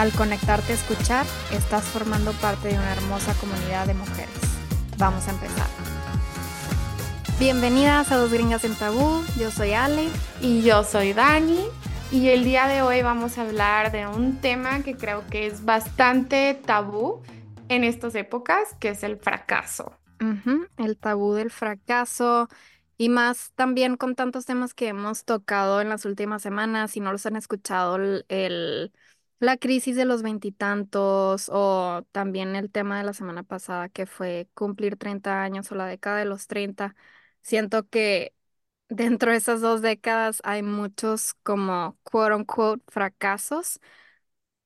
Al 0.00 0.12
conectarte 0.12 0.72
a 0.72 0.76
escuchar, 0.76 1.26
estás 1.52 1.84
formando 1.84 2.32
parte 2.32 2.68
de 2.68 2.74
una 2.78 2.90
hermosa 2.90 3.34
comunidad 3.34 3.86
de 3.86 3.92
mujeres. 3.92 4.32
Vamos 4.96 5.28
a 5.28 5.32
empezar. 5.32 5.66
Bienvenidas 7.38 8.10
a 8.10 8.16
Dos 8.16 8.32
Gringas 8.32 8.64
en 8.64 8.74
Tabú. 8.76 9.22
Yo 9.38 9.50
soy 9.50 9.72
Ale. 9.72 10.08
Y 10.40 10.62
yo 10.62 10.84
soy 10.84 11.12
Dani. 11.12 11.60
Y 12.10 12.30
el 12.30 12.44
día 12.44 12.66
de 12.66 12.80
hoy 12.80 13.02
vamos 13.02 13.36
a 13.36 13.42
hablar 13.42 13.92
de 13.92 14.06
un 14.06 14.38
tema 14.40 14.82
que 14.82 14.96
creo 14.96 15.26
que 15.26 15.46
es 15.46 15.66
bastante 15.66 16.58
tabú 16.64 17.20
en 17.68 17.84
estas 17.84 18.14
épocas, 18.14 18.74
que 18.80 18.88
es 18.88 19.02
el 19.02 19.18
fracaso. 19.18 19.98
El 20.78 20.96
tabú 20.96 21.34
del 21.34 21.50
fracaso. 21.50 22.48
Y 22.96 23.10
más 23.10 23.52
también 23.54 23.98
con 23.98 24.14
tantos 24.14 24.46
temas 24.46 24.72
que 24.72 24.88
hemos 24.88 25.26
tocado 25.26 25.82
en 25.82 25.90
las 25.90 26.06
últimas 26.06 26.40
semanas, 26.40 26.92
si 26.92 27.00
no 27.00 27.12
los 27.12 27.26
han 27.26 27.36
escuchado, 27.36 27.96
el 27.96 28.92
la 29.40 29.56
crisis 29.58 29.96
de 29.96 30.04
los 30.06 30.22
veintitantos 30.22 31.50
o 31.52 32.04
también 32.12 32.56
el 32.56 32.70
tema 32.70 32.98
de 32.98 33.04
la 33.04 33.14
semana 33.14 33.42
pasada 33.44 33.88
que 33.88 34.06
fue 34.06 34.48
cumplir 34.54 34.96
30 34.98 35.42
años 35.42 35.72
o 35.72 35.76
la 35.76 35.86
década 35.86 36.18
de 36.18 36.26
los 36.26 36.46
30. 36.48 36.96
Siento 37.42 37.88
que 37.88 38.34
dentro 38.88 39.32
de 39.32 39.38
esas 39.38 39.60
dos 39.62 39.82
décadas 39.82 40.40
hay 40.44 40.62
muchos 40.62 41.34
como 41.42 41.98
quote 42.04 42.34
unquote 42.36 42.82
fracasos, 42.88 43.80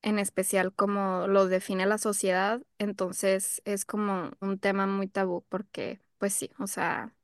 en 0.03 0.19
especial 0.19 0.75
como 0.75 1.27
los 1.29 1.49
define 1.51 1.87
la 1.87 1.99
sociedad. 1.99 2.63
Entonces 2.79 3.63
es 3.65 3.85
como 3.85 4.31
un 4.41 4.59
tema 4.59 4.87
muy 4.87 5.09
tabú 5.09 5.45
porque 5.49 6.01
pues 6.19 6.35
sí, 6.35 6.51
o 6.59 6.67
sea, 6.67 7.15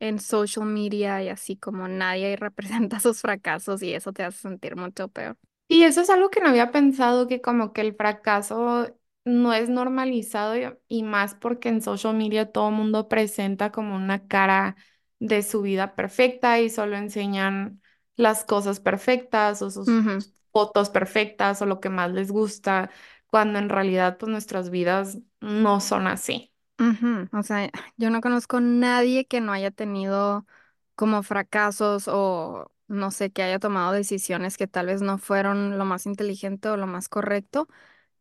en 0.00 0.20
social 0.20 0.66
media 0.66 1.22
y 1.22 1.28
así 1.30 1.56
como 1.56 1.88
nadie 1.88 2.36
representa 2.38 3.00
sus 3.00 3.20
fracasos 3.22 3.82
y 3.82 3.94
eso 3.94 4.12
te 4.12 4.24
hace 4.24 4.38
sentir 4.40 4.76
mucho 4.76 5.08
peor. 5.08 5.38
Y 5.68 5.82
eso 5.82 6.00
es 6.00 6.10
algo 6.10 6.30
que 6.30 6.40
no 6.40 6.48
había 6.48 6.70
pensado, 6.70 7.26
que 7.26 7.40
como 7.40 7.72
que 7.72 7.80
el 7.80 7.94
fracaso 7.94 8.94
no 9.24 9.52
es 9.52 9.68
normalizado 9.68 10.54
y, 10.88 11.02
más 11.02 11.34
porque 11.34 11.68
en 11.68 11.82
social 11.82 12.14
media 12.14 12.52
todo 12.52 12.68
el 12.68 12.74
mundo 12.76 13.08
presenta 13.08 13.72
como 13.72 13.96
una 13.96 14.26
cara 14.26 14.76
de 15.18 15.42
su 15.42 15.62
vida 15.62 15.96
perfecta 15.96 16.60
y 16.60 16.70
solo 16.70 16.96
enseñan 16.96 17.82
las 18.14 18.44
cosas 18.44 18.80
perfectas 18.80 19.60
o 19.62 19.70
sus 19.70 19.88
fotos 20.52 20.90
perfectas 20.90 21.60
o 21.60 21.66
lo 21.66 21.80
que 21.80 21.88
más 21.90 22.12
les 22.12 22.30
gusta, 22.30 22.90
cuando 23.26 23.58
en 23.58 23.68
realidad 23.68 24.16
pues 24.18 24.30
nuestras 24.30 24.70
vidas 24.70 25.18
no 25.40 25.80
son 25.80 26.06
así. 26.06 26.52
O 27.32 27.42
sea, 27.42 27.70
yo 27.96 28.10
no 28.10 28.20
conozco 28.20 28.60
nadie 28.60 29.26
que 29.26 29.40
no 29.40 29.52
haya 29.52 29.70
tenido 29.70 30.46
como 30.94 31.22
fracasos 31.22 32.08
o 32.08 32.70
no 32.88 33.10
sé, 33.10 33.30
que 33.32 33.42
haya 33.42 33.58
tomado 33.58 33.92
decisiones 33.92 34.56
que 34.56 34.66
tal 34.66 34.86
vez 34.86 35.02
no 35.02 35.18
fueron 35.18 35.78
lo 35.78 35.84
más 35.84 36.06
inteligente 36.06 36.68
o 36.68 36.76
lo 36.76 36.86
más 36.86 37.08
correcto. 37.08 37.68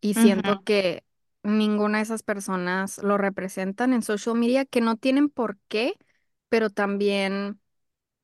Y 0.02 0.16
siento 0.16 0.58
que 0.64 1.06
ninguna 1.44 2.00
de 2.00 2.04
esas 2.06 2.24
personas 2.24 3.00
lo 3.00 3.18
representan 3.18 3.94
en 3.94 4.04
social 4.04 4.36
media, 4.38 4.66
que 4.66 4.82
no 4.82 4.98
tienen 4.98 5.30
por 5.30 5.58
qué, 5.70 5.96
pero 6.50 6.70
también 6.70 7.60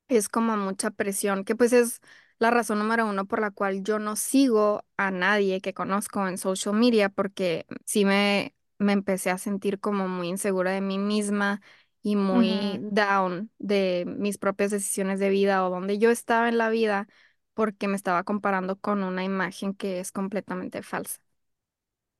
es 0.08 0.30
como 0.30 0.58
mucha 0.58 0.92
presión, 0.92 1.44
que 1.46 1.56
pues 1.56 1.74
es 1.74 2.02
la 2.40 2.52
razón 2.52 2.80
número 2.80 3.06
uno 3.08 3.26
por 3.26 3.40
la 3.42 3.52
cual 3.52 3.84
yo 3.84 4.00
no 4.00 4.16
sigo 4.16 4.84
a 4.98 5.12
nadie 5.12 5.62
que 5.62 5.74
conozco 5.74 6.28
en 6.28 6.38
social 6.38 6.76
media, 6.76 7.10
porque 7.10 7.66
sí 7.86 8.04
me, 8.06 8.56
me 8.80 8.94
empecé 8.94 9.30
a 9.30 9.38
sentir 9.38 9.80
como 9.80 10.08
muy 10.08 10.28
insegura 10.30 10.72
de 10.72 10.82
mí 10.82 10.98
misma 10.98 11.62
y 12.04 12.16
muy 12.16 12.80
down 12.82 13.52
de 13.60 14.06
mis 14.08 14.38
propias 14.38 14.72
decisiones 14.72 15.20
de 15.20 15.30
vida 15.30 15.66
o 15.66 15.70
donde 15.70 15.98
yo 16.00 16.10
estaba 16.12 16.50
en 16.50 16.58
la 16.58 16.70
vida 16.70 17.08
porque 17.54 17.88
me 17.88 17.96
estaba 17.96 18.24
comparando 18.24 18.78
con 18.80 19.04
una 19.04 19.24
imagen 19.24 19.74
que 19.74 20.00
es 20.00 20.12
completamente 20.12 20.84
falsa. 20.84 21.20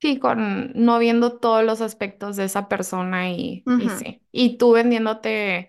Sí, 0.00 0.18
con 0.18 0.72
no 0.74 0.98
viendo 0.98 1.38
todos 1.38 1.64
los 1.64 1.80
aspectos 1.80 2.34
de 2.36 2.44
esa 2.44 2.68
persona 2.68 3.30
y, 3.30 3.68
y 3.76 3.88
sí. 3.90 4.20
Y 4.32 4.58
tú 4.58 4.72
vendiéndote 4.72 5.68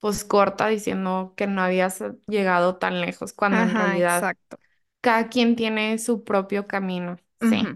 pues 0.00 0.24
corta 0.24 0.68
diciendo 0.68 1.32
que 1.36 1.46
no 1.46 1.62
habías 1.62 2.02
llegado 2.26 2.76
tan 2.76 3.00
lejos 3.00 3.32
cuando 3.32 3.62
en 3.62 3.74
realidad 3.74 4.18
exacto. 4.22 4.58
cada 5.00 5.28
quien 5.30 5.56
tiene 5.56 5.98
su 5.98 6.24
propio 6.24 6.66
camino. 6.66 7.16
Sí. 7.40 7.74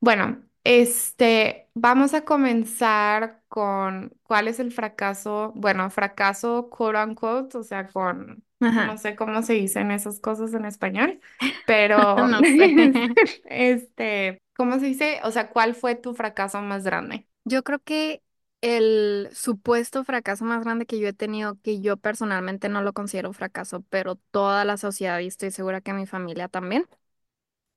Bueno, 0.00 0.42
este, 0.64 1.70
vamos 1.74 2.14
a 2.14 2.24
comenzar 2.24 3.37
con 3.48 4.12
cuál 4.22 4.48
es 4.48 4.60
el 4.60 4.72
fracaso, 4.72 5.52
bueno, 5.56 5.90
fracaso 5.90 6.68
quote 6.70 7.02
unquote, 7.02 7.58
o 7.58 7.62
sea, 7.62 7.86
con, 7.88 8.44
no 8.60 8.98
sé 8.98 9.16
cómo 9.16 9.42
se 9.42 9.54
dicen 9.54 9.90
esas 9.90 10.20
cosas 10.20 10.54
en 10.54 10.64
español, 10.64 11.20
pero, 11.66 12.26
no 12.28 12.38
sé. 12.40 12.92
este, 13.48 14.42
¿cómo 14.56 14.78
se 14.78 14.86
dice? 14.86 15.20
O 15.24 15.30
sea, 15.30 15.50
¿cuál 15.50 15.74
fue 15.74 15.94
tu 15.94 16.14
fracaso 16.14 16.60
más 16.60 16.84
grande? 16.84 17.26
Yo 17.44 17.62
creo 17.62 17.78
que 17.78 18.22
el 18.60 19.28
supuesto 19.32 20.04
fracaso 20.04 20.44
más 20.44 20.64
grande 20.64 20.84
que 20.84 20.98
yo 20.98 21.08
he 21.08 21.12
tenido, 21.12 21.56
que 21.62 21.80
yo 21.80 21.96
personalmente 21.96 22.68
no 22.68 22.82
lo 22.82 22.92
considero 22.92 23.32
fracaso, 23.32 23.84
pero 23.88 24.16
toda 24.30 24.64
la 24.64 24.76
sociedad 24.76 25.20
y 25.20 25.28
estoy 25.28 25.50
segura 25.50 25.80
que 25.80 25.92
mi 25.92 26.06
familia 26.06 26.48
también, 26.48 26.86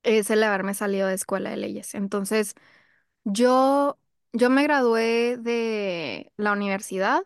es 0.04 0.30
el 0.32 0.44
haberme 0.44 0.74
salido 0.74 1.08
de 1.08 1.14
escuela 1.16 1.52
de 1.52 1.58
leyes. 1.58 1.96
Entonces, 1.96 2.56
yo, 3.24 4.00
yo 4.34 4.50
me 4.50 4.64
gradué 4.64 5.38
de 5.38 6.32
la 6.38 6.54
universidad 6.54 7.24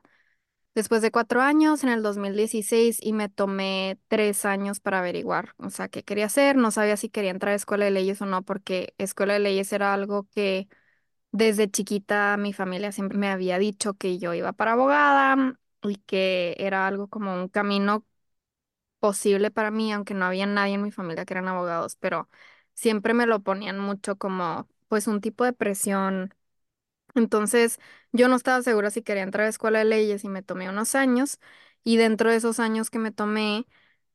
después 0.75 1.01
de 1.03 1.11
cuatro 1.11 1.41
años 1.41 1.83
en 1.83 1.89
el 1.91 2.03
2016 2.03 2.99
y 3.01 3.13
me 3.13 3.29
tomé 3.29 3.99
tres 4.09 4.45
años 4.45 4.79
para 4.81 4.99
averiguar, 4.99 5.55
o 5.59 5.69
sea, 5.71 5.89
qué 5.89 6.03
quería 6.03 6.27
hacer. 6.27 6.55
No 6.57 6.71
sabía 6.71 6.97
si 6.97 7.09
quería 7.09 7.31
entrar 7.31 7.53
a 7.53 7.55
escuela 7.55 7.85
de 7.85 7.91
leyes 7.91 8.21
o 8.21 8.25
no, 8.27 8.43
porque 8.43 8.93
escuela 8.99 9.33
de 9.35 9.39
leyes 9.41 9.73
era 9.73 9.93
algo 9.93 10.27
que 10.35 10.67
desde 11.31 11.69
chiquita 11.71 12.37
mi 12.37 12.53
familia 12.53 12.91
siempre 12.91 13.17
me 13.17 13.29
había 13.29 13.59
dicho 13.59 13.95
que 13.95 14.19
yo 14.19 14.33
iba 14.33 14.53
para 14.53 14.73
abogada 14.73 15.57
y 15.83 15.95
que 15.97 16.55
era 16.59 16.87
algo 16.87 17.07
como 17.09 17.35
un 17.35 17.49
camino 17.49 18.05
posible 18.99 19.51
para 19.51 19.71
mí, 19.71 19.91
aunque 19.93 20.13
no 20.13 20.25
había 20.25 20.45
nadie 20.45 20.75
en 20.75 20.81
mi 20.83 20.91
familia 20.91 21.25
que 21.25 21.33
eran 21.33 21.47
abogados, 21.47 21.95
pero 21.97 22.29
siempre 22.73 23.13
me 23.13 23.25
lo 23.27 23.41
ponían 23.41 23.79
mucho 23.79 24.17
como 24.17 24.67
pues 24.87 25.07
un 25.07 25.21
tipo 25.21 25.43
de 25.45 25.53
presión. 25.53 26.33
Entonces 27.15 27.79
yo 28.11 28.27
no 28.27 28.35
estaba 28.35 28.61
segura 28.61 28.91
si 28.91 29.01
quería 29.01 29.23
entrar 29.23 29.45
a 29.47 29.49
escuela 29.49 29.79
de 29.79 29.85
leyes 29.85 30.23
y 30.23 30.29
me 30.29 30.43
tomé 30.43 30.69
unos 30.69 30.95
años 30.95 31.39
y 31.83 31.97
dentro 31.97 32.29
de 32.29 32.37
esos 32.37 32.59
años 32.59 32.89
que 32.89 32.99
me 32.99 33.11
tomé, 33.11 33.65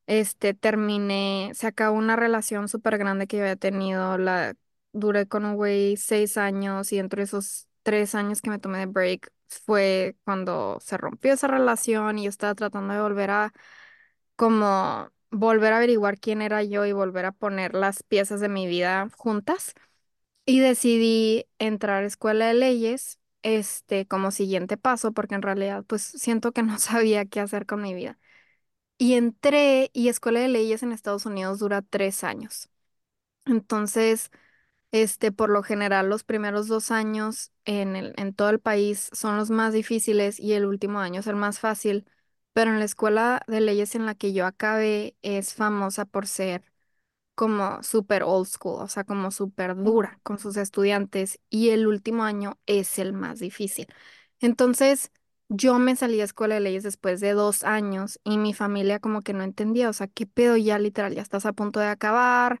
este, 0.07 0.53
terminé, 0.53 1.51
se 1.55 1.67
acabó 1.67 1.97
una 1.97 2.15
relación 2.15 2.67
súper 2.69 2.97
grande 2.97 3.27
que 3.27 3.37
yo 3.37 3.43
había 3.43 3.55
tenido, 3.55 4.17
la 4.17 4.55
duré 4.93 5.27
con 5.27 5.45
un 5.45 5.55
güey 5.55 5.97
seis 5.97 6.37
años 6.37 6.91
y 6.93 6.97
dentro 6.97 7.19
de 7.19 7.25
esos 7.25 7.67
tres 7.83 8.15
años 8.15 8.41
que 8.41 8.49
me 8.49 8.59
tomé 8.59 8.79
de 8.79 8.85
break 8.87 9.31
fue 9.47 10.17
cuando 10.25 10.79
se 10.81 10.97
rompió 10.97 11.33
esa 11.33 11.47
relación 11.47 12.19
y 12.19 12.23
yo 12.25 12.29
estaba 12.29 12.55
tratando 12.55 12.93
de 12.93 13.01
volver 13.01 13.31
a 13.31 13.53
como 14.35 15.09
volver 15.31 15.73
a 15.73 15.77
averiguar 15.77 16.19
quién 16.19 16.41
era 16.41 16.63
yo 16.63 16.85
y 16.85 16.91
volver 16.93 17.25
a 17.25 17.31
poner 17.31 17.73
las 17.75 18.03
piezas 18.03 18.39
de 18.41 18.49
mi 18.49 18.67
vida 18.67 19.09
juntas. 19.17 19.73
Y 20.45 20.59
decidí 20.59 21.45
entrar 21.59 22.03
a 22.03 22.07
escuela 22.07 22.47
de 22.47 22.53
leyes, 22.55 23.19
este, 23.43 24.07
como 24.07 24.31
siguiente 24.31 24.77
paso, 24.77 25.11
porque 25.13 25.35
en 25.35 25.41
realidad, 25.43 25.83
pues 25.87 26.01
siento 26.03 26.51
que 26.51 26.63
no 26.63 26.77
sabía 26.79 27.25
qué 27.25 27.39
hacer 27.39 27.65
con 27.65 27.81
mi 27.81 27.93
vida. 27.93 28.19
Y 28.97 29.15
entré, 29.15 29.91
y 29.93 30.09
escuela 30.09 30.39
de 30.41 30.49
leyes 30.49 30.83
en 30.83 30.91
Estados 30.93 31.25
Unidos 31.25 31.59
dura 31.59 31.81
tres 31.83 32.23
años. 32.23 32.69
Entonces, 33.45 34.31
este, 34.91 35.31
por 35.31 35.49
lo 35.51 35.63
general, 35.63 36.09
los 36.09 36.23
primeros 36.23 36.67
dos 36.67 36.91
años 36.91 37.51
en 37.65 37.95
el, 37.95 38.13
en 38.17 38.33
todo 38.35 38.49
el 38.49 38.59
país 38.59 39.09
son 39.13 39.37
los 39.37 39.49
más 39.51 39.73
difíciles 39.73 40.39
y 40.39 40.53
el 40.53 40.65
último 40.65 40.99
año 40.99 41.21
es 41.21 41.27
el 41.27 41.35
más 41.37 41.59
fácil. 41.59 42.05
Pero 42.53 42.71
en 42.71 42.79
la 42.79 42.85
escuela 42.85 43.43
de 43.47 43.61
leyes 43.61 43.95
en 43.95 44.05
la 44.05 44.15
que 44.15 44.33
yo 44.33 44.45
acabé 44.47 45.15
es 45.23 45.53
famosa 45.55 46.05
por 46.05 46.27
ser 46.27 46.63
como 47.41 47.81
súper 47.83 48.21
old 48.23 48.47
school, 48.47 48.81
o 48.83 48.87
sea, 48.87 49.03
como 49.03 49.31
súper 49.31 49.75
dura 49.75 50.19
con 50.23 50.37
sus 50.39 50.57
estudiantes 50.57 51.39
y 51.49 51.69
el 51.71 51.87
último 51.87 52.23
año 52.23 52.59
es 52.67 52.99
el 52.99 53.13
más 53.13 53.39
difícil. 53.39 53.87
Entonces, 54.41 55.11
yo 55.49 55.79
me 55.79 55.95
salí 55.95 56.21
a 56.21 56.25
escuela 56.25 56.55
de 56.55 56.61
leyes 56.61 56.83
después 56.83 57.19
de 57.19 57.33
dos 57.33 57.63
años 57.63 58.19
y 58.23 58.37
mi 58.37 58.53
familia 58.53 58.99
como 58.99 59.21
que 59.23 59.33
no 59.33 59.43
entendía, 59.43 59.89
o 59.89 59.93
sea, 59.93 60.07
¿qué 60.07 60.27
pedo 60.27 60.55
ya 60.57 60.77
literal? 60.79 61.15
Ya 61.15 61.21
estás 61.23 61.47
a 61.47 61.53
punto 61.53 61.79
de 61.79 61.87
acabar, 61.87 62.59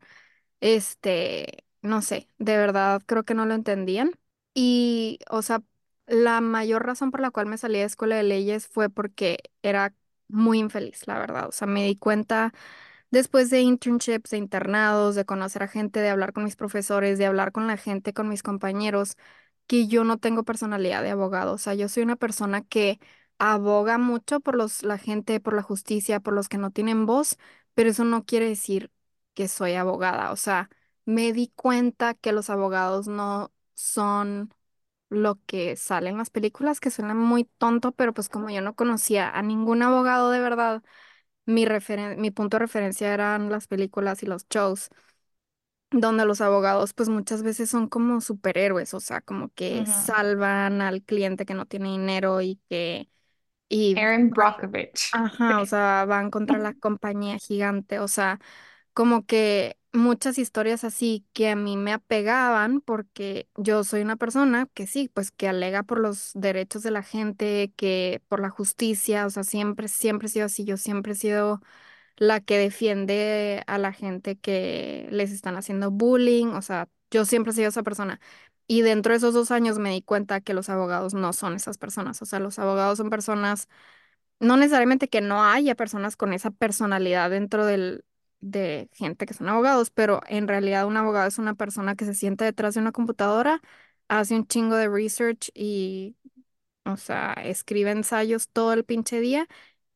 este, 0.61 1.65
no 1.81 2.01
sé, 2.01 2.27
de 2.37 2.57
verdad 2.57 3.01
creo 3.05 3.23
que 3.23 3.33
no 3.33 3.45
lo 3.45 3.53
entendían. 3.55 4.11
Y, 4.53 5.19
o 5.29 5.41
sea, 5.41 5.63
la 6.07 6.41
mayor 6.41 6.85
razón 6.85 7.11
por 7.11 7.21
la 7.21 7.31
cual 7.31 7.45
me 7.47 7.57
salí 7.57 7.79
de 7.79 7.85
escuela 7.85 8.15
de 8.17 8.23
leyes 8.23 8.67
fue 8.67 8.89
porque 8.89 9.39
era 9.63 9.95
muy 10.27 10.59
infeliz, 10.59 11.07
la 11.07 11.19
verdad. 11.19 11.47
O 11.49 11.51
sea, 11.51 11.67
me 11.67 11.85
di 11.85 11.95
cuenta 11.97 12.53
después 13.11 13.49
de 13.49 13.61
internships, 13.61 14.31
de 14.31 14.37
internados, 14.37 15.15
de 15.15 15.25
conocer 15.25 15.63
a 15.63 15.67
gente, 15.67 15.99
de 16.01 16.09
hablar 16.09 16.33
con 16.33 16.43
mis 16.45 16.55
profesores, 16.55 17.17
de 17.17 17.25
hablar 17.27 17.51
con 17.51 17.67
la 17.67 17.77
gente, 17.77 18.13
con 18.13 18.29
mis 18.29 18.43
compañeros, 18.43 19.15
que 19.67 19.87
yo 19.87 20.03
no 20.03 20.17
tengo 20.17 20.43
personalidad 20.43 21.03
de 21.03 21.11
abogado. 21.11 21.53
O 21.53 21.57
sea, 21.57 21.73
yo 21.73 21.87
soy 21.89 22.03
una 22.03 22.15
persona 22.15 22.61
que 22.61 22.99
aboga 23.39 23.97
mucho 23.97 24.39
por 24.39 24.55
los, 24.55 24.83
la 24.83 24.97
gente, 24.97 25.39
por 25.39 25.53
la 25.55 25.61
justicia, 25.63 26.19
por 26.19 26.33
los 26.33 26.49
que 26.49 26.57
no 26.57 26.71
tienen 26.71 27.05
voz, 27.05 27.37
pero 27.73 27.89
eso 27.89 28.03
no 28.03 28.25
quiere 28.25 28.47
decir 28.47 28.91
que 29.33 29.47
soy 29.47 29.73
abogada. 29.75 30.31
O 30.31 30.35
sea, 30.35 30.69
me 31.05 31.33
di 31.33 31.51
cuenta 31.55 32.13
que 32.13 32.31
los 32.33 32.49
abogados 32.49 33.07
no 33.07 33.51
son 33.73 34.53
lo 35.09 35.39
que 35.45 35.75
sale 35.75 36.09
en 36.09 36.17
las 36.17 36.29
películas, 36.29 36.79
que 36.79 36.91
suena 36.91 37.13
muy 37.13 37.45
tonto, 37.57 37.91
pero 37.91 38.13
pues 38.13 38.29
como 38.29 38.49
yo 38.49 38.61
no 38.61 38.75
conocía 38.75 39.29
a 39.29 39.41
ningún 39.41 39.81
abogado 39.83 40.31
de 40.31 40.39
verdad, 40.39 40.83
mi 41.45 41.65
referen- 41.65 42.17
mi 42.17 42.31
punto 42.31 42.57
de 42.57 42.61
referencia 42.61 43.13
eran 43.13 43.49
las 43.49 43.67
películas 43.67 44.23
y 44.23 44.27
los 44.27 44.47
shows, 44.49 44.89
donde 45.91 46.25
los 46.25 46.39
abogados 46.41 46.93
pues 46.93 47.09
muchas 47.09 47.43
veces 47.43 47.69
son 47.69 47.87
como 47.89 48.21
superhéroes, 48.21 48.93
o 48.93 48.99
sea, 48.99 49.21
como 49.21 49.49
que 49.49 49.85
Ujú. 49.85 49.85
salvan 49.85 50.81
al 50.81 51.03
cliente 51.03 51.45
que 51.45 51.53
no 51.53 51.65
tiene 51.65 51.89
dinero 51.91 52.41
y 52.41 52.57
que, 52.69 53.09
y, 53.69 54.03
Erin 54.03 54.29
Brockovich. 54.31 55.07
ajá, 55.11 55.61
o 55.61 55.65
sea, 55.65 56.05
van 56.05 56.31
contra 56.31 56.57
la 56.59 56.73
compañía 56.73 57.37
gigante, 57.37 57.99
o 57.99 58.07
sea 58.07 58.39
como 58.93 59.25
que 59.25 59.77
muchas 59.93 60.37
historias 60.37 60.83
así 60.83 61.25
que 61.33 61.49
a 61.49 61.55
mí 61.55 61.77
me 61.77 61.93
apegaban 61.93 62.81
porque 62.81 63.49
yo 63.57 63.83
soy 63.83 64.01
una 64.01 64.15
persona 64.15 64.67
que 64.73 64.87
sí, 64.87 65.09
pues 65.13 65.31
que 65.31 65.47
alega 65.49 65.83
por 65.83 65.99
los 65.99 66.31
derechos 66.33 66.83
de 66.83 66.91
la 66.91 67.03
gente, 67.03 67.73
que 67.75 68.21
por 68.27 68.39
la 68.41 68.49
justicia, 68.49 69.25
o 69.25 69.29
sea, 69.29 69.43
siempre, 69.43 69.87
siempre 69.87 70.27
he 70.27 70.29
sido 70.31 70.45
así, 70.45 70.63
yo 70.65 70.77
siempre 70.77 71.13
he 71.13 71.15
sido 71.15 71.61
la 72.17 72.39
que 72.41 72.57
defiende 72.57 73.63
a 73.67 73.77
la 73.77 73.93
gente 73.93 74.37
que 74.37 75.07
les 75.11 75.31
están 75.31 75.55
haciendo 75.57 75.91
bullying, 75.91 76.47
o 76.49 76.61
sea, 76.61 76.87
yo 77.11 77.25
siempre 77.25 77.51
he 77.51 77.55
sido 77.55 77.69
esa 77.69 77.83
persona. 77.83 78.19
Y 78.67 78.81
dentro 78.83 79.11
de 79.13 79.17
esos 79.17 79.33
dos 79.33 79.51
años 79.51 79.79
me 79.79 79.91
di 79.91 80.01
cuenta 80.01 80.41
que 80.41 80.53
los 80.53 80.69
abogados 80.69 81.13
no 81.13 81.33
son 81.33 81.55
esas 81.55 81.77
personas, 81.77 82.21
o 82.21 82.25
sea, 82.25 82.39
los 82.39 82.59
abogados 82.59 82.97
son 82.99 83.09
personas 83.09 83.67
no 84.39 84.57
necesariamente 84.57 85.07
que 85.09 85.21
no 85.21 85.43
haya 85.43 85.75
personas 85.75 86.15
con 86.17 86.33
esa 86.33 86.51
personalidad 86.51 87.29
dentro 87.29 87.65
del, 87.65 88.05
de 88.41 88.89
gente 88.93 89.25
que 89.25 89.33
son 89.33 89.49
abogados, 89.49 89.91
pero 89.91 90.21
en 90.27 90.47
realidad 90.47 90.85
un 90.87 90.97
abogado 90.97 91.27
es 91.27 91.37
una 91.39 91.55
persona 91.55 91.95
que 91.95 92.05
se 92.05 92.13
sienta 92.15 92.45
detrás 92.45 92.73
de 92.75 92.81
una 92.81 92.91
computadora, 92.91 93.61
hace 94.09 94.35
un 94.35 94.47
chingo 94.47 94.75
de 94.75 94.89
research 94.89 95.49
y, 95.53 96.15
o 96.85 96.97
sea, 96.97 97.33
escribe 97.33 97.91
ensayos 97.91 98.49
todo 98.49 98.73
el 98.73 98.83
pinche 98.85 99.19
día 99.19 99.47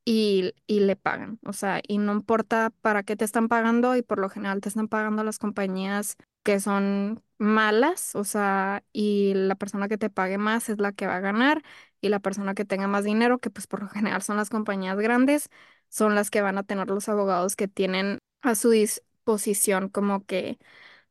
y, 0.06 0.54
y 0.68 0.82
le 0.82 0.96
pagan. 0.96 1.40
O 1.46 1.54
sea, 1.54 1.82
y 1.88 1.98
no 1.98 2.14
importa 2.14 2.72
para 2.82 3.04
qué 3.04 3.16
te 3.16 3.26
están 3.26 3.48
pagando 3.50 3.96
y 3.96 4.02
por 4.04 4.20
lo 4.20 4.30
general 4.30 4.62
te 4.62 4.70
están 4.70 4.88
pagando 4.88 5.24
las 5.24 5.40
compañías 5.40 6.18
que 6.44 6.60
son 6.60 7.24
malas, 7.40 8.16
o 8.16 8.24
sea, 8.24 8.84
y 8.94 9.34
la 9.36 9.56
persona 9.56 9.88
que 9.90 9.98
te 9.98 10.10
pague 10.10 10.38
más 10.38 10.70
es 10.70 10.80
la 10.80 10.92
que 10.94 11.08
va 11.08 11.18
a 11.18 11.20
ganar 11.20 11.64
y 12.02 12.10
la 12.10 12.20
persona 12.20 12.54
que 12.56 12.66
tenga 12.66 12.88
más 12.88 13.04
dinero, 13.04 13.40
que 13.40 13.50
pues 13.50 13.68
por 13.68 13.82
lo 13.82 13.90
general 13.90 14.22
son 14.22 14.38
las 14.38 14.50
compañías 14.50 14.98
grandes, 15.00 15.50
son 15.90 16.16
las 16.16 16.30
que 16.32 16.42
van 16.42 16.58
a 16.58 16.64
tener 16.64 16.88
los 16.90 17.10
abogados 17.10 17.56
que 17.56 17.68
tienen 17.68 18.20
a 18.46 18.56
su 18.56 18.70
disposición 18.72 19.90
como 19.90 20.26
que 20.26 20.58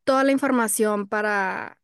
toda 0.03 0.23
la 0.23 0.31
información 0.31 1.07
para 1.07 1.79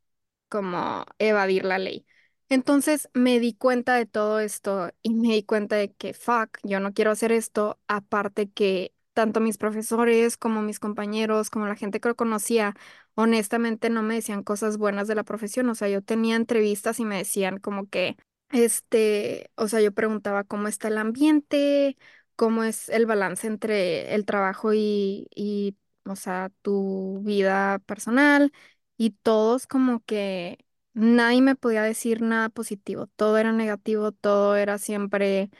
como 0.49 1.05
evadir 1.19 1.65
la 1.65 1.79
ley. 1.79 2.05
Entonces 2.49 3.09
me 3.13 3.39
di 3.39 3.53
cuenta 3.55 3.95
de 3.95 4.05
todo 4.05 4.39
esto 4.41 4.91
y 5.01 5.13
me 5.15 5.29
di 5.35 5.43
cuenta 5.43 5.75
de 5.77 5.93
que, 5.93 6.13
fuck, 6.13 6.57
yo 6.63 6.79
no 6.81 6.93
quiero 6.93 7.11
hacer 7.11 7.31
esto, 7.31 7.79
aparte 7.87 8.49
que 8.51 8.93
tanto 9.13 9.39
mis 9.41 9.57
profesores 9.57 10.37
como 10.37 10.61
mis 10.61 10.79
compañeros, 10.79 11.49
como 11.49 11.67
la 11.67 11.75
gente 11.75 11.99
que 12.01 12.09
lo 12.09 12.15
conocía, 12.15 12.75
honestamente 13.15 13.89
no 13.89 14.03
me 14.03 14.15
decían 14.15 14.43
cosas 14.43 14.77
buenas 14.77 15.07
de 15.07 15.15
la 15.15 15.23
profesión, 15.23 15.69
o 15.69 15.75
sea, 15.75 15.87
yo 15.89 16.01
tenía 16.01 16.35
entrevistas 16.35 16.99
y 16.99 17.05
me 17.05 17.17
decían 17.17 17.57
como 17.59 17.87
que, 17.89 18.17
este, 18.49 19.49
o 19.55 19.67
sea, 19.69 19.81
yo 19.81 19.93
preguntaba 19.93 20.43
cómo 20.43 20.67
está 20.67 20.87
el 20.89 20.97
ambiente, 20.97 21.97
cómo 22.41 22.63
es 22.65 22.89
el 22.89 23.05
balance 23.05 23.45
entre 23.47 24.15
el 24.15 24.25
trabajo 24.25 24.73
y, 24.73 25.77
o 26.05 26.15
sea, 26.15 26.51
tu 26.63 27.21
vida 27.23 27.79
personal 27.85 28.51
y 28.97 29.11
todos 29.11 29.67
como 29.67 30.01
que 30.05 30.65
nadie 30.93 31.41
me 31.43 31.55
podía 31.55 31.83
decir 31.83 32.21
nada 32.23 32.49
positivo, 32.49 33.05
todo 33.15 33.37
era 33.37 33.51
negativo, 33.51 34.11
todo 34.11 34.55
era 34.55 34.79
siempre, 34.79 35.51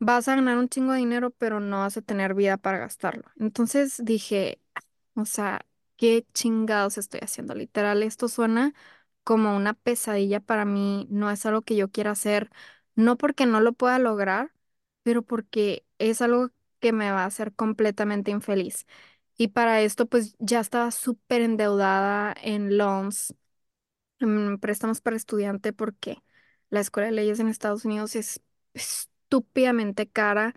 vas 0.00 0.28
a 0.28 0.36
ganar 0.36 0.58
un 0.58 0.68
chingo 0.68 0.92
de 0.92 0.98
dinero, 1.00 1.30
pero 1.32 1.60
no 1.60 1.80
vas 1.80 1.96
a 1.96 2.02
tener 2.02 2.34
vida 2.34 2.56
para 2.58 2.78
gastarlo. 2.78 3.24
Entonces 3.38 4.00
dije, 4.04 4.60
o 5.14 5.24
sea, 5.24 5.66
¿qué 5.96 6.26
chingados 6.34 6.98
estoy 6.98 7.20
haciendo? 7.22 7.54
Literal, 7.54 8.02
esto 8.02 8.28
suena 8.28 8.74
como 9.24 9.56
una 9.56 9.74
pesadilla 9.74 10.40
para 10.40 10.64
mí, 10.64 11.06
no 11.10 11.30
es 11.30 11.46
algo 11.46 11.62
que 11.62 11.76
yo 11.76 11.90
quiera 11.90 12.12
hacer, 12.12 12.50
no 12.94 13.16
porque 13.18 13.46
no 13.46 13.60
lo 13.60 13.72
pueda 13.72 13.98
lograr, 13.98 14.52
pero 15.02 15.22
porque 15.22 15.85
es 15.98 16.22
algo 16.22 16.50
que 16.80 16.92
me 16.92 17.10
va 17.10 17.22
a 17.24 17.26
hacer 17.26 17.54
completamente 17.54 18.30
infeliz. 18.30 18.86
Y 19.38 19.48
para 19.48 19.82
esto, 19.82 20.06
pues 20.06 20.34
ya 20.38 20.60
estaba 20.60 20.90
súper 20.90 21.42
endeudada 21.42 22.34
en 22.42 22.78
loans, 22.78 23.34
préstamos 24.60 25.00
para 25.00 25.16
estudiante, 25.16 25.72
porque 25.72 26.18
la 26.70 26.80
escuela 26.80 27.06
de 27.08 27.12
leyes 27.14 27.40
en 27.40 27.48
Estados 27.48 27.84
Unidos 27.84 28.16
es 28.16 28.40
estúpidamente 28.74 30.08
cara 30.08 30.54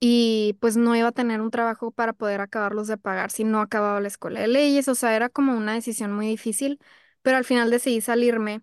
y 0.00 0.56
pues 0.60 0.76
no 0.76 0.96
iba 0.96 1.08
a 1.08 1.12
tener 1.12 1.40
un 1.40 1.50
trabajo 1.50 1.90
para 1.92 2.12
poder 2.14 2.40
acabarlos 2.40 2.88
de 2.88 2.98
pagar 2.98 3.30
si 3.30 3.44
no 3.44 3.60
acababa 3.60 4.00
la 4.00 4.08
escuela 4.08 4.40
de 4.40 4.48
leyes. 4.48 4.88
O 4.88 4.94
sea, 4.96 5.16
era 5.16 5.28
como 5.30 5.56
una 5.56 5.74
decisión 5.74 6.12
muy 6.14 6.28
difícil, 6.28 6.80
pero 7.22 7.36
al 7.38 7.44
final 7.44 7.70
decidí 7.70 8.00
salirme. 8.02 8.62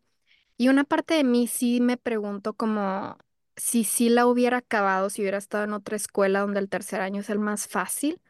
Y 0.58 0.70
una 0.70 0.84
parte 0.86 1.16
de 1.16 1.24
mí 1.24 1.48
sí 1.48 1.82
me 1.82 1.98
pregunto 1.98 2.54
como 2.56 3.18
si 3.58 3.84
sí 3.84 4.10
la 4.10 4.28
hubiera 4.28 4.58
acabado, 4.58 5.10
si 5.10 5.22
hubiera 5.22 5.38
estado 5.38 5.64
en 5.66 5.74
otra 5.74 5.96
escuela 5.96 6.42
donde 6.42 6.60
el 6.60 6.70
tercer 6.70 7.02
año 7.02 7.22
es 7.22 7.30
el 7.30 7.40
más 7.40 7.68
fácil 7.68 8.22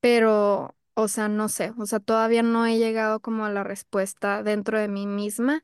pero, 0.00 0.76
o 0.94 1.08
sea, 1.08 1.28
no 1.28 1.48
sé, 1.48 1.72
o 1.78 1.86
sea, 1.86 2.00
todavía 2.00 2.42
no 2.42 2.66
he 2.66 2.78
llegado 2.78 3.20
como 3.20 3.44
a 3.46 3.50
la 3.50 3.64
respuesta 3.64 4.42
dentro 4.44 4.78
de 4.78 4.88
mí 4.88 5.06
misma 5.06 5.62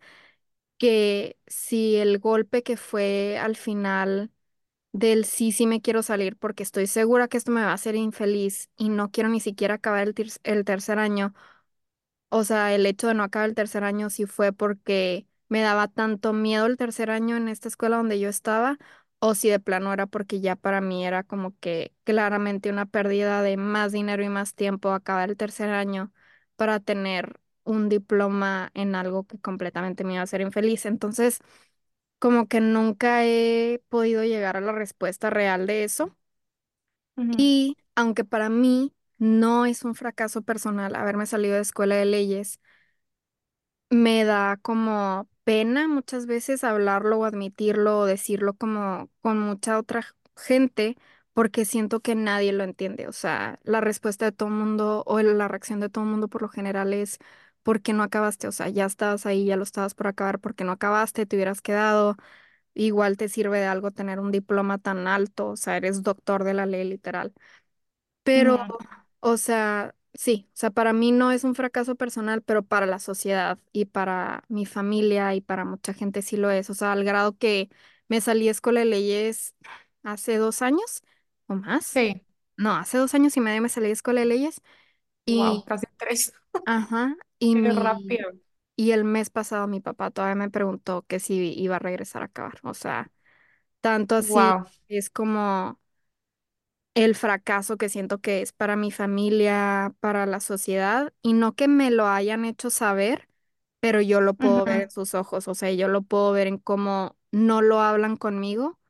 que 0.79 1.39
si 1.47 1.97
el 1.97 2.19
golpe 2.19 2.63
que 2.63 2.77
fue 2.77 3.39
al 3.39 3.57
final 3.57 4.31
del 4.93 5.25
sí, 5.27 5.53
sí 5.53 5.67
me 5.67 5.81
quiero 5.83 6.03
salir 6.03 6.37
porque 6.37 6.63
estoy 6.65 6.87
segura 6.89 7.29
que 7.29 7.37
esto 7.39 7.53
me 7.53 7.63
va 7.63 7.71
a 7.73 7.75
hacer 7.75 7.97
infeliz 7.97 8.71
y 8.77 8.89
no 8.91 9.11
quiero 9.11 9.29
ni 9.31 9.41
siquiera 9.41 9.75
acabar 9.77 10.07
el, 10.09 10.15
tir- 10.15 10.39
el 10.45 10.65
tercer 10.65 10.99
año. 11.01 11.35
O 12.29 12.45
sea, 12.45 12.75
el 12.75 12.87
hecho 12.87 13.09
de 13.09 13.15
no 13.15 13.23
acabar 13.25 13.49
el 13.49 13.55
tercer 13.55 13.85
año 13.85 14.11
sí 14.11 14.27
fue 14.27 14.53
porque 14.53 15.27
me 15.49 15.61
daba 15.63 15.89
tanto 15.89 16.33
miedo 16.33 16.67
el 16.67 16.77
tercer 16.77 17.11
año 17.11 17.37
en 17.37 17.49
esta 17.49 17.69
escuela 17.69 17.97
donde 17.99 18.19
yo 18.21 18.29
estaba, 18.29 18.79
o 19.19 19.35
si 19.35 19.49
de 19.49 19.61
plano 19.61 19.93
era 19.93 20.07
porque 20.07 20.41
ya 20.41 20.57
para 20.57 20.81
mí 20.81 21.07
era 21.07 21.23
como 21.25 21.57
que 21.59 21.95
claramente 22.05 22.71
una 22.71 22.87
pérdida 22.87 23.43
de 23.43 23.57
más 23.57 23.93
dinero 23.93 24.23
y 24.25 24.29
más 24.29 24.55
tiempo 24.55 24.91
acabar 24.93 25.31
el 25.31 25.37
tercer 25.37 25.71
año 25.71 26.13
para 26.57 26.81
tener 26.81 27.41
un 27.65 27.89
diploma 27.89 28.71
en 28.75 28.95
algo 28.95 29.25
que 29.27 29.39
completamente 29.41 30.05
me 30.05 30.13
iba 30.15 30.21
a 30.21 30.25
hacer 30.25 30.41
infeliz. 30.41 30.87
Entonces, 30.87 31.41
como 32.19 32.49
que 32.49 32.61
nunca 32.61 33.25
he 33.25 33.83
podido 33.89 34.25
llegar 34.25 34.57
a 34.57 34.61
la 34.61 34.73
respuesta 34.73 35.31
real 35.31 35.67
de 35.67 35.85
eso. 35.85 36.17
Y 37.37 37.77
aunque 37.95 38.25
para 38.25 38.49
mí 38.49 38.95
no 39.19 39.67
es 39.67 39.85
un 39.85 39.95
fracaso 39.95 40.43
personal 40.43 40.95
haberme 40.97 41.27
salido 41.27 41.55
de 41.57 41.63
escuela 41.63 41.97
de 41.97 42.07
leyes, 42.07 42.61
me 43.91 44.25
da 44.25 44.57
como 44.63 45.29
pena 45.47 45.89
muchas 45.89 46.27
veces 46.27 46.65
hablarlo 46.65 47.21
o 47.21 47.27
admitirlo 47.27 48.01
o 48.01 48.07
decirlo 48.07 48.55
como 48.57 49.11
con 49.23 49.41
mucha 49.41 49.79
otra 49.81 50.05
gente 50.37 50.99
porque 51.35 51.65
siento 51.67 52.01
que 52.03 52.17
nadie 52.17 52.53
lo 52.53 52.65
entiende. 52.65 53.09
O 53.09 53.13
sea, 53.15 53.61
la 53.65 53.81
respuesta 53.83 54.27
de 54.27 54.33
todo 54.33 54.51
el 54.51 54.57
mundo 54.57 55.05
o 55.07 55.21
la 55.23 55.49
reacción 55.49 55.81
de 55.81 55.91
todo 55.91 56.05
el 56.05 56.11
mundo 56.11 56.29
por 56.29 56.43
lo 56.43 56.51
general 56.51 56.95
es 56.95 57.19
¿por 57.65 57.83
qué 57.83 57.95
no 57.95 58.05
acabaste? 58.05 58.49
O 58.49 58.53
sea, 58.53 58.71
ya 58.71 58.87
estabas 58.87 59.27
ahí, 59.27 59.47
ya 59.47 59.57
lo 59.59 59.65
estabas 59.65 59.95
por 59.97 60.09
acabar, 60.09 60.41
¿por 60.41 60.55
qué 60.57 60.65
no 60.65 60.73
acabaste? 60.73 61.27
Te 61.27 61.37
hubieras 61.37 61.63
quedado. 61.63 62.17
Igual 62.75 63.17
te 63.19 63.29
sirve 63.31 63.61
de 63.61 63.67
algo 63.67 63.91
tener 63.93 64.21
un 64.21 64.33
diploma 64.33 64.79
tan 64.79 65.09
alto, 65.09 65.49
o 65.51 65.57
sea, 65.57 65.77
eres 65.79 66.03
doctor 66.05 66.45
de 66.45 66.55
la 66.55 66.67
ley 66.67 66.85
literal. 66.89 67.35
Pero, 68.23 68.59
o 69.21 69.37
sea, 69.37 69.95
sí, 70.19 70.49
o 70.49 70.57
sea, 70.57 70.71
para 70.71 70.93
mí 70.93 71.13
no 71.13 71.33
es 71.33 71.45
un 71.45 71.55
fracaso 71.55 71.95
personal, 71.97 72.43
pero 72.43 72.63
para 72.65 72.87
la 72.87 72.99
sociedad 72.99 73.59
y 73.73 73.87
para 73.87 74.45
mi 74.49 74.67
familia 74.67 75.35
y 75.35 75.41
para 75.41 75.65
mucha 75.65 75.95
gente 75.95 76.23
sí 76.23 76.37
lo 76.37 76.51
es. 76.51 76.71
O 76.71 76.75
sea, 76.75 76.93
al 76.93 77.05
grado 77.05 77.37
que 77.37 77.71
me 78.09 78.21
salí 78.21 78.45
de 78.47 78.51
escuela 78.53 78.81
de 78.81 78.87
leyes 78.87 79.55
hace 80.03 80.37
dos 80.39 80.63
años 80.63 81.03
o 81.47 81.55
más. 81.57 82.03
Sí, 82.03 82.23
No, 82.57 82.73
hace 82.77 82.99
dos 82.99 83.15
años 83.15 83.37
y 83.37 83.41
medio 83.41 83.63
me 83.63 83.69
salí 83.69 83.87
de 83.89 83.93
escuela 83.93 84.21
de 84.21 84.27
leyes 84.27 84.63
wow, 85.29 85.63
y, 85.65 85.67
casi 85.67 85.87
tres. 85.99 86.33
ajá, 86.65 87.17
y 87.39 87.57
Qué 87.61 87.73
mi, 87.73 87.73
rápido. 87.73 88.33
y 88.77 88.93
el 88.93 89.05
mes 89.05 89.31
pasado 89.31 89.67
mi 89.69 89.81
papá 89.81 90.11
todavía 90.11 90.35
me 90.37 90.51
preguntó 90.51 91.05
que 91.07 91.21
si 91.21 91.53
iba 91.61 91.77
a 91.77 91.79
regresar 91.79 92.23
a 92.23 92.27
acabar. 92.27 92.61
O 92.65 92.75
sea, 92.75 93.13
tanto 93.81 94.17
así 94.17 94.51
Wow. 94.51 94.71
es 94.89 95.11
como 95.11 95.81
el 96.97 97.17
fracaso 97.17 97.79
que 97.79 97.91
siento 97.91 98.21
que 98.21 98.43
es 98.43 98.53
para 98.55 98.77
mi 98.77 98.93
familia, 98.93 99.95
para 100.01 100.27
la 100.27 100.41
sociedad, 100.41 101.15
y 101.23 101.35
no 101.35 101.55
que 101.57 101.69
me 101.69 101.93
lo 101.93 102.09
hayan 102.09 102.45
hecho 102.47 102.71
saber, 102.71 103.29
pero 103.81 104.03
yo 104.03 104.21
lo 104.23 104.35
puedo 104.35 104.67
ver 104.67 104.83
en 104.85 104.91
sus 104.91 105.15
ojos, 105.15 105.49
o 105.49 105.55
sea, 105.57 105.73
yo 105.73 105.89
lo 105.89 106.03
puedo 106.03 106.33
ver 106.33 106.49
en 106.49 106.59
cómo 106.59 107.17
no 107.33 107.63
lo 107.63 107.81
hablan 107.81 108.17
conmigo 108.19 108.81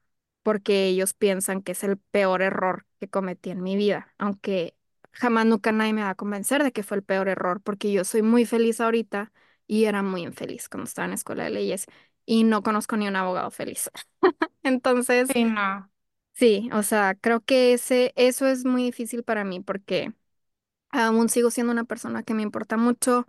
porque 0.42 0.86
ellos 0.88 1.14
piensan 1.14 1.62
que 1.62 1.72
es 1.72 1.84
el 1.84 1.98
peor 1.98 2.42
error 2.42 2.86
que 3.00 3.08
cometí 3.08 3.50
en 3.50 3.62
mi 3.62 3.76
vida, 3.76 4.14
aunque 4.18 4.76
jamás 5.12 5.46
nunca 5.46 5.72
nadie 5.72 5.92
me 5.94 6.02
va 6.02 6.10
a 6.10 6.14
convencer 6.16 6.62
de 6.64 6.72
que 6.72 6.82
fue 6.84 6.98
el 6.98 7.02
peor 7.04 7.28
error, 7.28 7.60
porque 7.62 7.92
yo 7.92 8.04
soy 8.04 8.22
muy 8.22 8.46
feliz 8.46 8.80
ahorita 8.80 9.32
y 9.66 9.84
era 9.86 10.02
muy 10.02 10.22
infeliz 10.22 10.68
cuando 10.68 10.86
estaba 10.88 11.06
en 11.06 11.10
la 11.12 11.16
escuela 11.16 11.44
de 11.44 11.50
leyes 11.50 11.86
y 12.26 12.44
no 12.44 12.62
conozco 12.62 12.96
ni 12.96 13.08
un 13.08 13.16
abogado 13.16 13.50
feliz. 13.50 13.90
Entonces, 14.62 15.32
Sí, 15.32 15.44
no. 15.44 15.90
Sí, 16.36 16.68
o 16.72 16.82
sea, 16.82 17.14
creo 17.14 17.40
que 17.44 17.72
ese, 17.74 18.12
eso 18.16 18.46
es 18.46 18.64
muy 18.64 18.84
difícil 18.84 19.22
para 19.24 19.44
mí 19.44 19.60
porque 19.60 20.12
aún 20.90 21.28
sigo 21.30 21.50
siendo 21.52 21.72
una 21.72 21.84
persona 21.84 22.22
que 22.22 22.34
me 22.34 22.42
importa 22.42 22.76
mucho 22.76 23.26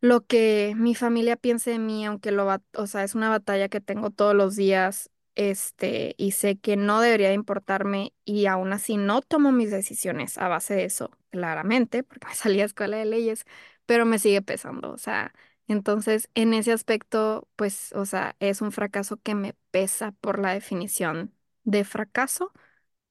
lo 0.00 0.26
que 0.26 0.74
mi 0.76 0.94
familia 0.96 1.36
piense 1.36 1.70
de 1.72 1.80
mí, 1.80 2.06
aunque 2.06 2.32
lo 2.32 2.46
va, 2.46 2.62
o 2.74 2.86
sea, 2.88 3.04
es 3.04 3.14
una 3.16 3.30
batalla 3.30 3.68
que 3.70 3.80
tengo 3.82 4.10
todos 4.10 4.34
los 4.36 4.56
días, 4.56 5.10
este, 5.36 6.14
y 6.18 6.32
sé 6.32 6.58
que 6.58 6.76
no 6.76 7.00
debería 7.02 7.28
de 7.28 7.34
importarme 7.34 8.14
y 8.24 8.46
aún 8.46 8.72
así 8.74 8.96
no 8.98 9.22
tomo 9.22 9.52
mis 9.52 9.70
decisiones 9.72 10.38
a 10.38 10.48
base 10.48 10.74
de 10.76 10.84
eso, 10.86 11.10
claramente, 11.30 12.02
porque 12.04 12.28
salí 12.34 12.60
a 12.62 12.66
escuela 12.66 12.96
de 12.98 13.06
leyes, 13.06 13.44
pero 13.86 14.06
me 14.06 14.18
sigue 14.20 14.42
pesando, 14.42 14.92
o 14.92 14.98
sea, 14.98 15.34
entonces 15.68 16.30
en 16.34 16.54
ese 16.54 16.72
aspecto, 16.72 17.48
pues, 17.56 17.92
o 17.94 18.06
sea, 18.06 18.36
es 18.40 18.60
un 18.62 18.72
fracaso 18.72 19.18
que 19.18 19.34
me 19.34 19.54
pesa 19.70 20.12
por 20.20 20.38
la 20.40 20.52
definición 20.54 21.34
de 21.64 21.84
fracaso, 21.84 22.52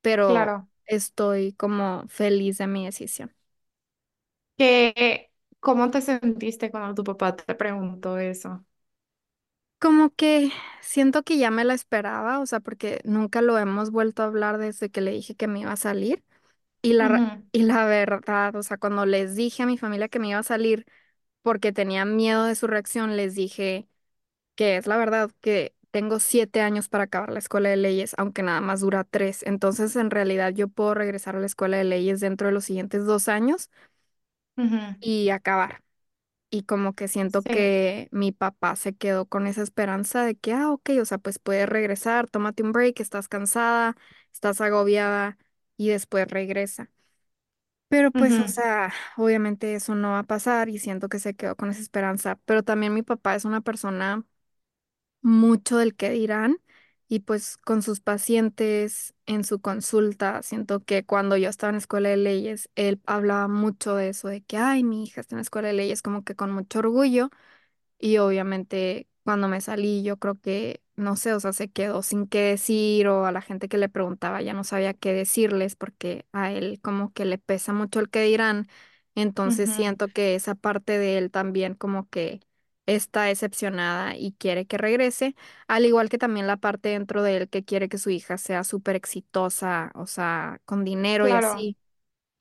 pero 0.02 0.50
Claro. 0.50 0.70
estoy 0.86 1.54
como 1.54 2.08
feliz 2.10 2.58
de 2.60 2.68
mi 2.68 2.86
decisión. 2.86 3.34
¿Qué, 4.58 5.32
cómo 5.60 5.90
te 5.90 6.02
sentiste 6.02 6.70
cuando 6.72 6.94
tu 6.96 7.04
papá 7.04 7.36
te 7.36 7.56
preguntó 7.56 8.18
eso? 8.18 8.66
Como 9.80 10.10
que 10.14 10.52
siento 10.82 11.24
que 11.24 11.38
ya 11.38 11.52
me 11.52 11.64
la 11.64 11.74
esperaba, 11.74 12.40
o 12.40 12.46
sea, 12.46 12.60
porque 12.60 13.00
nunca 13.06 13.42
lo 13.42 13.58
hemos 13.58 13.92
vuelto 13.92 14.24
a 14.24 14.26
hablar 14.26 14.58
desde 14.58 14.90
que 14.90 15.00
le 15.02 15.12
dije 15.12 15.36
que 15.36 15.48
me 15.48 15.62
iba 15.62 15.72
a 15.72 15.78
salir. 15.78 16.24
Y 16.82 16.94
la, 16.94 17.10
ra- 17.10 17.24
Ujú, 17.24 17.50
y 17.54 17.64
la 17.64 17.86
verdad, 17.86 18.56
o 18.58 18.64
sea, 18.64 18.78
cuando 18.78 19.06
les 19.06 19.36
dije 19.36 19.64
a 19.64 19.68
mi 19.68 19.78
familia 19.78 20.10
que 20.10 20.20
me 20.20 20.30
iba 20.30 20.40
a 20.40 20.44
salir 20.44 20.86
porque 21.44 21.74
tenía 21.74 22.06
miedo 22.06 22.46
de 22.46 22.56
su 22.56 22.68
reacción, 22.68 23.18
les 23.18 23.36
dije 23.36 23.90
que 24.56 24.78
es 24.78 24.88
la 24.88 24.98
verdad 24.98 25.32
que 25.42 25.76
tengo 25.92 26.20
siete 26.20 26.62
años 26.62 26.90
para 26.90 27.06
acabar 27.06 27.32
la 27.32 27.40
escuela 27.40 27.70
de 27.70 27.78
leyes, 27.78 28.14
aunque 28.18 28.44
nada 28.44 28.62
más 28.62 28.82
dura 28.82 29.04
tres. 29.04 29.44
Entonces, 29.44 29.96
en 29.96 30.12
realidad, 30.12 30.54
yo 30.54 30.68
puedo 30.70 30.94
regresar 30.94 31.36
a 31.36 31.40
la 31.40 31.46
escuela 31.48 31.78
de 31.78 31.84
leyes 31.86 32.20
dentro 32.20 32.48
de 32.48 32.54
los 32.54 32.66
siguientes 32.66 33.06
dos 33.06 33.28
años 33.28 33.70
y 35.00 35.30
acabar. 35.30 35.84
Y 36.52 36.64
como 36.64 36.96
que 36.96 37.08
siento 37.10 37.46
Sí. 37.46 37.50
que 37.50 38.10
mi 38.12 38.32
papá 38.32 38.76
se 38.78 38.96
quedó 38.96 39.28
con 39.28 39.48
esa 39.48 39.64
esperanza 39.64 40.26
de 40.26 40.36
que, 40.38 40.54
ah, 40.54 40.72
ok, 40.72 40.92
o 41.02 41.06
sea, 41.06 41.18
pues 41.20 41.40
puedes 41.40 41.70
regresar, 41.70 42.30
tómate 42.30 42.64
un 42.64 42.74
break, 42.74 43.00
estás 43.02 43.28
cansada, 43.30 43.98
estás 44.34 44.62
agobiada 44.62 45.38
y 45.78 45.90
después 45.90 46.28
regresa. 46.30 46.92
Pero 47.90 48.12
pues, 48.12 48.40
o 48.40 48.48
sea, 48.48 48.94
obviamente 49.18 49.74
eso 49.76 49.96
no 49.96 50.12
va 50.12 50.20
a 50.20 50.24
pasar 50.24 50.70
y 50.70 50.78
siento 50.80 51.10
que 51.10 51.20
se 51.20 51.36
quedó 51.36 51.56
con 51.56 51.70
esa 51.72 51.82
esperanza. 51.82 52.40
Pero 52.46 52.64
también 52.64 52.94
mi 52.94 53.02
papá 53.04 53.36
es 53.36 53.46
una 53.46 53.62
persona 53.62 54.26
mucho 55.22 55.78
del 55.78 55.96
que 55.96 56.10
dirán 56.12 56.58
y 57.08 57.20
pues 57.22 57.58
con 57.58 57.82
sus 57.82 58.00
pacientes 58.02 59.14
en 59.26 59.44
su 59.44 59.60
consulta, 59.62 60.44
siento 60.44 60.84
que 60.84 61.06
cuando 61.06 61.38
yo 61.38 61.50
estaba 61.50 61.70
en 61.72 61.76
la 61.76 61.80
escuela 61.80 62.10
de 62.10 62.18
leyes, 62.18 62.70
él 62.76 63.02
hablaba 63.06 63.48
mucho 63.48 63.96
de 63.96 64.10
eso, 64.10 64.28
de 64.28 64.42
que, 64.44 64.58
ay, 64.58 64.84
mi 64.84 65.04
hija 65.04 65.22
está 65.22 65.36
en 65.36 65.38
la 65.40 65.42
escuela 65.44 65.70
de 65.70 65.74
leyes, 65.76 66.02
como 66.04 66.24
que 66.24 66.36
con 66.36 66.52
mucho 66.52 66.80
orgullo. 66.80 67.30
Y 68.00 68.18
obviamente 68.18 69.08
cuando 69.24 69.48
me 69.48 69.62
salí, 69.62 70.04
yo 70.04 70.18
creo 70.18 70.40
que, 70.40 70.82
no 70.96 71.16
sé, 71.16 71.34
o 71.34 71.40
sea, 71.40 71.54
se 71.54 71.70
quedó 71.72 72.02
sin 72.04 72.28
qué 72.28 72.42
decir 72.42 73.08
o 73.08 73.26
a 73.26 73.32
la 73.32 73.42
gente 73.42 73.68
que 73.70 73.78
le 73.78 73.90
preguntaba 73.90 74.42
ya 74.42 74.54
no 74.54 74.64
sabía 74.64 74.94
qué 74.94 75.14
decirles 75.14 75.76
porque 75.76 76.26
a 76.32 76.52
él 76.52 76.80
como 76.82 77.14
que 77.14 77.26
le 77.26 77.38
pesa 77.38 77.74
mucho 77.74 78.00
el 78.00 78.10
que 78.10 78.22
dirán. 78.24 78.68
Entonces 79.16 79.70
ujú. 79.70 79.72
siento 79.72 80.12
que 80.12 80.36
esa 80.36 80.56
parte 80.56 80.98
de 80.98 81.18
él 81.18 81.32
también 81.32 81.74
como 81.76 82.10
que 82.10 82.40
está 82.96 83.24
decepcionada 83.24 84.16
y 84.18 84.34
quiere 84.34 84.66
que 84.68 84.78
regrese, 84.78 85.36
al 85.68 85.86
igual 85.86 86.10
que 86.10 86.18
también 86.18 86.48
la 86.48 86.58
parte 86.58 86.90
dentro 86.90 87.24
de 87.24 87.38
él 87.38 87.50
que 87.50 87.64
quiere 87.66 87.90
que 87.90 87.98
su 87.98 88.10
hija 88.10 88.38
sea 88.38 88.64
súper 88.64 88.96
exitosa, 88.96 89.92
o 89.96 90.08
sea, 90.08 90.62
con 90.66 90.84
dinero 90.86 91.28
y 91.28 91.36
Claro. 91.36 91.36
así. 91.36 91.78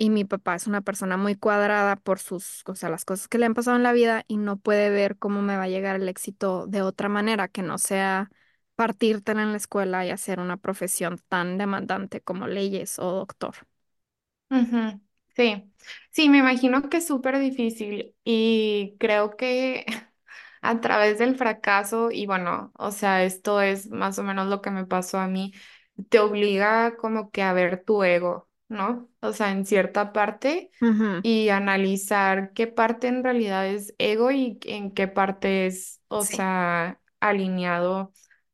Y 0.01 0.11
mi 0.11 0.25
papá 0.25 0.55
es 0.55 0.67
una 0.69 0.83
persona 0.83 1.17
muy 1.17 1.35
cuadrada 1.37 1.97
por 1.97 2.21
sus, 2.21 2.63
o 2.67 2.75
sea, 2.77 2.89
las 2.89 3.05
cosas 3.05 3.29
que 3.29 3.39
le 3.39 3.47
han 3.47 3.55
pasado 3.55 3.77
en 3.77 3.83
la 3.83 3.93
vida 3.93 4.25
y 4.29 4.37
no 4.37 4.57
puede 4.59 4.91
ver 4.91 5.19
cómo 5.19 5.43
me 5.43 5.57
va 5.57 5.65
a 5.65 5.69
llegar 5.69 5.97
el 5.97 6.09
éxito 6.09 6.67
de 6.69 6.83
otra 6.83 7.09
manera 7.09 7.49
que 7.49 7.63
no 7.63 7.79
sea 7.79 8.31
partírtela 8.77 9.43
en 9.43 9.51
la 9.53 9.57
escuela 9.59 10.07
y 10.07 10.11
hacer 10.11 10.39
una 10.41 10.57
profesión 10.57 11.19
tan 11.29 11.59
demandante 11.59 12.21
como 12.21 12.47
leyes 12.47 12.99
o 13.01 13.11
doctor. 13.13 13.57
Ujú, 14.51 15.01
Sí, 15.37 15.71
sí, 16.11 16.29
me 16.29 16.39
imagino 16.39 16.89
que 16.89 16.97
es 16.99 17.07
súper 17.07 17.39
difícil 17.39 18.17
y 18.25 18.97
creo 18.99 19.37
que 19.37 19.85
a 20.63 20.81
través 20.81 21.19
del 21.19 21.37
fracaso, 21.37 22.11
y 22.11 22.27
bueno, 22.27 22.73
o 22.79 22.91
sea, 22.93 23.25
esto 23.25 23.61
es 23.61 23.91
más 23.91 24.19
o 24.19 24.23
menos 24.23 24.49
lo 24.49 24.63
que 24.63 24.71
me 24.71 24.87
pasó 24.87 25.19
a 25.19 25.29
mí, 25.29 25.53
te 26.09 26.19
obliga 26.21 26.97
como 26.97 27.31
que 27.31 27.43
a 27.43 27.53
ver 27.53 27.85
tu 27.85 28.03
ego, 28.05 28.49
¿no? 28.69 29.09
O 29.21 29.33
sea, 29.33 29.51
en 29.53 29.65
cierta 29.67 30.13
parte 30.13 30.71
y 31.23 31.49
analizar 31.49 32.53
qué 32.53 32.67
parte 32.67 33.09
en 33.09 33.25
realidad 33.25 33.67
es 33.67 33.95
ego 33.99 34.31
y 34.31 34.59
en 34.65 34.93
qué 34.93 35.09
parte 35.09 35.67
es, 35.67 36.01
o 36.09 36.25
Sí. 36.25 36.27
sea, 36.27 37.01
alineado 37.21 38.13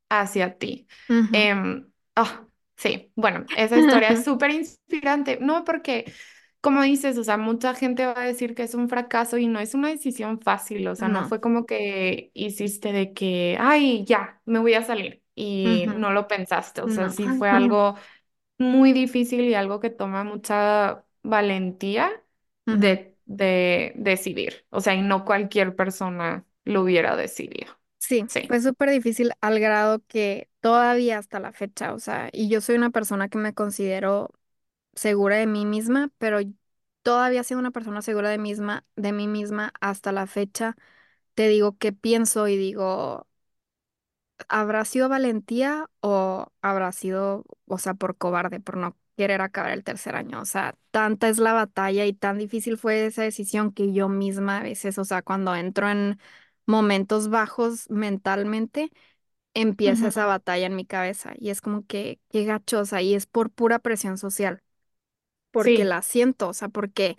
hacia 0.09 0.59
ti. 0.59 0.87
Em, 1.33 1.91
ah, 2.17 2.47
sí, 2.77 3.13
bueno, 3.17 3.49
esa 3.55 3.79
historia 3.79 4.13
es 4.13 4.25
súper 4.25 4.51
inspirante, 4.51 5.39
no 5.41 5.65
porque, 5.65 6.13
como 6.65 6.83
dices, 6.83 7.19
o 7.19 7.25
sea, 7.25 7.37
mucha 7.39 7.75
gente 7.75 8.07
va 8.07 8.21
a 8.23 8.27
decir 8.27 8.55
que 8.57 8.65
es 8.65 8.75
un 8.75 8.89
fracaso 8.89 9.39
y 9.39 9.47
no 9.49 9.61
es 9.61 9.75
una 9.75 9.91
decisión 9.91 10.41
fácil, 10.41 10.89
o 10.89 10.97
sea, 10.97 11.09
no 11.09 11.23
No. 11.23 11.29
fue 11.29 11.41
como 11.41 11.67
que 11.67 12.31
hiciste 12.35 12.93
de 12.93 13.13
que, 13.15 13.57
ay, 13.61 14.05
ya, 14.07 14.41
me 14.47 14.59
voy 14.61 14.75
a 14.75 14.85
salir 14.85 15.23
y 15.37 15.87
no 15.89 16.13
lo 16.13 16.29
pensaste, 16.29 16.83
o 16.83 16.89
sea, 16.89 17.09
No. 17.09 17.11
sí 17.11 17.29
fue 17.29 17.51
algo 17.51 17.97
muy 18.59 18.93
difícil 18.93 19.43
y 19.43 19.55
algo 19.55 19.81
que 19.81 19.91
toma 19.91 20.25
mucha 20.25 21.05
valentía 21.23 22.11
de, 22.69 23.17
de 23.27 23.93
decidir, 23.97 24.67
o 24.71 24.81
sea, 24.81 24.95
y 24.95 25.03
no 25.03 25.25
cualquier 25.25 25.77
persona 25.77 26.47
lo 26.65 26.83
hubiera 26.83 27.17
decidido. 27.17 27.73
Sí, 27.99 28.29
Sí. 28.29 28.43
fue 28.47 28.61
súper 28.61 28.91
difícil 28.91 29.33
al 29.41 29.59
grado 29.61 30.03
que 30.07 30.51
todavía 30.61 31.19
hasta 31.19 31.41
la 31.41 31.53
fecha, 31.53 31.95
o 31.95 31.99
sea, 31.99 32.29
y 32.33 32.49
yo 32.51 32.61
soy 32.61 32.77
una 32.77 32.91
persona 32.91 33.29
que 33.29 33.39
me 33.39 33.55
considero 33.55 34.31
segura 34.97 35.37
de 35.37 35.47
mí 35.47 35.67
misma, 35.67 36.11
pero 36.19 36.39
todavía 37.03 37.45
siendo 37.45 37.61
una 37.61 37.71
persona 37.73 38.03
segura 38.03 38.31
de 38.31 38.39
misma, 38.39 38.87
de 38.97 39.13
mí 39.13 39.29
misma 39.29 39.73
hasta 39.81 40.13
la 40.13 40.27
fecha, 40.27 40.77
te 41.35 41.49
digo 41.49 41.79
qué 41.79 41.93
pienso 41.93 42.49
y 42.49 42.57
digo, 42.57 43.29
¿habrá 44.49 44.85
sido 44.85 45.09
valentía 45.09 45.91
o 46.01 46.47
habrá 46.63 46.93
sido, 46.93 47.45
o 47.67 47.79
sea, 47.79 47.95
por 47.95 48.17
cobarde, 48.17 48.61
por 48.61 48.77
no 48.77 48.97
querer 49.17 49.41
acabar 49.41 49.73
el 49.73 49.85
tercer 49.85 50.17
año? 50.17 50.41
O 50.41 50.45
sea, 50.45 50.75
tanta 50.91 51.29
es 51.29 51.39
la 51.39 51.53
batalla 51.53 52.05
y 52.07 52.13
tan 52.13 52.39
difícil 52.39 52.77
fue 52.79 53.07
esa 53.07 53.23
decisión 53.23 53.73
que 53.73 53.93
yo 53.93 54.09
misma 54.09 54.59
a 54.59 54.63
veces, 54.63 54.99
o 54.99 55.05
sea, 55.05 55.23
cuando 55.23 55.55
entro 55.55 55.89
en 55.91 56.19
momentos 56.67 57.29
bajos 57.29 57.89
mentalmente, 57.91 58.91
empieza 59.55 60.09
Ujú, 60.09 60.11
esa 60.11 60.27
batalla 60.27 60.67
en 60.67 60.77
mi 60.77 60.87
cabeza 60.87 61.33
y 61.39 61.51
es 61.51 61.61
como 61.63 61.87
que, 61.87 62.21
qué 62.31 62.45
gachosa 62.45 63.03
y 63.03 63.15
es 63.15 63.27
por 63.27 63.51
pura 63.53 63.79
presión 63.81 64.19
social 64.19 64.63
porque 65.55 65.85
Sí. 65.85 65.87
la 65.87 66.03
siento, 66.03 66.49
o 66.51 66.55
sea, 66.55 66.69
porque 66.69 67.17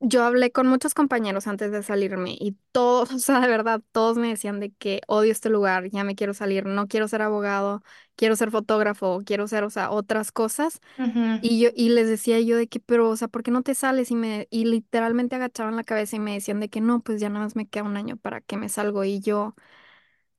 yo 0.00 0.24
hablé 0.24 0.50
con 0.52 0.66
muchos 0.66 0.94
compañeros 0.94 1.46
antes 1.46 1.70
de 1.72 1.82
salirme 1.82 2.32
y 2.38 2.56
todos, 2.72 3.10
o 3.14 3.18
sea, 3.18 3.40
de 3.40 3.48
verdad, 3.48 3.82
todos 3.92 4.18
me 4.18 4.28
decían 4.28 4.60
de 4.60 4.72
que 4.72 5.00
odio 5.08 5.32
este 5.32 5.48
lugar, 5.50 5.90
ya 5.90 6.04
me 6.04 6.14
quiero 6.16 6.34
salir, 6.34 6.66
no 6.66 6.88
quiero 6.88 7.08
ser 7.08 7.22
abogado, 7.22 7.82
quiero 8.16 8.36
ser 8.36 8.50
fotógrafo, 8.50 9.20
quiero 9.24 9.48
ser, 9.48 9.64
o 9.64 9.70
sea, 9.70 9.90
otras 9.90 10.32
cosas. 10.32 10.80
Ujú, 10.96 11.44
Y 11.44 11.60
yo, 11.60 11.70
y 11.74 11.90
les 11.90 12.08
decía 12.08 12.40
yo 12.40 12.56
de 12.56 12.68
que, 12.68 12.80
pero, 12.80 13.10
o 13.10 13.16
sea, 13.16 13.28
¿por 13.28 13.42
qué 13.42 13.50
no 13.52 13.62
te 13.62 13.74
sales? 13.74 14.10
Y 14.12 14.16
me, 14.16 14.48
y 14.50 14.64
literalmente 14.66 15.36
agachaban 15.36 15.76
la 15.76 15.84
cabeza 15.84 16.16
y 16.16 16.20
me 16.20 16.34
decían 16.34 16.60
de 16.60 16.68
que 16.70 16.80
no, 16.80 17.00
pues 17.00 17.20
ya 17.20 17.28
nada 17.30 17.44
más 17.46 17.56
me 17.56 17.68
queda 17.68 17.84
un 17.84 17.96
año 17.96 18.16
para 18.16 18.40
que 18.42 18.56
me 18.56 18.68
salgo. 18.70 19.04
Y 19.04 19.20
yo, 19.20 19.54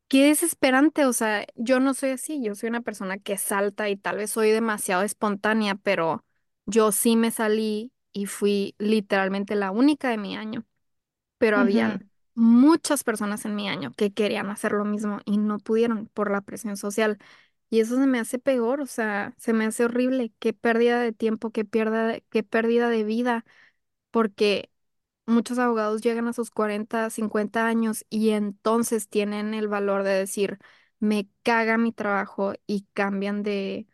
qué 0.07 0.25
desesperante, 0.27 1.05
o 1.05 1.13
sea, 1.13 1.45
yo 1.55 1.79
no 1.79 1.93
soy 1.93 2.11
así, 2.11 2.41
yo 2.43 2.55
soy 2.55 2.69
una 2.69 2.81
persona 2.81 3.17
que 3.17 3.37
salta 3.37 3.89
y 3.89 3.97
tal 3.97 4.17
vez 4.17 4.31
soy 4.31 4.51
demasiado 4.51 5.03
espontánea, 5.03 5.75
pero 5.75 6.23
yo 6.65 6.91
sí 6.91 7.15
me 7.15 7.31
salí 7.31 7.91
y 8.13 8.25
fui 8.27 8.75
literalmente 8.79 9.55
la 9.55 9.71
única 9.71 10.09
de 10.09 10.17
mi 10.17 10.35
año, 10.37 10.65
pero 11.37 11.57
habían 11.59 11.99
ujú. 11.99 12.09
muchas 12.35 13.03
personas 13.03 13.45
en 13.45 13.55
mi 13.55 13.69
año 13.69 13.91
que 13.97 14.13
querían 14.13 14.49
hacer 14.49 14.71
lo 14.73 14.85
mismo 14.85 15.19
y 15.25 15.37
no 15.37 15.59
pudieron 15.59 16.07
por 16.07 16.31
la 16.31 16.41
presión 16.41 16.77
social. 16.77 17.17
Y 17.69 17.79
eso 17.81 17.97
se 17.97 18.07
me 18.07 18.19
hace 18.19 18.39
peor, 18.39 18.81
o 18.81 18.85
sea, 18.85 19.33
se 19.37 19.53
me 19.53 19.65
hace 19.65 19.85
horrible. 19.85 20.33
Qué 20.39 20.53
pérdida 20.53 20.99
de 21.01 21.11
tiempo, 21.13 21.51
qué 21.51 21.65
pierda, 21.65 22.19
qué 22.29 22.43
pérdida 22.43 22.89
de 22.89 23.03
vida, 23.03 23.45
porque 24.11 24.71
muchos 25.25 25.59
abogados 25.59 26.01
llegan 26.01 26.27
a 26.27 26.33
sus 26.33 26.51
40 26.51 27.09
50 27.09 27.67
años 27.67 28.05
y 28.09 28.31
entonces 28.31 29.09
tienen 29.09 29.53
el 29.53 29.67
valor 29.67 30.03
de 30.03 30.11
decir, 30.11 30.59
me 30.99 31.29
caga 31.43 31.77
mi 31.77 31.91
trabajo 31.91 32.53
y 32.67 32.87
cambian 32.93 33.43
de 33.43 33.87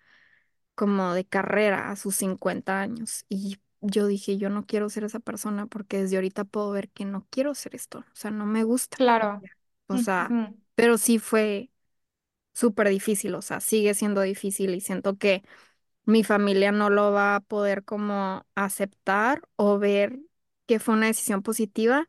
como 0.80 1.14
de 1.14 1.26
carrera 1.26 1.92
a 1.92 1.98
sus 1.98 2.16
50 2.16 2.80
años. 2.80 3.26
Y 3.28 3.58
yo 3.82 4.08
dije, 4.08 4.38
yo 4.38 4.50
no 4.50 4.66
quiero 4.66 4.90
ser 4.90 5.04
esa 5.04 5.20
persona 5.20 5.68
porque 5.68 6.02
desde 6.02 6.16
ahorita 6.16 6.46
puedo 6.46 6.72
ver 6.72 6.90
que 6.90 7.04
no 7.04 7.28
quiero 7.30 7.54
ser 7.54 7.76
esto, 7.76 8.00
o 8.00 8.16
sea, 8.16 8.32
no 8.32 8.46
me 8.46 8.64
gusta. 8.64 8.98
Claro. 8.98 9.42
O 9.88 9.98
sea, 9.98 10.30
pero 10.76 10.98
sí 10.98 11.20
fue 11.20 11.70
súper 12.54 12.90
difícil, 12.90 13.36
o 13.36 13.42
sea, 13.42 13.60
sigue 13.60 13.94
siendo 13.94 14.22
difícil 14.22 14.76
y 14.76 14.82
siento 14.82 15.18
que 15.18 15.44
mi 16.06 16.24
familia 16.24 16.72
no 16.72 16.90
lo 16.90 17.12
va 17.12 17.36
a 17.36 17.40
poder 17.42 17.84
como 17.86 18.46
aceptar 18.56 19.42
o 19.58 19.80
ver 19.80 20.20
que 20.68 20.80
fue 20.80 20.96
una 20.96 21.08
decisión 21.08 21.44
positiva 21.44 22.08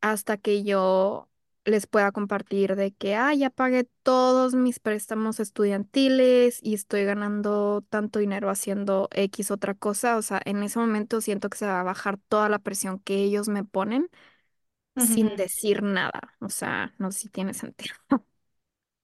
hasta 0.00 0.36
que 0.38 0.64
yo 0.64 1.28
les 1.66 1.86
pueda 1.86 2.12
compartir 2.12 2.76
de 2.76 2.92
que, 2.94 3.14
ah, 3.16 3.34
ya 3.34 3.50
pagué 3.50 3.84
todos 4.02 4.54
mis 4.54 4.80
préstamos 4.80 5.40
estudiantiles 5.40 6.60
y 6.62 6.74
estoy 6.74 7.04
ganando 7.04 7.82
tanto 7.90 8.18
dinero 8.20 8.50
haciendo 8.50 9.08
X 9.12 9.50
otra 9.50 9.74
cosa. 9.74 10.16
O 10.16 10.22
sea, 10.22 10.40
en 10.46 10.62
ese 10.62 10.78
momento 10.78 11.20
siento 11.20 11.50
que 11.50 11.58
se 11.58 11.66
va 11.66 11.80
a 11.80 11.82
bajar 11.84 12.18
toda 12.28 12.48
la 12.48 12.60
presión 12.60 13.00
que 13.00 13.16
ellos 13.24 13.48
me 13.48 13.64
ponen 13.64 14.08
sin 14.96 15.36
decir 15.36 15.82
nada. 15.82 16.34
O 16.40 16.50
sea, 16.50 16.94
no 16.98 17.12
sé 17.12 17.20
si 17.22 17.28
tiene 17.30 17.54
sentido. 17.54 17.94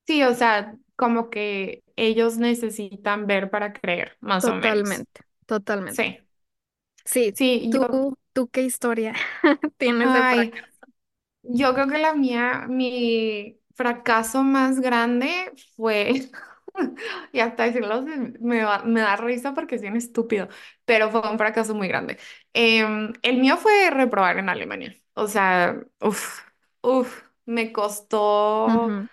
Sí, 0.07 0.23
o 0.25 0.35
sea, 0.35 0.77
como 0.97 1.31
que 1.31 1.85
ellos 1.97 2.37
necesitan 2.39 3.27
ver 3.27 3.51
para 3.51 3.73
creer, 3.73 4.17
más 4.21 4.49
o 4.49 4.55
menos. 4.57 5.05
Totalmente, 5.05 5.23
totalmente. 5.47 6.05
Sí, 6.05 6.19
Sí, 7.05 7.33
sí, 7.37 7.69
yo, 7.73 7.87
tú, 7.91 8.19
tú 8.33 8.49
qué 8.51 8.63
historia 8.63 9.15
tienes 9.79 10.13
de 10.13 10.25
ay. 10.31 10.53
Yo 11.43 11.75
creo 11.75 11.89
que 11.89 11.99
la 11.99 12.15
mía, 12.15 12.67
mi 12.69 13.61
fracaso 13.75 14.43
más 14.43 14.81
grande 14.81 15.53
fue, 15.77 16.31
y 17.33 17.41
hasta 17.41 17.65
decirlo 17.65 18.05
se- 18.05 18.39
me, 18.41 18.65
va- 18.65 18.83
me 18.85 19.01
da 19.01 19.17
risa 19.17 19.55
porque 19.55 19.77
es 19.77 19.83
bien 19.83 19.97
estúpido, 19.97 20.49
pero 20.85 21.11
fue 21.11 21.21
un 21.31 21.39
fracaso 21.39 21.75
muy 21.75 21.89
grande. 21.89 22.19
Em, 22.53 23.13
el 23.23 23.39
mío 23.39 23.57
fue 23.57 23.91
reprobar 23.91 24.39
en 24.39 24.49
Alemania. 24.49 24.95
O 25.15 25.27
sea, 25.29 25.77
uff, 26.01 26.41
uff, 26.83 27.23
me 27.47 27.73
costó. 27.73 28.67
Ujú, 28.67 29.09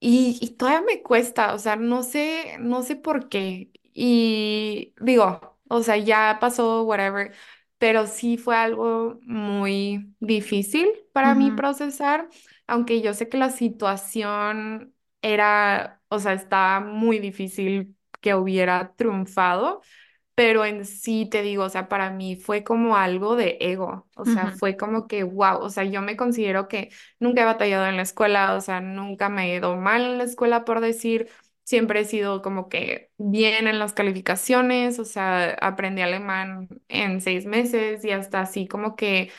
Y, 0.00 0.38
y 0.40 0.56
todavía 0.56 0.82
me 0.82 1.02
cuesta, 1.02 1.54
o 1.54 1.58
sea, 1.58 1.76
no 1.76 2.02
sé, 2.02 2.56
no 2.60 2.82
sé 2.82 2.96
por 2.96 3.28
qué. 3.28 3.70
Y 3.94 4.94
digo, 5.00 5.58
o 5.68 5.82
sea, 5.82 5.96
ya 5.96 6.38
pasó, 6.40 6.82
whatever, 6.84 7.32
pero 7.82 8.06
sí 8.06 8.36
fue 8.38 8.56
algo 8.56 9.18
muy 9.24 10.14
difícil 10.20 10.88
para 11.12 11.34
mí 11.34 11.50
ujú, 11.50 11.52
procesar, 11.52 12.28
aunque 12.68 13.02
yo 13.02 13.12
sé 13.14 13.28
que 13.28 13.38
la 13.38 13.50
situación 13.50 14.94
era, 15.20 16.00
o 16.08 16.20
sea, 16.20 16.32
estaba 16.34 16.80
muy 16.80 17.18
difícil 17.18 17.96
que 18.20 18.34
hubiera 18.36 18.94
triunfado. 18.94 19.82
Pero 20.34 20.64
en 20.64 20.86
sí 20.86 21.28
te 21.30 21.42
digo, 21.42 21.64
o 21.64 21.68
sea, 21.70 21.88
para 21.88 22.10
mí 22.10 22.36
fue 22.36 22.64
como 22.64 22.96
algo 22.96 23.36
de 23.36 23.58
ego, 23.60 24.08
o 24.16 24.24
sea, 24.24 24.50
fue 24.50 24.76
como 24.78 25.06
que, 25.06 25.24
wow, 25.24 25.58
o 25.60 25.68
sea, 25.70 25.84
yo 25.84 26.02
me 26.02 26.16
considero 26.16 26.68
que 26.68 26.90
nunca 27.20 27.42
he 27.42 27.44
batallado 27.44 27.86
en 27.86 27.96
la 27.96 28.02
escuela, 28.02 28.54
o 28.56 28.60
sea, 28.62 28.80
nunca 28.80 29.28
me 29.28 29.52
he 29.52 29.56
ido 29.58 29.76
mal 29.76 30.02
en 30.02 30.18
la 30.18 30.24
escuela, 30.24 30.64
por 30.64 30.80
decir, 30.80 31.28
siempre 31.64 32.00
he 32.00 32.04
sido 32.04 32.42
como 32.42 32.68
que 32.68 33.10
bien 33.18 33.66
en 33.68 33.78
las 33.78 33.92
calificaciones, 33.94 34.98
o 34.98 35.04
sea, 35.04 35.54
aprendí 35.60 36.02
alemán 36.02 36.68
en 36.88 37.20
seis 37.20 37.46
meses 37.46 38.04
y 38.04 38.10
hasta 38.10 38.40
así 38.40 38.66
como 38.68 38.96
que 38.96 39.30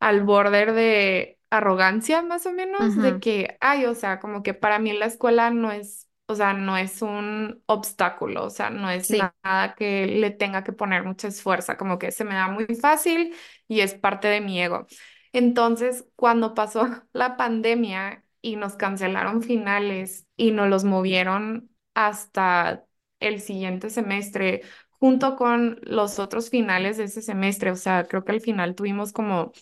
al 0.00 0.22
borde 0.24 0.66
de 0.72 1.38
arrogancia, 1.50 2.22
más 2.22 2.46
o 2.46 2.52
menos, 2.52 2.96
de 2.96 3.18
que, 3.18 3.56
ay, 3.60 3.86
o 3.86 3.94
sea, 3.94 4.20
como 4.20 4.42
que 4.42 4.54
para 4.54 4.78
mí 4.78 4.92
la 4.92 5.06
escuela 5.06 5.50
no 5.50 5.72
es, 5.72 6.08
o 6.26 6.34
sea, 6.34 6.52
no 6.52 6.76
es 6.76 7.02
un 7.02 7.62
obstáculo, 7.66 8.44
o 8.44 8.50
sea, 8.50 8.70
no 8.70 8.90
es 8.90 9.08
Sí. 9.08 9.20
nada 9.44 9.74
que 9.74 10.06
le 10.06 10.30
tenga 10.30 10.62
que 10.64 10.72
poner 10.72 11.04
mucha 11.04 11.28
esfuerzo, 11.28 11.76
como 11.76 11.98
que 11.98 12.12
se 12.12 12.24
me 12.24 12.34
da 12.34 12.48
muy 12.48 12.66
fácil 12.76 13.34
y 13.66 13.80
es 13.80 13.94
parte 13.94 14.28
de 14.28 14.40
mi 14.40 14.60
ego. 14.62 14.86
Entonces, 15.32 16.06
cuando 16.16 16.54
pasó 16.54 16.86
la 17.12 17.36
pandemia 17.36 18.24
y 18.42 18.56
nos 18.56 18.76
cancelaron 18.76 19.42
finales 19.42 20.26
y 20.36 20.52
nos 20.52 20.68
los 20.68 20.84
movieron 20.84 21.70
hasta 21.94 22.84
el 23.20 23.40
siguiente 23.40 23.90
semestre, 23.90 24.62
junto 24.90 25.36
con 25.36 25.78
los 25.82 26.18
otros 26.18 26.50
finales 26.50 26.96
de 26.96 27.04
ese 27.04 27.22
semestre, 27.22 27.70
o 27.70 27.76
sea, 27.76 28.04
creo 28.06 28.24
que 28.24 28.32
al 28.32 28.40
final 28.40 28.74
tuvimos 28.74 29.12
como 29.12 29.52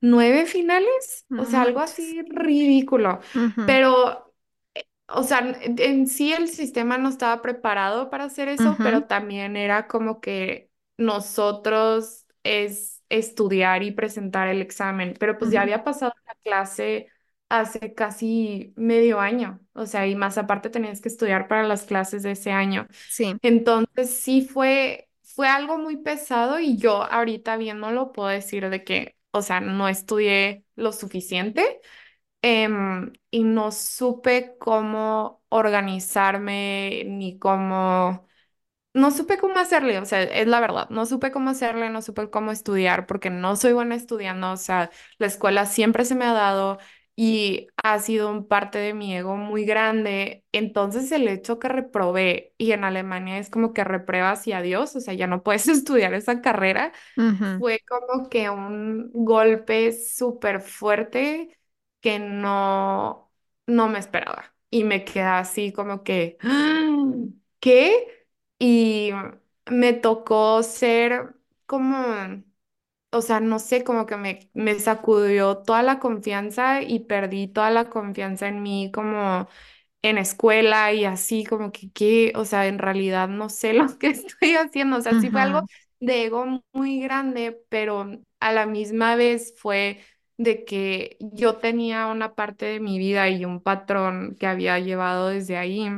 nueve 0.00 0.46
finales, 0.46 1.26
o 1.34 1.44
sea, 1.44 1.62
algo 1.62 1.80
así 1.80 2.22
ridículo. 2.28 3.20
Pero, 3.64 4.34
eh, 4.74 4.84
o 5.08 5.22
sea, 5.22 5.40
en 5.40 5.76
en 5.78 6.06
sí 6.06 6.32
el 6.32 6.48
sistema 6.48 6.98
no 6.98 7.08
estaba 7.08 7.42
preparado 7.42 8.10
para 8.10 8.24
hacer 8.24 8.48
eso, 8.48 8.80
pero 8.82 9.04
también 9.06 9.56
era 9.56 9.86
como 9.88 10.20
que 10.20 10.70
nosotros 10.96 12.26
es 12.42 13.02
estudiar 13.08 13.82
y 13.82 13.92
presentar 13.92 14.48
el 14.48 14.60
examen, 14.62 15.14
pero 15.18 15.38
pues 15.38 15.50
ya 15.50 15.62
había 15.62 15.84
pasado 15.84 16.12
la 16.26 16.34
clase 16.42 17.08
hace 17.48 17.94
casi 17.94 18.72
medio 18.76 19.20
año, 19.20 19.60
o 19.72 19.86
sea, 19.86 20.06
y 20.06 20.14
más 20.16 20.38
aparte 20.38 20.70
tenías 20.70 21.00
que 21.00 21.08
estudiar 21.08 21.48
para 21.48 21.64
las 21.64 21.84
clases 21.84 22.22
de 22.22 22.32
ese 22.32 22.50
año. 22.50 22.86
Sí. 23.08 23.36
Entonces 23.42 24.10
sí 24.10 24.42
fue, 24.42 25.08
fue 25.22 25.48
algo 25.48 25.78
muy 25.78 25.96
pesado 25.96 26.60
y 26.60 26.76
yo 26.76 27.02
ahorita 27.04 27.56
viéndolo 27.56 28.12
puedo 28.12 28.28
decir 28.28 28.68
de 28.68 28.84
que, 28.84 29.16
o 29.30 29.42
sea, 29.42 29.60
no 29.60 29.88
estudié 29.88 30.64
lo 30.76 30.92
suficiente 30.92 31.80
em, 32.42 33.12
y 33.30 33.44
no 33.44 33.72
supe 33.72 34.56
cómo 34.58 35.42
organizarme 35.48 37.04
ni 37.06 37.38
cómo 37.38 38.26
no 38.94 39.10
supe 39.10 39.38
cómo 39.38 39.58
hacerle, 39.58 39.98
o 39.98 40.04
sea, 40.06 40.22
es 40.22 40.46
la 40.48 40.60
verdad, 40.60 40.88
no 40.90 41.06
supe 41.06 41.30
cómo 41.30 41.50
hacerle, 41.50 41.90
no 41.90 42.02
supe 42.02 42.30
cómo 42.30 42.50
estudiar 42.52 43.06
porque 43.06 43.30
no 43.30 43.54
soy 43.56 43.72
buena 43.72 43.94
estudiando, 43.94 44.52
o 44.52 44.56
sea, 44.56 44.90
la 45.18 45.26
escuela 45.26 45.66
siempre 45.66 46.04
se 46.04 46.14
me 46.14 46.24
ha 46.24 46.32
dado 46.32 46.78
y 47.20 47.66
ha 47.82 47.98
sido 47.98 48.30
un 48.30 48.46
parte 48.46 48.78
de 48.78 48.94
mi 48.94 49.16
ego 49.16 49.36
muy 49.36 49.64
grande. 49.64 50.44
Entonces 50.52 51.10
el 51.12 51.26
hecho 51.28 51.58
que 51.58 51.68
reprobé 51.68 52.54
y 52.58 52.72
en 52.72 52.84
Alemania 52.84 53.38
es 53.38 53.50
como 53.50 53.72
que 53.72 53.82
repruebas 53.84 54.46
y 54.46 54.52
adiós, 54.52 54.94
o 54.96 55.00
sea, 55.00 55.14
ya 55.14 55.26
no 55.26 55.42
puedes 55.42 55.66
estudiar 55.68 56.14
esa 56.14 56.40
carrera, 56.42 56.92
fue 57.58 57.80
como 57.88 58.28
que 58.28 58.50
un 58.50 59.10
golpe 59.12 59.92
súper 59.92 60.60
fuerte 60.60 61.58
que 62.00 62.18
no, 62.20 63.32
no 63.66 63.88
me 63.88 63.98
esperaba. 63.98 64.54
Y 64.70 64.84
me 64.84 65.04
quedé 65.04 65.22
así 65.24 65.72
como 65.72 66.02
que, 66.04 66.38
"Ah, 66.42 66.96
¿qué? 67.60 68.26
Y 68.58 69.10
me 69.70 69.92
tocó 69.94 70.62
ser 70.62 71.34
como, 71.66 71.96
o 73.10 73.22
sea, 73.22 73.40
no 73.40 73.58
sé, 73.58 73.84
como 73.84 74.06
que 74.06 74.16
me, 74.16 74.50
me 74.54 74.78
sacudió 74.78 75.58
toda 75.58 75.82
la 75.82 75.98
confianza 75.98 76.82
y 76.82 77.00
perdí 77.00 77.48
toda 77.48 77.70
la 77.70 77.88
confianza 77.90 78.48
en 78.48 78.62
mí 78.62 78.90
como 78.92 79.48
en 80.02 80.18
escuela 80.18 80.92
y 80.92 81.04
así 81.04 81.44
como 81.44 81.72
que, 81.72 81.90
¿qué? 81.92 82.32
O 82.36 82.44
sea, 82.44 82.66
en 82.68 82.78
realidad 82.78 83.28
no 83.28 83.48
sé 83.50 83.72
lo 83.74 83.98
que 83.98 84.08
estoy 84.08 84.54
haciendo. 84.56 84.98
O 84.98 85.00
sea, 85.02 85.14
sí 85.16 85.30
fue 85.30 85.40
algo 85.42 85.62
de 86.00 86.24
ego 86.26 86.62
muy 86.72 87.00
grande, 87.00 87.62
pero 87.68 88.06
a 88.40 88.52
la 88.52 88.66
misma 88.66 89.16
vez 89.16 89.54
fue 89.58 90.00
de 90.36 90.64
que 90.64 91.16
yo 91.20 91.56
tenía 91.58 92.06
una 92.08 92.34
parte 92.34 92.66
de 92.66 92.80
mi 92.80 92.98
vida 92.98 93.28
y 93.30 93.44
un 93.44 93.60
patrón 93.62 94.36
que 94.38 94.46
había 94.46 94.78
llevado 94.78 95.28
desde 95.28 95.56
ahí. 95.58 95.88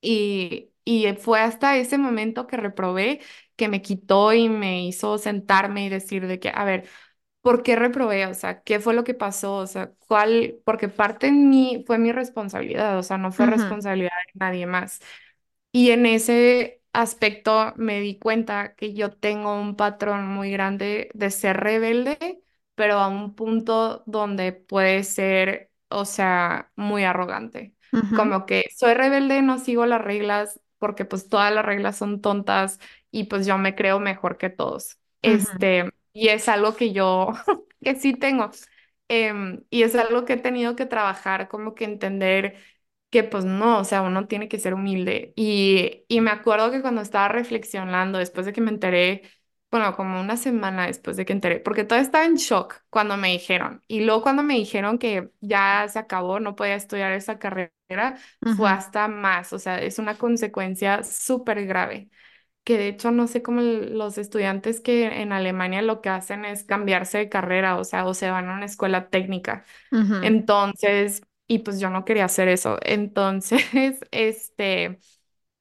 Y, 0.00 0.69
y 0.84 1.12
fue 1.14 1.40
hasta 1.40 1.76
ese 1.76 1.98
momento 1.98 2.46
que 2.46 2.56
reprobé 2.56 3.20
que 3.56 3.68
me 3.68 3.82
quitó 3.82 4.32
y 4.32 4.48
me 4.48 4.84
hizo 4.86 5.18
sentarme 5.18 5.84
y 5.86 5.88
decir 5.88 6.26
de 6.26 6.38
que, 6.40 6.50
a 6.54 6.64
ver, 6.64 6.88
¿por 7.42 7.62
qué 7.62 7.76
reprobé? 7.76 8.26
O 8.26 8.34
sea, 8.34 8.62
¿qué 8.62 8.80
fue 8.80 8.94
lo 8.94 9.04
que 9.04 9.14
pasó? 9.14 9.56
O 9.56 9.66
sea, 9.66 9.92
¿cuál? 10.08 10.58
Porque 10.64 10.88
parte 10.88 11.28
en 11.28 11.48
mí 11.50 11.84
fue 11.86 11.98
mi 11.98 12.12
responsabilidad, 12.12 12.98
o 12.98 13.02
sea, 13.02 13.18
no 13.18 13.32
fue 13.32 13.46
responsabilidad 13.46 14.10
de 14.34 14.38
nadie 14.40 14.66
más. 14.66 15.00
Y 15.72 15.90
en 15.90 16.06
ese 16.06 16.82
aspecto 16.92 17.72
me 17.76 18.00
di 18.00 18.18
cuenta 18.18 18.74
que 18.74 18.94
yo 18.94 19.10
tengo 19.12 19.54
un 19.60 19.76
patrón 19.76 20.26
muy 20.28 20.50
grande 20.50 21.10
de 21.14 21.30
ser 21.30 21.58
rebelde, 21.58 22.42
pero 22.74 22.98
a 22.98 23.08
un 23.08 23.34
punto 23.34 24.02
donde 24.06 24.52
puede 24.52 25.04
ser, 25.04 25.70
o 25.88 26.04
sea, 26.04 26.72
muy 26.76 27.04
arrogante. 27.04 27.74
Como 28.12 28.46
que 28.46 28.64
soy 28.76 28.94
rebelde, 28.94 29.42
no 29.42 29.58
sigo 29.58 29.86
las 29.86 30.00
reglas 30.02 30.60
porque 30.80 31.06
pues 31.06 31.28
todas 31.30 31.54
las 31.54 31.64
reglas 31.66 31.98
son 31.98 32.22
tontas 32.22 32.80
y 33.12 33.26
pues 33.26 33.46
yo 33.46 33.58
me 33.58 33.76
creo 33.76 34.00
mejor 34.00 34.38
que 34.38 34.50
todos. 34.50 34.98
Este, 35.22 35.92
y 36.14 36.30
es 36.30 36.48
algo 36.50 36.76
que 36.76 36.92
yo, 36.94 37.28
que 37.82 37.96
sí 37.96 38.14
tengo. 38.14 38.50
Em, 39.08 39.64
y 39.70 39.82
es 39.82 39.94
algo 39.96 40.24
que 40.24 40.34
he 40.34 40.36
tenido 40.38 40.76
que 40.76 40.86
trabajar, 40.86 41.48
como 41.48 41.74
que 41.74 41.84
entender 41.84 42.56
que 43.10 43.24
pues 43.24 43.44
no, 43.44 43.80
o 43.80 43.84
sea, 43.84 44.02
uno 44.02 44.26
tiene 44.28 44.48
que 44.48 44.58
ser 44.60 44.74
humilde. 44.74 45.32
Y, 45.36 46.04
y 46.08 46.20
me 46.20 46.30
acuerdo 46.30 46.70
que 46.70 46.80
cuando 46.82 47.00
estaba 47.02 47.28
reflexionando, 47.28 48.18
después 48.18 48.46
de 48.46 48.52
que 48.52 48.60
me 48.60 48.70
enteré, 48.70 49.22
bueno, 49.70 49.96
como 49.96 50.20
una 50.20 50.36
semana 50.36 50.86
después 50.86 51.16
de 51.16 51.24
que 51.24 51.32
enteré, 51.32 51.60
porque 51.60 51.84
todo 51.84 51.98
estaba 51.98 52.24
en 52.24 52.36
shock 52.36 52.82
cuando 52.90 53.16
me 53.16 53.28
dijeron. 53.32 53.82
Y 53.88 54.00
luego 54.04 54.22
cuando 54.22 54.42
me 54.44 54.54
dijeron 54.54 54.98
que 54.98 55.30
ya 55.40 55.86
se 55.88 55.98
acabó, 55.98 56.38
no 56.40 56.54
podía 56.56 56.74
estudiar 56.76 57.12
esa 57.12 57.38
carrera, 57.40 57.72
fue 58.44 58.70
Ujú, 58.70 58.70
hasta 58.70 59.08
más, 59.08 59.52
o 59.52 59.58
sea, 59.58 59.80
es 59.80 59.98
una 59.98 60.16
consecuencia 60.18 61.02
súper 61.04 61.66
grave 61.66 62.10
que 62.64 62.78
de 62.78 62.88
hecho 62.88 63.10
no 63.10 63.26
sé 63.26 63.42
cómo 63.42 63.60
los 63.62 64.18
estudiantes 64.18 64.80
que 64.80 65.06
en 65.22 65.32
Alemania 65.32 65.82
lo 65.82 66.00
que 66.02 66.10
hacen 66.10 66.44
es 66.44 66.64
cambiarse 66.64 67.18
de 67.18 67.28
carrera, 67.28 67.76
o 67.78 67.84
sea, 67.84 68.06
o 68.06 68.14
se 68.14 68.30
van 68.30 68.48
a 68.50 68.54
una 68.54 68.66
escuela 68.66 69.08
técnica. 69.10 69.64
Entonces, 70.20 71.22
y 71.46 71.60
pues 71.60 71.80
yo 71.80 71.90
no 71.90 72.04
quería 72.04 72.26
hacer 72.26 72.48
eso. 72.48 72.78
Entonces, 72.84 73.62
este, 74.12 75.00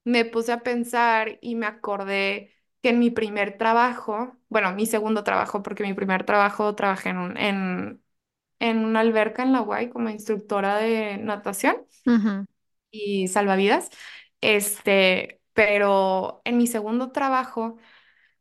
me 0.03 0.25
puse 0.25 0.51
a 0.51 0.61
pensar 0.63 1.37
y 1.41 1.55
me 1.55 1.65
acordé 1.67 2.53
que 2.81 2.89
en 2.89 2.99
mi 2.99 3.11
primer 3.11 3.57
trabajo, 3.57 4.37
bueno, 4.49 4.73
mi 4.73 4.85
segundo 4.85 5.23
trabajo, 5.23 5.63
porque 5.63 5.83
mi 5.83 5.93
primer 5.93 6.25
trabajo 6.25 6.75
trabajé 6.75 7.09
en 7.09 7.17
un, 7.17 7.37
en, 7.37 8.03
en 8.59 8.85
una 8.85 9.01
alberca 9.01 9.43
en 9.43 9.53
la 9.53 9.61
UAI 9.61 9.89
como 9.89 10.09
instructora 10.09 10.77
de 10.77 11.17
natación 11.17 11.77
ujú, 12.05 12.45
y 12.91 13.27
salvavidas. 13.27 13.89
Este, 14.41 15.41
pero 15.53 16.41
en 16.45 16.57
mi 16.57 16.67
segundo 16.67 17.11
trabajo 17.11 17.77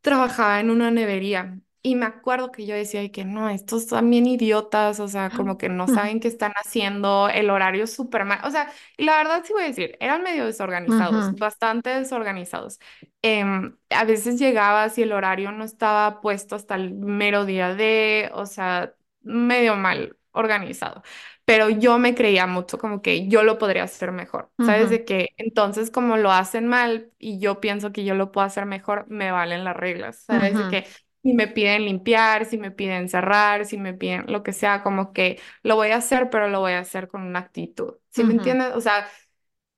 trabajaba 0.01 0.59
en 0.59 0.69
una 0.71 0.91
nevería 0.91 1.59
y 1.83 1.95
me 1.95 2.05
acuerdo 2.07 2.51
que 2.51 2.65
yo 2.65 2.75
decía 2.75 3.01
de 3.01 3.11
que 3.11 3.25
no, 3.25 3.49
estos 3.49 3.87
bien 4.09 4.27
idiotas, 4.27 4.99
o 4.99 5.07
sea, 5.07 5.33
como 5.33 5.57
que 5.57 5.69
no 5.69 5.87
saben 5.87 6.19
qué 6.19 6.27
están 6.29 6.53
haciendo, 6.57 7.29
el 7.29 7.49
horario 7.51 7.85
es 7.85 7.93
súper 7.93 8.25
mal, 8.25 8.39
o 8.45 8.51
sea, 8.51 8.71
y 8.97 9.05
la 9.05 9.17
verdad 9.17 9.43
sí 9.45 9.53
voy 9.53 9.63
a 9.63 9.67
decir, 9.67 9.97
eran 10.01 10.23
medio 10.23 10.45
desorganizados, 10.45 11.29
ujú, 11.29 11.39
bastante 11.39 11.91
desorganizados. 11.91 12.79
Em, 13.21 13.77
a 13.91 14.05
veces 14.05 14.39
llegabas 14.39 14.97
y 14.97 15.03
el 15.03 15.13
horario 15.13 15.51
no 15.53 15.63
estaba 15.65 16.21
puesto 16.21 16.55
hasta 16.55 16.75
el 16.75 16.93
mero 16.95 17.45
día 17.45 17.75
de, 17.75 18.31
o 18.33 18.45
sea, 18.45 18.95
medio 19.29 19.75
mal 19.75 20.17
organizado. 20.31 21.03
Pero 21.45 21.69
yo 21.69 21.97
me 21.97 22.13
creía 22.15 22.45
mucho 22.47 22.77
como 22.77 23.01
que 23.01 23.27
yo 23.27 23.43
lo 23.43 23.57
podría 23.57 23.83
hacer 23.83 24.11
mejor, 24.11 24.51
¿sabes? 24.61 24.89
De 24.89 25.03
que 25.05 25.29
entonces 25.37 25.89
como 25.91 26.17
lo 26.17 26.31
hacen 26.31 26.67
mal 26.67 27.11
y 27.17 27.39
yo 27.39 27.59
pienso 27.59 27.91
que 27.91 28.05
yo 28.05 28.13
lo 28.15 28.31
puedo 28.31 28.45
hacer 28.45 28.65
mejor, 28.65 29.05
me 29.09 29.31
valen 29.31 29.63
las 29.63 29.75
reglas, 29.75 30.17
¿sabes? 30.23 30.57
De 30.57 30.67
que 30.67 30.85
si 31.23 31.33
me 31.33 31.47
piden 31.47 31.85
limpiar, 31.85 32.45
si 32.45 32.57
me 32.57 32.71
piden 32.71 33.09
cerrar, 33.09 33.65
si 33.65 33.77
me 33.77 33.93
piden 33.93 34.25
lo 34.31 34.43
que 34.43 34.53
sea, 34.53 34.83
como 34.83 35.11
que 35.13 35.39
lo 35.63 35.75
voy 35.75 35.89
a 35.91 35.97
hacer, 35.97 36.29
pero 36.29 36.47
lo 36.49 36.59
voy 36.59 36.73
a 36.73 36.79
hacer 36.79 37.07
con 37.07 37.23
una 37.23 37.39
actitud, 37.39 37.95
¿sí 38.11 38.23
me 38.23 38.33
entiendes? 38.33 38.71
O 38.75 38.81
sea, 38.81 39.07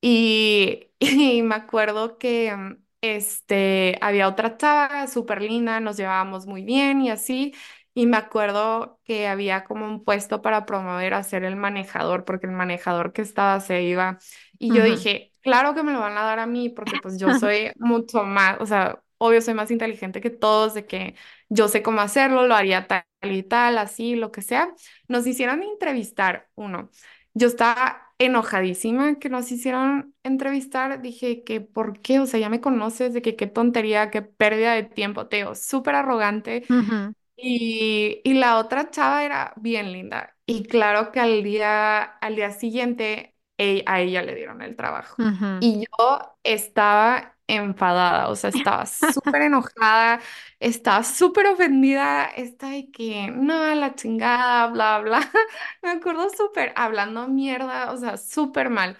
y, 0.01 0.91
y 0.99 1.41
me 1.43 1.55
acuerdo 1.55 2.17
que 2.17 2.55
este, 3.01 3.97
había 4.01 4.27
otra 4.27 4.57
chava 4.57 5.07
súper 5.07 5.41
linda, 5.41 5.79
nos 5.79 5.97
llevábamos 5.97 6.45
muy 6.47 6.63
bien 6.63 7.01
y 7.01 7.09
así. 7.09 7.53
Y 7.93 8.05
me 8.07 8.17
acuerdo 8.17 8.99
que 9.03 9.27
había 9.27 9.65
como 9.65 9.85
un 9.85 10.03
puesto 10.05 10.41
para 10.41 10.65
promover 10.65 11.13
a 11.13 11.23
ser 11.23 11.43
el 11.43 11.55
manejador, 11.57 12.23
porque 12.25 12.47
el 12.47 12.53
manejador 12.53 13.11
que 13.13 13.21
estaba 13.21 13.59
se 13.59 13.83
iba. 13.83 14.17
Y 14.57 14.71
yo 14.73 14.83
dije, 14.83 15.33
claro 15.41 15.73
que 15.75 15.83
me 15.83 15.91
lo 15.93 15.99
van 15.99 16.17
a 16.17 16.23
dar 16.23 16.39
a 16.39 16.45
mí, 16.45 16.69
porque 16.69 16.97
pues 16.97 17.19
yo 17.19 17.33
soy 17.33 17.71
mucho 17.79 18.23
más, 18.23 18.57
o 18.61 18.65
sea, 18.65 19.01
obvio 19.17 19.41
soy 19.41 19.53
más 19.53 19.71
inteligente 19.71 20.21
que 20.21 20.29
todos, 20.29 20.73
de 20.73 20.85
que 20.85 21.15
yo 21.49 21.67
sé 21.67 21.83
cómo 21.83 22.01
hacerlo, 22.01 22.47
lo 22.47 22.55
haría 22.55 22.87
tal 22.87 23.03
y 23.23 23.43
tal, 23.43 23.77
así, 23.77 24.15
lo 24.15 24.31
que 24.31 24.41
sea. 24.41 24.73
Nos 25.07 25.27
hicieron 25.27 25.61
entrevistar 25.63 26.49
uno. 26.55 26.89
Yo 27.33 27.47
estaba 27.47 28.13
enojadísima 28.19 29.15
que 29.19 29.29
nos 29.29 29.51
hicieron 29.51 30.15
entrevistar. 30.23 31.01
Dije 31.01 31.43
que, 31.43 31.61
¿por 31.61 32.01
qué? 32.01 32.19
O 32.19 32.25
sea, 32.27 32.39
ya 32.39 32.49
me 32.49 32.61
conoces, 32.61 33.13
de 33.13 33.21
que 33.21 33.35
qué 33.35 33.47
tontería, 33.47 34.11
qué 34.11 34.21
pérdida 34.21 34.73
de 34.73 34.83
tiempo. 34.83 35.27
Te 35.27 35.37
digo, 35.37 35.55
súper 35.55 35.95
arrogante. 35.95 36.63
ujú, 36.69 37.13
Y, 37.43 38.21
y 38.23 38.33
la 38.35 38.57
otra 38.59 38.89
chava 38.91 39.23
era 39.25 39.53
bien 39.57 39.91
linda. 39.91 40.35
Y 40.45 40.63
claro 40.67 41.11
que 41.11 41.19
al 41.19 41.43
día, 41.43 42.01
al 42.03 42.35
día 42.35 42.51
siguiente 42.51 43.35
e- 43.57 43.83
a 43.87 44.01
ella 44.01 44.21
le 44.21 44.35
dieron 44.35 44.61
el 44.61 44.75
trabajo. 44.75 45.17
ujú, 45.17 45.51
Y 45.59 45.85
yo 45.99 46.37
estaba 46.43 47.37
enfadada, 47.47 48.29
o 48.29 48.35
sea, 48.35 48.49
estaba 48.49 48.85
súper 48.85 49.41
enojada, 49.43 50.21
estaba 50.59 51.03
súper 51.03 51.47
ofendida, 51.47 52.25
estaba 52.25 52.73
de 52.73 52.91
que, 52.91 53.27
no, 53.31 53.73
la 53.75 53.95
chingada, 53.95 54.67
bla, 54.67 54.99
bla. 54.99 55.19
Me 55.81 55.89
acuerdo 55.91 56.29
súper 56.29 56.73
hablando 56.75 57.27
mierda, 57.27 57.91
o 57.91 57.97
sea, 57.97 58.17
súper 58.17 58.69
mal. 58.69 58.97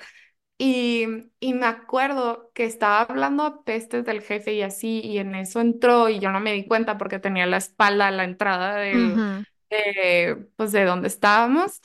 Y, 0.64 1.08
y 1.40 1.54
me 1.56 1.66
acuerdo 1.66 2.52
que 2.54 2.66
estaba 2.66 3.02
hablando 3.04 3.44
a 3.46 3.64
pestes 3.64 4.06
del 4.06 4.22
jefe 4.22 4.54
y 4.54 4.62
así, 4.62 5.02
y 5.04 5.18
en 5.18 5.34
eso 5.36 5.60
entró 5.60 6.08
y 6.10 6.20
yo 6.20 6.32
no 6.32 6.40
me 6.40 6.54
di 6.54 6.68
cuenta 6.68 6.98
porque 7.00 7.18
tenía 7.20 7.48
la 7.48 7.58
espalda 7.58 8.08
a 8.08 8.12
la 8.12 8.26
entrada 8.26 8.76
del, 8.76 9.24
ujú, 9.24 9.44
de, 9.72 10.48
pues 10.58 10.72
de 10.72 10.86
donde 10.86 11.08
estábamos. 11.08 11.82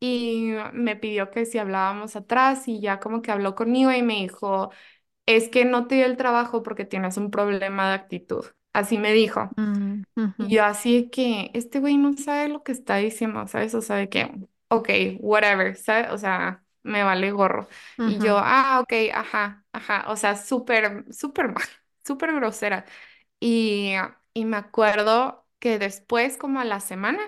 Y 0.00 0.52
me 0.72 0.96
pidió 0.96 1.30
que 1.30 1.46
si 1.46 1.58
hablábamos 1.58 2.16
atrás 2.16 2.66
y 2.68 2.80
ya 2.80 2.98
como 3.00 3.22
que 3.22 3.30
habló 3.32 3.54
conmigo 3.54 3.92
y 3.92 4.02
me 4.02 4.14
dijo, 4.16 4.70
es 5.26 5.48
que 5.50 5.64
no 5.66 5.86
te 5.88 5.96
dio 5.96 6.06
el 6.06 6.16
trabajo 6.18 6.62
porque 6.64 6.84
tienes 6.86 7.16
un 7.18 7.30
problema 7.30 7.88
de 7.90 7.94
actitud. 7.96 8.46
Así 8.72 8.98
me 8.98 9.12
dijo. 9.12 9.52
ujú, 9.56 10.02
Y 10.38 10.48
ujú, 10.48 10.56
yo 10.56 10.64
así 10.64 11.08
que 11.10 11.50
este 11.54 11.80
güey 11.80 11.96
no 11.96 12.14
sabe 12.16 12.48
lo 12.48 12.62
que 12.62 12.72
está 12.72 12.96
diciendo, 12.96 13.46
¿sabes? 13.48 13.74
O 13.74 13.82
sea, 13.82 13.96
de 13.96 14.08
que, 14.08 14.30
ok, 14.68 14.90
whatever, 15.20 15.76
¿sabes? 15.76 16.10
O 16.12 16.18
sea, 16.18 16.64
me 16.86 17.02
vale 17.04 17.30
gorro. 17.32 17.68
Y 18.04 18.20
yo, 18.20 18.38
ah, 18.38 18.80
ok, 18.82 18.92
ajá, 19.14 19.64
ajá, 19.72 20.04
o 20.08 20.16
sea, 20.16 20.36
súper, 20.36 21.04
súper 21.12 21.48
mal, 21.52 21.64
súper 22.04 22.34
grosera. 22.34 22.84
Y, 23.40 23.92
y 24.34 24.44
me 24.44 24.56
acuerdo 24.56 25.46
que 25.58 25.78
después, 25.78 26.36
como 26.36 26.60
a 26.60 26.64
la 26.64 26.80
semana, 26.80 27.20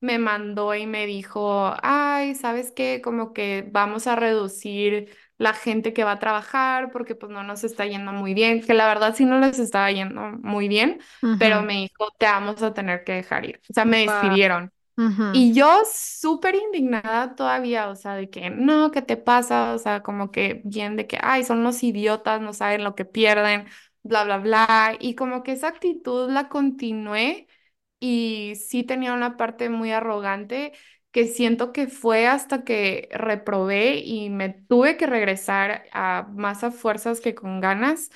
me 0.00 0.18
mandó 0.18 0.74
y 0.74 0.86
me 0.86 1.06
dijo, 1.06 1.74
ay, 1.82 2.34
¿sabes 2.34 2.72
qué? 2.72 3.00
Como 3.02 3.32
que 3.32 3.66
vamos 3.72 4.06
a 4.06 4.16
reducir 4.16 5.16
la 5.38 5.52
gente 5.54 5.92
que 5.92 6.04
va 6.04 6.12
a 6.12 6.18
trabajar 6.18 6.90
porque 6.92 7.14
pues 7.14 7.30
no 7.32 7.42
nos 7.42 7.64
está 7.64 7.86
yendo 7.86 8.12
muy 8.12 8.34
bien, 8.34 8.62
que 8.62 8.74
la 8.74 8.86
verdad 8.88 9.14
sí 9.14 9.24
no 9.24 9.38
les 9.38 9.58
estaba 9.58 9.90
yendo 9.92 10.20
muy 10.42 10.68
bien 10.68 11.00
pero 11.38 11.62
me 11.62 11.74
dijo, 11.74 12.10
te 12.18 12.26
vamos 12.26 12.62
a 12.62 12.72
tener 12.72 13.04
que 13.04 13.12
dejar 13.12 13.44
ir. 13.44 13.60
O 13.70 13.74
sea, 13.74 13.84
me 13.84 13.98
despidieron. 14.00 14.72
Y 15.30 15.52
yo 15.52 15.82
súper 15.92 16.54
indignada 16.54 17.34
todavía, 17.36 17.90
o 17.90 17.96
sea, 17.96 18.14
de 18.14 18.30
que 18.30 18.48
no, 18.50 18.90
¿qué 18.90 19.02
te 19.02 19.16
pasa? 19.18 19.74
O 19.74 19.78
sea, 19.78 20.02
como 20.02 20.30
que 20.30 20.62
bien 20.64 20.96
de 20.96 21.06
que, 21.06 21.18
ay, 21.20 21.44
son 21.44 21.62
los 21.62 21.82
idiotas, 21.82 22.40
no 22.40 22.54
saben 22.54 22.84
lo 22.84 22.94
que 22.94 23.04
pierden, 23.04 23.66
bla, 24.02 24.24
bla, 24.24 24.38
bla. 24.38 24.96
Y 24.98 25.14
como 25.14 25.42
que 25.42 25.52
esa 25.52 25.68
actitud 25.68 26.30
la 26.30 26.48
continué 26.48 27.48
y 28.00 28.54
sí 28.56 28.82
tenía 28.84 29.14
una 29.14 29.36
parte 29.36 29.68
muy 29.68 29.92
arrogante 29.92 30.72
que 31.10 31.26
siento 31.26 31.72
que 31.72 31.86
fue 31.88 32.26
hasta 32.26 32.64
que 32.64 33.08
reprobé 33.12 33.98
y 33.98 34.30
me 34.30 34.50
tuve 34.50 34.96
que 34.96 35.06
regresar 35.06 35.84
a 35.92 36.28
más 36.34 36.62
a 36.64 36.70
fuerzas 36.70 37.20
que 37.20 37.34
con 37.34 37.60
ganas. 37.60 38.10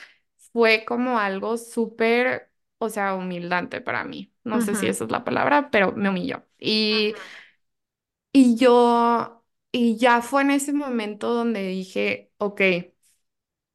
Fue 0.53 0.85
como 0.87 1.19
algo 1.19 1.57
súper, 1.57 2.50
o 2.81 2.91
sea, 2.91 3.15
humildante 3.17 3.81
para 3.83 4.05
mí. 4.05 4.33
No 4.45 4.61
sé 4.63 4.77
si 4.77 4.89
esa 4.89 5.05
es 5.05 5.13
la 5.13 5.25
palabra, 5.25 5.71
pero 5.71 5.93
me 5.95 6.11
humilló. 6.11 6.45
Y, 6.59 7.17
y 8.33 8.57
yo, 8.57 9.45
y 9.73 9.97
ya 9.99 10.23
fue 10.23 10.43
en 10.43 10.51
ese 10.53 10.73
momento 10.73 11.33
donde 11.35 11.63
dije, 11.67 12.33
ok. 12.39 12.61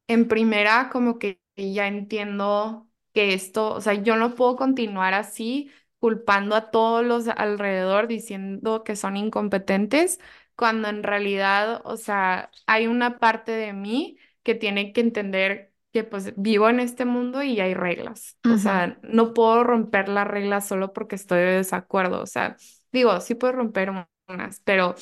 En 0.08 0.28
primera, 0.28 0.88
como 0.90 1.18
que 1.18 1.40
ya 1.56 1.88
entiendo 1.88 2.88
que 3.12 3.34
esto, 3.34 3.74
o 3.74 3.80
sea, 3.80 3.94
yo 3.94 4.16
no 4.16 4.34
puedo 4.34 4.56
continuar 4.56 5.14
así 5.14 5.70
culpando 5.98 6.54
a 6.54 6.70
todos 6.70 7.04
los 7.04 7.26
alrededor 7.28 8.06
diciendo 8.08 8.84
que 8.84 8.94
son 8.96 9.16
incompetentes, 9.16 10.20
cuando 10.54 10.88
en 10.88 11.02
realidad, 11.02 11.82
o 11.84 11.96
sea, 11.96 12.50
hay 12.66 12.86
una 12.86 13.18
parte 13.18 13.52
de 13.52 13.72
mí 13.72 14.18
que 14.42 14.54
tiene 14.54 14.92
que 14.92 15.00
entender 15.00 15.65
que 15.96 16.04
pues 16.04 16.34
vivo 16.36 16.68
en 16.68 16.80
este 16.80 17.04
mundo 17.06 17.42
y 17.42 17.60
hay 17.60 17.74
reglas. 17.74 18.38
O 18.46 18.58
sea, 18.58 18.98
no 19.02 19.32
puedo 19.34 19.64
romper 19.64 20.08
las 20.08 20.26
reglas 20.26 20.68
solo 20.68 20.92
porque 20.92 21.16
estoy 21.16 21.38
de 21.40 21.44
desacuerdo. 21.56 22.22
O 22.22 22.26
sea, 22.26 22.56
digo, 22.92 23.20
sí 23.20 23.34
puedo 23.34 23.54
romper 23.54 23.90
unas, 24.28 24.60
pero 24.64 24.94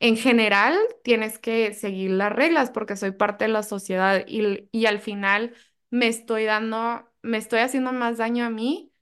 en 0.00 0.16
general, 0.16 0.78
tienes 1.02 1.38
que 1.38 1.74
seguir 1.74 2.10
las 2.12 2.32
reglas 2.32 2.70
porque 2.70 2.96
soy 2.96 3.10
parte 3.12 3.44
de 3.44 3.50
la 3.52 3.62
sociedad 3.62 4.24
y, 4.26 4.68
y 4.72 4.86
al 4.86 5.00
final 5.00 5.54
me 5.90 6.06
estoy 6.08 6.44
dando, 6.44 7.08
me 7.22 7.36
estoy 7.38 7.60
haciendo 7.60 7.92
más 7.92 8.18
daño 8.18 8.44
a 8.46 8.50
mí 8.50 8.92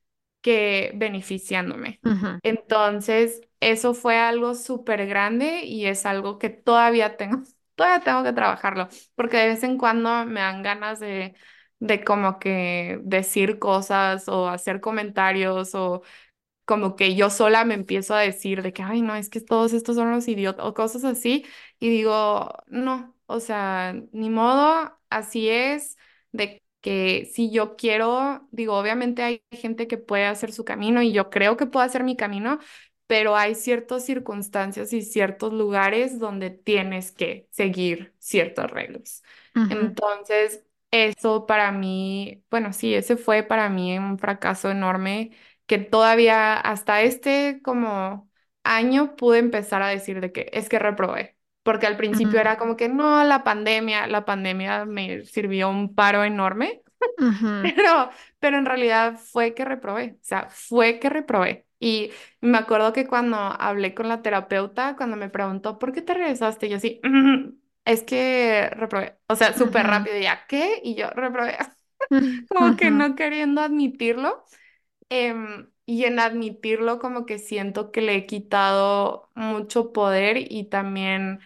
que 0.40 0.92
beneficiándome. 0.96 2.00
Entonces, 2.42 3.42
eso 3.60 3.94
fue 3.94 4.18
algo 4.18 4.54
súper 4.54 5.06
grande 5.06 5.64
y 5.64 5.86
es 5.86 6.06
algo 6.06 6.38
que 6.38 6.50
todavía 6.50 7.16
tengo, 7.16 7.42
todavía 7.76 8.00
tengo 8.04 8.24
que 8.24 8.32
trabajarlo, 8.34 8.88
porque 9.14 9.38
de 9.38 9.48
vez 9.48 9.62
en 9.64 9.78
cuando 9.78 10.26
me 10.26 10.40
dan 10.40 10.62
ganas 10.64 11.00
de, 11.00 11.36
de 11.80 12.04
como 12.04 12.38
que 12.40 13.00
decir 13.04 13.58
cosas 13.60 14.28
o 14.28 14.48
hacer 14.48 14.80
comentarios 14.80 15.74
o 15.76 16.02
como 16.64 16.96
que 16.96 17.14
yo 17.14 17.30
sola 17.30 17.64
me 17.64 17.74
empiezo 17.74 18.14
a 18.14 18.20
decir 18.20 18.62
de 18.62 18.72
que, 18.72 18.82
ay, 18.82 19.02
no, 19.02 19.14
es 19.16 19.30
que 19.30 19.40
todos 19.40 19.72
estos 19.72 19.96
son 19.96 20.10
los 20.10 20.26
idiotas 20.28 20.66
o 20.66 20.74
cosas 20.74 21.04
así, 21.04 21.44
y 21.78 21.90
digo, 21.90 22.50
no, 22.66 23.16
o 23.26 23.40
sea, 23.40 23.94
ni 24.12 24.30
modo, 24.30 24.98
así 25.10 25.48
es, 25.48 25.96
de 26.32 26.62
que 26.80 27.30
si 27.32 27.50
yo 27.52 27.76
quiero, 27.76 28.48
digo, 28.52 28.76
obviamente 28.78 29.22
hay 29.22 29.42
gente 29.52 29.86
que 29.88 29.98
puede 29.98 30.26
hacer 30.26 30.52
su 30.52 30.64
camino 30.64 31.02
y 31.02 31.12
yo 31.12 31.30
creo 31.30 31.56
que 31.56 31.66
puedo 31.66 31.84
hacer 31.86 32.02
mi 32.04 32.16
camino, 32.16 32.58
pero 33.06 33.36
hay 33.36 33.54
ciertas 33.54 34.04
circunstancias 34.04 34.92
y 34.92 35.02
ciertos 35.02 35.52
lugares 35.52 36.18
donde 36.18 36.50
tienes 36.50 37.12
que 37.12 37.48
seguir 37.50 38.14
ciertas 38.18 38.70
reglas. 38.70 39.22
Entonces, 39.68 40.64
eso 40.90 41.46
para 41.46 41.72
mí, 41.72 42.44
bueno, 42.50 42.72
sí, 42.72 42.94
ese 42.94 43.16
fue 43.16 43.42
para 43.42 43.68
mí 43.68 43.98
un 43.98 44.18
fracaso 44.18 44.70
enorme 44.70 45.32
que 45.66 45.78
todavía 45.78 46.54
hasta 46.54 47.02
este 47.02 47.60
como 47.62 48.30
año 48.64 49.16
pude 49.16 49.38
empezar 49.38 49.82
a 49.82 49.88
decir 49.88 50.20
de 50.20 50.32
que 50.32 50.48
es 50.52 50.68
que 50.68 50.78
reprobé, 50.78 51.36
porque 51.62 51.86
al 51.86 51.96
principio 51.96 52.40
era 52.40 52.56
como 52.58 52.76
que 52.76 52.88
no, 52.88 53.22
la 53.24 53.44
pandemia, 53.44 54.06
la 54.06 54.24
pandemia 54.24 54.84
me 54.84 55.24
sirvió 55.24 55.68
un 55.68 55.94
paro 55.94 56.24
enorme, 56.24 56.82
pero, 57.60 58.10
pero 58.38 58.58
en 58.58 58.66
realidad 58.66 59.18
fue 59.18 59.54
que 59.54 59.64
reprobé, 59.64 60.12
o 60.20 60.24
sea, 60.24 60.48
fue 60.50 60.98
que 61.00 61.10
reprobé. 61.10 61.65
Y 61.78 62.10
me 62.40 62.58
acuerdo 62.58 62.92
que 62.92 63.06
cuando 63.06 63.36
hablé 63.38 63.94
con 63.94 64.08
la 64.08 64.22
terapeuta, 64.22 64.96
cuando 64.96 65.16
me 65.16 65.28
preguntó, 65.30 65.78
¿por 65.78 65.92
qué 65.92 66.02
te 66.02 66.14
regresaste? 66.14 66.68
Yo 66.68 66.76
así, 66.78 67.00
"Mm, 67.04 67.50
es 67.84 68.02
que 68.02 68.70
reprobé, 68.72 69.18
o 69.28 69.36
sea, 69.36 69.56
súper 69.56 69.86
rápido, 69.86 70.18
ya, 70.18 70.46
¿qué? 70.48 70.80
Y 70.82 70.94
yo 70.96 71.10
reprobé, 71.10 71.56
como 72.48 72.76
que 72.76 72.90
no 72.90 73.14
queriendo 73.16 73.60
admitirlo. 73.62 74.44
Em, 75.08 75.70
y 75.86 76.04
en 76.04 76.18
admitirlo 76.18 76.98
como 76.98 77.26
que 77.26 77.38
siento 77.38 77.92
que 77.92 78.00
le 78.02 78.16
he 78.16 78.26
quitado 78.26 79.30
mucho 79.34 79.92
poder 79.92 80.36
y 80.52 80.64
también, 80.68 81.40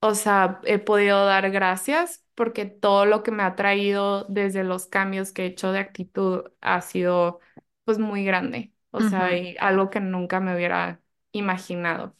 o 0.00 0.14
sea, 0.14 0.60
he 0.64 0.78
podido 0.78 1.24
dar 1.26 1.50
gracias 1.50 2.24
porque 2.34 2.66
todo 2.66 3.06
lo 3.06 3.22
que 3.22 3.30
me 3.32 3.42
ha 3.44 3.56
traído 3.56 4.24
desde 4.28 4.64
los 4.64 4.86
cambios 4.86 5.32
que 5.32 5.44
he 5.44 5.46
hecho 5.46 5.72
de 5.72 5.80
actitud 5.80 6.44
ha 6.60 6.80
sido 6.82 7.40
pues 7.84 7.98
muy 7.98 8.24
grande, 8.24 8.72
o 8.90 9.02
sea, 9.02 9.36
y 9.36 9.56
algo 9.60 9.90
que 9.90 10.00
nunca 10.00 10.40
me 10.40 10.54
hubiera 10.54 11.00
imaginado. 11.32 12.16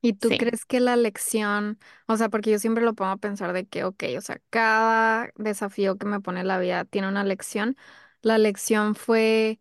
¿Y 0.00 0.12
tú 0.14 0.36
Sí. 0.36 0.36
crees 0.36 0.66
que 0.66 0.80
la 0.80 0.96
lección, 0.96 1.78
o 2.06 2.16
sea, 2.18 2.28
porque 2.28 2.50
yo 2.50 2.58
siempre 2.58 2.84
lo 2.84 2.94
pongo 2.94 3.12
a 3.12 3.16
pensar 3.16 3.52
de 3.54 3.66
que, 3.66 3.84
ok, 3.84 4.04
o 4.18 4.20
sea, 4.20 4.40
cada 4.50 5.30
desafío 5.36 5.96
que 5.96 6.06
me 6.06 6.20
pone 6.20 6.44
la 6.44 6.58
vida 6.58 6.84
tiene 6.84 7.08
una 7.08 7.24
lección, 7.24 7.76
la 8.22 8.36
lección 8.38 8.94
fue 8.94 9.60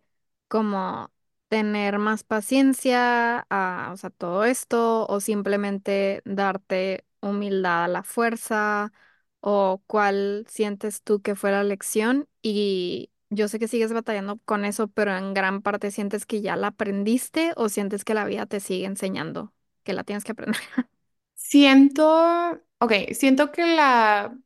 como 0.50 1.12
tener 1.48 1.98
más 2.00 2.24
paciencia 2.24 3.46
a, 3.50 3.92
o 3.94 3.98
sea, 3.98 4.10
todo 4.10 4.44
esto, 4.46 5.06
o 5.08 5.20
simplemente 5.22 6.22
darte 6.26 7.06
humildad 7.22 7.86
a 7.86 7.88
la 7.88 8.04
fuerza, 8.04 8.92
o 9.40 9.82
cuál 9.88 10.46
sientes 10.50 11.04
tú 11.04 11.22
que 11.22 11.36
fue 11.36 11.52
la 11.52 11.64
lección? 11.64 12.28
Y 12.42 13.12
yo 13.36 13.48
sé 13.48 13.60
que 13.60 13.68
sigues 13.68 13.94
batallando 13.94 14.40
con 14.46 14.66
eso, 14.66 14.88
pero 14.90 15.16
en 15.18 15.34
gran 15.34 15.62
parte 15.62 15.92
sientes 15.92 16.26
que 16.26 16.42
ya 16.42 16.56
la 16.56 16.68
aprendiste 16.68 17.54
o 17.56 17.70
sientes 17.70 18.06
que 18.06 18.14
la 18.14 18.26
vida 18.26 18.46
te 18.46 18.60
sigue 18.60 18.86
enseñando 18.86 19.54
que 19.84 19.94
la 19.94 20.04
tienes 20.04 20.24
que 20.24 20.32
aprender. 20.34 20.62
Siento, 21.36 22.06
ok, 22.80 22.92
siento 23.14 23.52
que 23.52 23.66
la, 23.66 24.38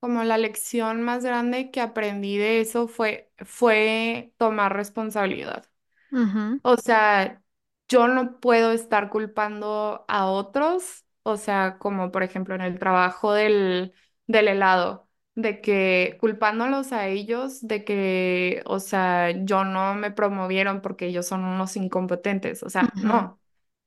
como 0.00 0.24
la 0.24 0.38
lección 0.38 1.02
más 1.02 1.24
grande 1.24 1.70
que 1.70 1.80
aprendí 1.80 2.38
de 2.38 2.60
eso 2.60 2.88
fue, 2.88 3.32
fue 3.44 4.32
tomar 4.38 4.74
responsabilidad. 4.74 5.66
Ujú, 6.14 6.60
O 6.62 6.76
sea, 6.78 7.42
yo 7.88 8.08
no 8.08 8.40
puedo 8.40 8.72
estar 8.72 9.10
culpando 9.10 10.04
a 10.08 10.26
otros, 10.28 11.04
o 11.22 11.36
sea, 11.36 11.78
como 11.78 12.10
por 12.12 12.22
ejemplo 12.22 12.54
en 12.54 12.62
el 12.62 12.78
trabajo 12.78 13.32
del, 13.34 13.94
del 14.26 14.48
helado, 14.48 15.03
de 15.34 15.60
que 15.60 16.16
culpándolos 16.20 16.92
a 16.92 17.08
ellos, 17.08 17.66
de 17.66 17.84
que, 17.84 18.62
o 18.66 18.78
sea, 18.80 19.30
yo 19.44 19.64
no 19.64 19.94
me 19.94 20.10
promovieron 20.12 20.80
porque 20.82 21.06
ellos 21.06 21.26
son 21.26 21.44
unos 21.44 21.76
incompetentes, 21.76 22.62
o 22.62 22.70
sea, 22.70 22.94
no, 23.02 23.40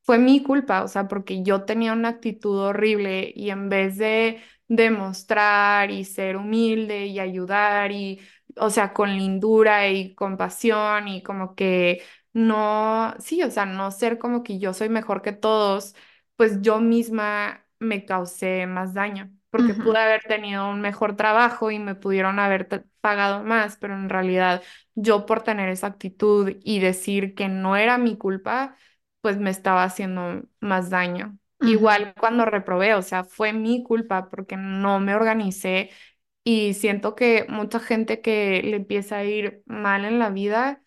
fue 0.03 0.17
mi 0.19 0.41
culpa, 0.43 0.83
o 0.83 0.87
sea, 0.87 1.07
porque 1.07 1.43
yo 1.43 1.63
tenía 1.65 1.93
una 1.93 2.09
actitud 2.09 2.57
horrible 2.59 3.31
y 3.35 3.49
en 3.49 3.69
vez 3.69 3.97
de 3.97 4.41
demostrar 4.67 5.91
y 5.91 6.05
ser 6.05 6.37
humilde 6.37 7.05
y 7.07 7.19
ayudar 7.19 7.91
y, 7.91 8.21
o 8.57 8.69
sea, 8.69 8.93
con 8.93 9.09
lindura 9.17 9.89
y 9.89 10.15
compasión 10.15 11.07
y 11.07 11.23
como 11.23 11.55
que 11.55 12.03
no, 12.33 13.13
sí, 13.19 13.43
o 13.43 13.51
sea, 13.51 13.65
no 13.65 13.91
ser 13.91 14.17
como 14.17 14.43
que 14.43 14.59
yo 14.59 14.73
soy 14.73 14.89
mejor 14.89 15.21
que 15.21 15.33
todos, 15.33 15.95
pues 16.35 16.61
yo 16.61 16.79
misma 16.79 17.65
me 17.79 18.05
causé 18.05 18.65
más 18.67 18.93
daño, 18.93 19.31
porque 19.49 19.73
pude 19.75 19.99
haber 19.99 20.23
tenido 20.23 20.69
un 20.69 20.81
mejor 20.81 21.15
trabajo 21.15 21.71
y 21.71 21.79
me 21.79 21.95
pudieron 21.95 22.39
haber 22.39 22.67
pagado 23.01 23.43
más, 23.43 23.77
pero 23.77 23.95
en 23.95 24.09
realidad 24.09 24.63
yo 24.95 25.25
por 25.25 25.43
tener 25.43 25.69
esa 25.69 25.87
actitud 25.87 26.55
y 26.63 26.79
decir 26.79 27.35
que 27.35 27.47
no 27.49 27.75
era 27.77 27.97
mi 27.97 28.17
culpa, 28.17 28.75
pues 29.21 29.37
me 29.39 29.49
estaba 29.49 29.83
haciendo 29.83 30.43
más 30.59 30.89
daño. 30.89 31.37
Igual 31.63 32.13
cuando 32.19 32.45
reprobé, 32.45 32.93
o 32.95 33.01
sea, 33.01 33.23
fue 33.23 33.51
mi 33.53 33.83
culpa 33.83 34.29
porque 34.29 34.57
no 34.57 34.99
me 34.99 35.15
organicé 35.15 35.89
y 36.43 36.73
siento 36.75 37.15
que 37.15 37.45
mucha 37.49 37.79
gente 37.79 38.21
que 38.21 38.61
le 38.63 38.77
empieza 38.77 39.17
a 39.17 39.25
ir 39.25 39.63
mal 39.65 40.05
en 40.05 40.19
la 40.19 40.29
vida, 40.29 40.81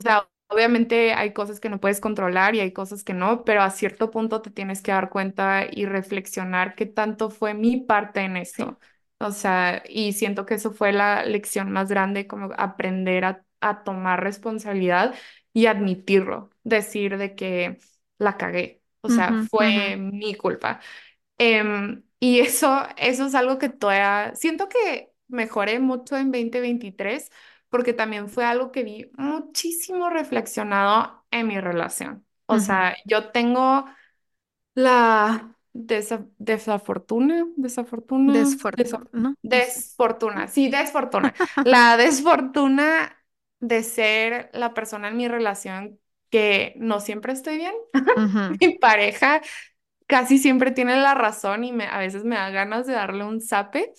o 0.00 0.04
sea, 0.04 0.29
obviamente 0.50 1.12
hay 1.14 1.32
cosas 1.32 1.60
que 1.60 1.68
no 1.70 1.80
puedes 1.80 2.00
controlar 2.00 2.54
y 2.54 2.60
hay 2.60 2.72
cosas 2.72 3.04
que 3.04 3.14
no, 3.14 3.44
pero 3.44 3.62
a 3.62 3.70
cierto 3.70 4.10
punto 4.10 4.42
te 4.42 4.50
tienes 4.50 4.82
que 4.82 4.92
dar 4.92 5.10
cuenta 5.10 5.66
y 5.70 5.86
reflexionar 5.86 6.74
qué 6.74 6.86
tanto 6.86 7.30
fue 7.30 7.54
mi 7.54 7.78
parte 7.78 8.20
en 8.20 8.36
Sí. 8.56 8.64
esto. 8.64 8.78
O 9.18 9.32
sea, 9.32 9.82
y 9.88 10.12
siento 10.14 10.46
que 10.46 10.54
eso 10.54 10.72
fue 10.72 10.92
la 10.92 11.24
lección 11.24 11.70
más 11.72 11.88
grande, 11.90 12.26
como 12.26 12.50
aprender 12.56 13.24
a, 13.24 13.44
a 13.60 13.84
tomar 13.84 14.22
responsabilidad 14.22 15.14
y 15.52 15.66
admitirlo, 15.66 16.50
decir 16.64 17.18
de 17.18 17.34
que 17.34 17.78
la 18.18 18.36
cagué. 18.36 18.82
O 19.02 19.08
sea, 19.10 19.34
fue 19.50 19.96
mi 19.96 20.34
culpa. 20.34 20.80
Em, 21.38 22.02
y 22.20 22.40
eso, 22.40 22.82
eso 22.96 23.26
es 23.26 23.34
algo 23.34 23.58
que 23.58 23.68
todavía 23.70 24.34
siento 24.34 24.68
que 24.68 25.12
mejoré 25.28 25.78
mucho 25.80 26.16
en 26.16 26.30
2023 26.32 27.30
porque 27.70 27.92
también 27.94 28.28
fue 28.28 28.44
algo 28.44 28.72
que 28.72 28.84
vi 28.84 29.10
muchísimo 29.16 30.10
reflexionado 30.10 31.24
en 31.30 31.48
mi 31.48 31.60
relación. 31.60 32.26
O 32.46 32.58
sea, 32.58 32.96
yo 33.06 33.30
tengo 33.32 33.86
la 34.74 35.56
desa- 35.72 36.28
desafortuna, 36.38 37.46
desafortuna, 37.56 38.48
desa- 38.48 38.60
Desfortuna, 38.72 39.10
¿no? 39.12 39.36
Desfortuna, 39.42 40.48
sí, 40.48 40.68
desfortuna. 40.70 41.34
La 41.64 41.96
desfortuna 41.96 43.16
de 43.60 43.82
ser 43.82 44.50
la 44.52 44.74
persona 44.74 45.08
en 45.08 45.16
mi 45.16 45.28
relación 45.28 45.98
que 46.30 46.74
no 46.76 47.00
siempre 47.00 47.32
estoy 47.32 47.56
bien. 47.56 47.74
Mi 48.60 48.78
pareja 48.78 49.40
casi 50.10 50.38
siempre 50.38 50.72
tiene 50.72 50.96
la 51.00 51.14
razón 51.14 51.64
y 51.64 51.72
me, 51.72 51.86
a 51.86 51.98
veces 52.00 52.24
me 52.24 52.36
da 52.36 52.50
ganas 52.50 52.86
de 52.88 52.94
darle 52.94 53.24
un 53.24 53.40
zape, 53.40 53.94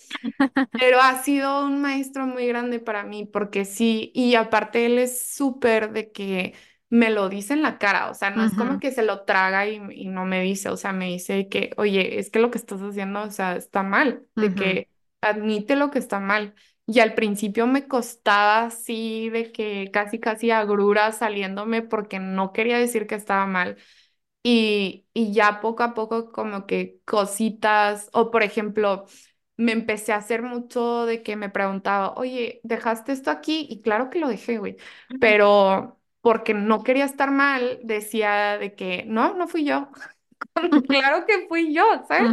pero 0.76 1.00
ha 1.00 1.22
sido 1.22 1.66
un 1.66 1.80
maestro 1.82 2.26
muy 2.26 2.46
grande 2.48 2.80
para 2.80 3.04
mí 3.04 3.26
porque 3.26 3.64
sí, 3.64 4.12
y 4.14 4.34
aparte 4.36 4.86
él 4.86 4.98
es 4.98 5.26
súper 5.34 5.92
de 5.92 6.12
que 6.12 6.54
me 6.90 7.10
lo 7.10 7.28
dice 7.28 7.54
en 7.54 7.62
la 7.62 7.78
cara, 7.78 8.10
o 8.10 8.14
sea, 8.14 8.30
no 8.30 8.44
es 8.44 8.54
como 8.54 8.78
que 8.80 8.92
se 8.92 9.02
lo 9.02 9.24
traga 9.24 9.66
y, 9.68 9.80
y 9.92 10.08
no 10.08 10.24
me 10.26 10.42
dice, 10.42 10.68
o 10.70 10.76
sea, 10.76 10.92
me 10.92 11.06
dice 11.08 11.48
que, 11.48 11.72
oye, 11.78 12.18
es 12.18 12.30
que 12.30 12.38
lo 12.40 12.50
que 12.50 12.58
estás 12.58 12.80
haciendo, 12.82 13.22
o 13.22 13.30
sea, 13.30 13.56
está 13.56 13.82
mal, 13.82 14.26
de 14.36 14.54
que 14.54 14.88
admite 15.22 15.76
lo 15.76 15.90
que 15.90 15.98
está 15.98 16.20
mal. 16.20 16.54
Y 16.86 17.00
al 17.00 17.14
principio 17.14 17.66
me 17.66 17.86
costaba 17.88 18.64
así 18.66 19.30
de 19.30 19.52
que 19.52 19.90
casi, 19.92 20.18
casi 20.20 20.50
agrura 20.50 21.12
saliéndome 21.12 21.80
porque 21.82 22.18
no 22.18 22.52
quería 22.52 22.76
decir 22.78 23.06
que 23.06 23.14
estaba 23.14 23.46
mal. 23.46 23.78
Y, 24.42 25.06
y 25.14 25.32
ya 25.32 25.60
poco 25.60 25.82
a 25.84 25.94
poco 25.94 26.32
como 26.32 26.66
que 26.66 27.00
cositas, 27.04 28.10
o 28.12 28.30
por 28.30 28.42
ejemplo, 28.42 29.06
me 29.56 29.72
empecé 29.72 30.12
a 30.12 30.16
hacer 30.16 30.42
mucho 30.42 31.06
de 31.06 31.22
que 31.22 31.36
me 31.36 31.48
preguntaba, 31.50 32.14
oye, 32.14 32.60
¿dejaste 32.64 33.12
esto 33.12 33.30
aquí? 33.30 33.66
Y 33.70 33.82
claro 33.82 34.10
que 34.10 34.18
lo 34.20 34.28
dejé, 34.28 34.58
güey, 34.58 34.76
pero 35.18 36.00
porque 36.20 36.54
no 36.54 36.82
quería 36.82 37.04
estar 37.04 37.30
mal, 37.30 37.80
decía 37.84 38.58
de 38.58 38.74
que 38.74 39.04
no, 39.06 39.34
no 39.34 39.46
fui 39.48 39.64
yo, 39.64 39.90
claro 40.88 41.26
que 41.26 41.46
fui 41.48 41.74
yo, 41.74 41.84
¿sabes? 42.08 42.32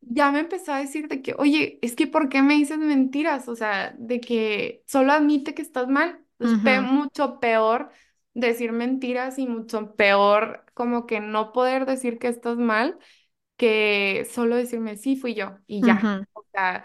ya 0.00 0.30
me 0.32 0.40
empezó 0.40 0.72
a 0.72 0.78
decir 0.80 1.08
de 1.08 1.22
que, 1.22 1.34
oye, 1.38 1.78
es 1.82 1.96
que 1.96 2.06
¿por 2.06 2.28
qué 2.28 2.42
me 2.42 2.54
dices 2.54 2.78
mentiras? 2.78 3.48
O 3.48 3.56
sea, 3.56 3.94
de 3.98 4.20
que 4.20 4.82
solo 4.86 5.12
admite 5.12 5.54
que 5.54 5.62
estás 5.62 5.88
mal. 5.88 6.24
Es 6.38 6.54
pe- 6.54 6.80
ujú, 6.80 6.82
mucho 6.82 7.40
peor 7.40 7.90
decir 8.40 8.72
mentiras 8.72 9.38
y 9.38 9.46
mucho 9.46 9.94
peor 9.96 10.64
como 10.74 11.06
que 11.06 11.20
no 11.20 11.52
poder 11.52 11.86
decir 11.86 12.18
que 12.18 12.28
estás 12.28 12.56
mal 12.58 12.98
que 13.56 14.26
solo 14.32 14.56
decirme 14.56 14.96
sí, 14.96 15.16
fui 15.16 15.34
yo 15.34 15.58
y 15.66 15.84
ya. 15.84 16.14
O 16.34 16.44
sea, 16.52 16.84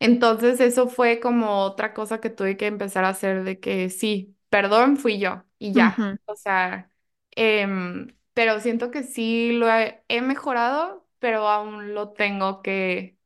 entonces 0.00 0.60
eso 0.60 0.88
fue 0.88 1.20
como 1.20 1.62
otra 1.62 1.94
cosa 1.94 2.20
que 2.20 2.30
tuve 2.30 2.56
que 2.56 2.66
empezar 2.66 3.04
a 3.04 3.10
hacer 3.10 3.44
de 3.44 3.60
que 3.60 3.90
sí, 3.90 4.36
perdón, 4.50 4.96
fui 4.96 5.18
yo. 5.18 5.44
y 5.58 5.74
ya. 5.74 6.06
O 6.26 6.36
sea, 6.36 6.90
em, 7.32 8.16
pero 8.34 8.60
siento 8.60 8.90
que 8.90 9.02
sí 9.04 9.52
lo 9.52 9.68
he, 9.70 10.02
he 10.08 10.20
mejorado, 10.22 11.06
pero 11.18 11.48
aún 11.48 11.94
lo 11.94 12.10
tengo 12.12 12.62
que, 12.62 13.18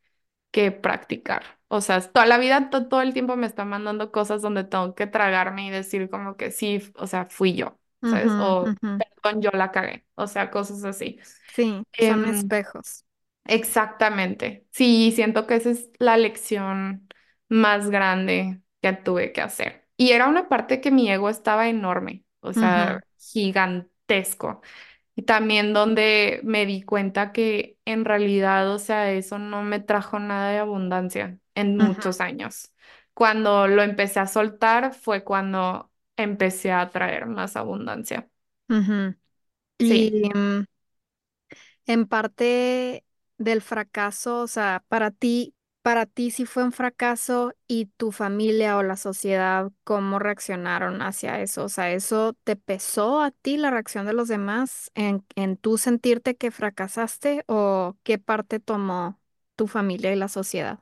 que 0.51 0.73
practicar. 0.73 1.45
O 1.75 1.81
sea, 1.81 2.01
toda 2.03 2.27
la 2.27 2.39
vida, 2.39 2.69
to- 2.71 2.89
todo 2.89 3.01
el 3.03 3.15
tiempo 3.15 3.37
me 3.37 3.47
está 3.47 3.65
mandando 3.65 4.13
cosas 4.13 4.43
donde 4.43 4.65
tengo 4.65 4.95
que 4.95 5.07
tragarme 5.07 5.67
y 5.67 5.71
decir 5.71 6.11
como 6.11 6.37
que 6.37 6.51
sí, 6.51 6.83
o 6.97 7.07
sea, 7.07 7.27
fui 7.27 7.55
yo, 7.55 7.79
¿sabes? 8.05 8.35
O 8.39 8.77
perdón, 9.23 9.41
yo 9.43 9.51
la 9.53 9.73
cagué. 9.73 10.07
O 10.15 10.27
sea, 10.27 10.51
cosas 10.51 10.85
así. 10.85 11.19
Sí, 11.47 11.85
son 11.99 12.25
Em, 12.25 12.27
espejos. 12.27 13.05
exactamente. 13.45 14.67
Sí, 14.73 15.13
siento 15.13 15.47
que 15.47 15.57
esa 15.57 15.71
es 15.71 15.91
la 15.99 16.17
lección 16.17 17.09
más 17.49 17.91
grande 17.91 18.61
que 18.81 18.93
tuve 18.93 19.33
que 19.33 19.41
hacer. 19.43 19.89
Y 19.97 20.13
era 20.13 20.29
una 20.29 20.49
parte 20.49 20.81
que 20.81 20.91
mi 20.91 21.11
ego 21.11 21.29
estaba 21.31 21.69
enorme, 21.69 22.25
o 22.41 22.53
sea, 22.53 23.05
gigantesco. 23.19 24.63
Y 25.17 25.23
también 25.25 25.75
donde 25.75 26.41
me 26.45 26.67
di 26.67 26.83
cuenta 26.83 27.33
que 27.33 27.79
en 27.87 28.05
realidad, 28.05 28.71
o 28.75 28.79
sea, 28.81 29.13
eso 29.13 29.39
no 29.39 29.63
me 29.65 29.81
trajo 29.81 30.19
nada 30.21 30.51
de 30.53 30.59
abundancia 30.59 31.39
en 31.55 31.79
muchos 31.79 32.21
años. 32.21 32.73
Cuando 33.15 33.69
lo 33.69 33.83
empecé 33.83 34.21
a 34.21 34.27
soltar 34.27 34.95
fue 34.95 35.25
cuando 35.25 35.91
empecé 36.17 36.73
a 36.73 36.91
traer 36.91 37.27
más 37.27 37.57
abundancia. 37.57 38.29
Sí. 39.79 40.13
Y 40.19 40.31
mm, 40.35 40.65
en 41.87 42.07
parte 42.07 43.05
del 43.39 43.63
fracaso, 43.63 44.41
o 44.41 44.47
sea, 44.47 44.85
para 44.89 45.11
ti, 45.11 45.55
para 45.83 46.07
ti 46.07 46.31
sí 46.31 46.47
fue 46.47 46.63
un 46.65 46.73
fracaso 46.73 47.55
y 47.67 47.87
tu 47.97 48.13
familia 48.13 48.77
o 48.77 48.83
la 48.83 48.97
sociedad, 48.97 49.71
¿cómo 49.85 50.19
reaccionaron 50.19 51.03
hacia 51.03 51.41
eso? 51.41 51.65
O 51.65 51.69
sea, 51.69 51.91
¿eso 51.93 52.35
te 52.45 52.57
pesó 52.57 53.21
a 53.21 53.31
ti 53.33 53.57
la 53.57 53.71
reacción 53.71 54.07
de 54.07 54.13
los 54.13 54.29
demás 54.29 54.91
en, 54.95 55.25
en 55.35 55.57
tú 55.57 55.79
sentirte 55.79 56.37
que 56.37 56.51
fracasaste 56.51 57.45
o 57.49 57.97
qué 58.05 58.19
parte 58.19 58.61
tomó 58.61 59.21
tu 59.57 59.67
familia 59.67 60.13
y 60.13 60.17
la 60.17 60.29
sociedad? 60.29 60.81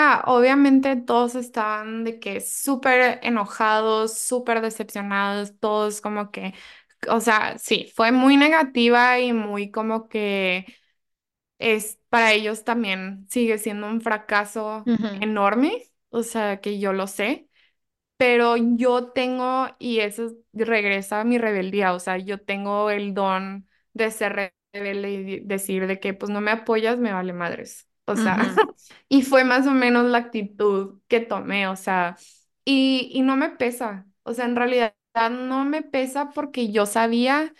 Ah, 0.00 0.22
obviamente 0.26 0.94
todos 0.96 1.34
estaban 1.34 2.04
de 2.04 2.20
que 2.20 2.40
súper 2.40 3.18
enojados, 3.24 4.16
súper 4.16 4.60
decepcionados, 4.60 5.58
todos 5.58 6.00
como 6.00 6.30
que, 6.30 6.54
o 7.08 7.18
sea, 7.20 7.58
sí, 7.58 7.90
fue 7.96 8.12
muy 8.12 8.36
negativa 8.36 9.18
y 9.18 9.32
muy 9.32 9.72
como 9.72 10.08
que 10.08 10.66
es 11.58 11.98
para 12.10 12.32
ellos 12.32 12.64
también 12.64 13.26
sigue 13.30 13.58
siendo 13.58 13.88
un 13.88 14.00
fracaso 14.02 14.88
Ujú, 14.88 15.20
enorme, 15.20 15.84
o 16.10 16.22
sea, 16.24 16.60
que 16.60 16.78
yo 16.80 16.92
lo 16.92 17.06
sé, 17.08 17.48
pero 18.18 18.56
yo 18.58 19.12
tengo, 19.12 19.68
y 19.80 20.00
eso 20.00 20.32
regresa 20.54 21.20
a 21.22 21.24
mi 21.24 21.38
rebeldía, 21.38 21.94
o 21.94 22.00
sea, 22.00 22.18
yo 22.18 22.40
tengo 22.42 22.90
el 22.90 23.14
don 23.14 23.68
de 23.94 24.10
ser 24.12 24.34
re- 24.34 24.54
rebelde 24.72 25.12
y 25.12 25.24
de- 25.24 25.42
decir 25.44 25.86
de 25.88 26.00
que 26.00 26.14
pues 26.14 26.30
no 26.30 26.40
me 26.42 26.52
apoyas, 26.52 26.98
me 26.98 27.12
vale 27.14 27.32
madres, 27.34 27.87
o 28.08 28.16
sea, 28.16 28.38
ujú, 28.38 28.68
y 29.08 29.22
fue 29.22 29.44
más 29.44 29.66
o 29.66 29.72
menos 29.72 30.04
la 30.06 30.18
actitud 30.18 31.00
que 31.08 31.20
tomé, 31.20 31.68
o 31.68 31.76
sea, 31.76 32.16
y, 32.64 33.10
y 33.12 33.22
no 33.22 33.36
me 33.36 33.50
pesa, 33.50 34.06
o 34.24 34.34
sea, 34.34 34.44
en 34.46 34.56
realidad 34.56 34.94
no 35.30 35.64
me 35.64 35.82
pesa 35.82 36.30
porque 36.30 36.70
yo 36.72 36.86
sabía 36.86 37.52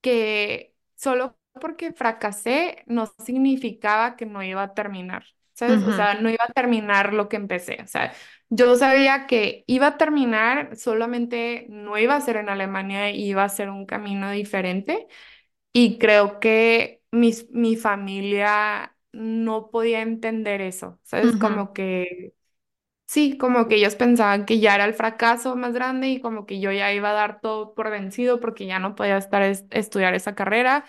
que 0.00 0.74
solo 0.96 1.38
porque 1.60 1.92
fracasé 1.92 2.82
no 2.86 3.06
significaba 3.24 4.16
que 4.16 4.26
no 4.26 4.42
iba 4.42 4.62
a 4.62 4.74
terminar, 4.74 5.24
¿sabes? 5.54 5.82
O 5.84 5.92
ujú, 5.92 5.92
sea, 5.92 6.14
no 6.14 6.30
iba 6.30 6.44
a 6.48 6.52
terminar 6.52 7.12
lo 7.14 7.28
que 7.28 7.36
empecé, 7.36 7.78
o 7.82 7.86
sea, 7.86 8.12
yo 8.50 8.76
sabía 8.76 9.26
que 9.26 9.64
iba 9.66 9.86
a 9.88 9.96
terminar, 9.98 10.76
solamente 10.76 11.66
no 11.70 11.98
iba 11.98 12.16
a 12.16 12.20
ser 12.20 12.36
en 12.36 12.48
Alemania, 12.48 13.10
iba 13.10 13.44
a 13.44 13.48
ser 13.48 13.70
un 13.70 13.86
camino 13.86 14.30
diferente 14.30 15.06
y 15.72 15.98
creo 15.98 16.40
que 16.40 17.02
mis, 17.10 17.50
mi 17.50 17.76
familia 17.76 18.93
no 19.14 19.70
podía 19.70 20.02
entender 20.02 20.60
eso, 20.60 20.98
¿sabes? 21.04 21.36
Como 21.36 21.72
que 21.72 22.34
Sí, 23.06 23.36
como 23.38 23.68
que 23.68 23.76
ellos 23.76 23.96
pensaban 23.96 24.46
que 24.46 24.60
ya 24.60 24.74
era 24.74 24.84
el 24.86 24.94
fracaso 24.94 25.56
más 25.56 25.74
grande 25.74 26.08
y 26.08 26.20
como 26.20 26.46
que 26.46 26.58
yo 26.60 26.72
ya 26.72 26.92
iba 26.92 27.10
a 27.10 27.12
dar 27.12 27.40
todo 27.40 27.74
por 27.74 27.90
vencido 27.90 28.40
porque 28.40 28.66
ya 28.66 28.78
no 28.80 28.94
podía 28.96 29.18
estar 29.18 29.42
es- 29.42 29.64
estudiar 29.70 30.14
esa 30.14 30.34
carrera 30.34 30.84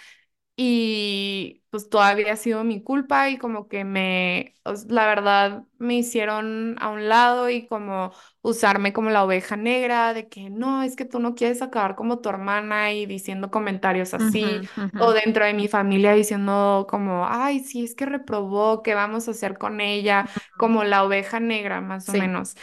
y 0.58 1.64
pues 1.70 1.90
todavía 1.90 2.34
ha 2.34 2.36
sido 2.38 2.64
mi 2.64 2.82
culpa 2.82 3.30
y 3.30 3.38
como 3.38 3.68
que 3.68 3.84
me, 3.84 4.56
la 4.88 5.06
verdad, 5.08 5.66
me 5.80 5.96
hicieron 5.96 6.78
a 6.80 6.90
un 6.90 7.10
lado 7.10 7.50
y 7.50 7.68
como 7.68 8.14
usarme 8.42 8.94
como 8.94 9.10
la 9.10 9.26
oveja 9.26 9.58
negra 9.58 10.14
de 10.14 10.30
que 10.30 10.50
no, 10.50 10.84
es 10.84 10.96
que 10.96 11.04
tú 11.06 11.20
no 11.20 11.36
quieres 11.36 11.62
acabar 11.62 11.96
como 11.96 12.20
tu 12.20 12.30
hermana 12.30 12.94
y 12.94 13.06
diciendo 13.06 13.52
comentarios 13.52 14.14
así, 14.14 14.64
o 14.96 15.12
dentro 15.12 15.44
de 15.46 15.54
mi 15.54 15.68
familia 15.68 16.14
diciendo 16.14 16.88
como, 16.90 17.26
ay, 17.28 17.60
sí, 17.60 17.84
es 17.84 17.96
que 17.96 18.06
reprobó, 18.06 18.82
¿qué 18.84 18.94
vamos 18.96 19.28
a 19.28 19.32
hacer 19.32 19.58
con 19.58 19.82
ella? 19.82 20.30
Como 20.56 20.84
la 20.86 21.04
oveja 21.04 21.40
negra, 21.42 21.82
más 21.82 22.08
o 22.10 22.14
menos. 22.14 22.56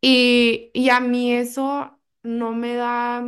Y, 0.00 0.70
y 0.74 0.90
a 0.90 1.00
mí 1.00 1.32
eso 1.34 1.98
no 2.22 2.52
me 2.52 2.74
da, 2.76 3.24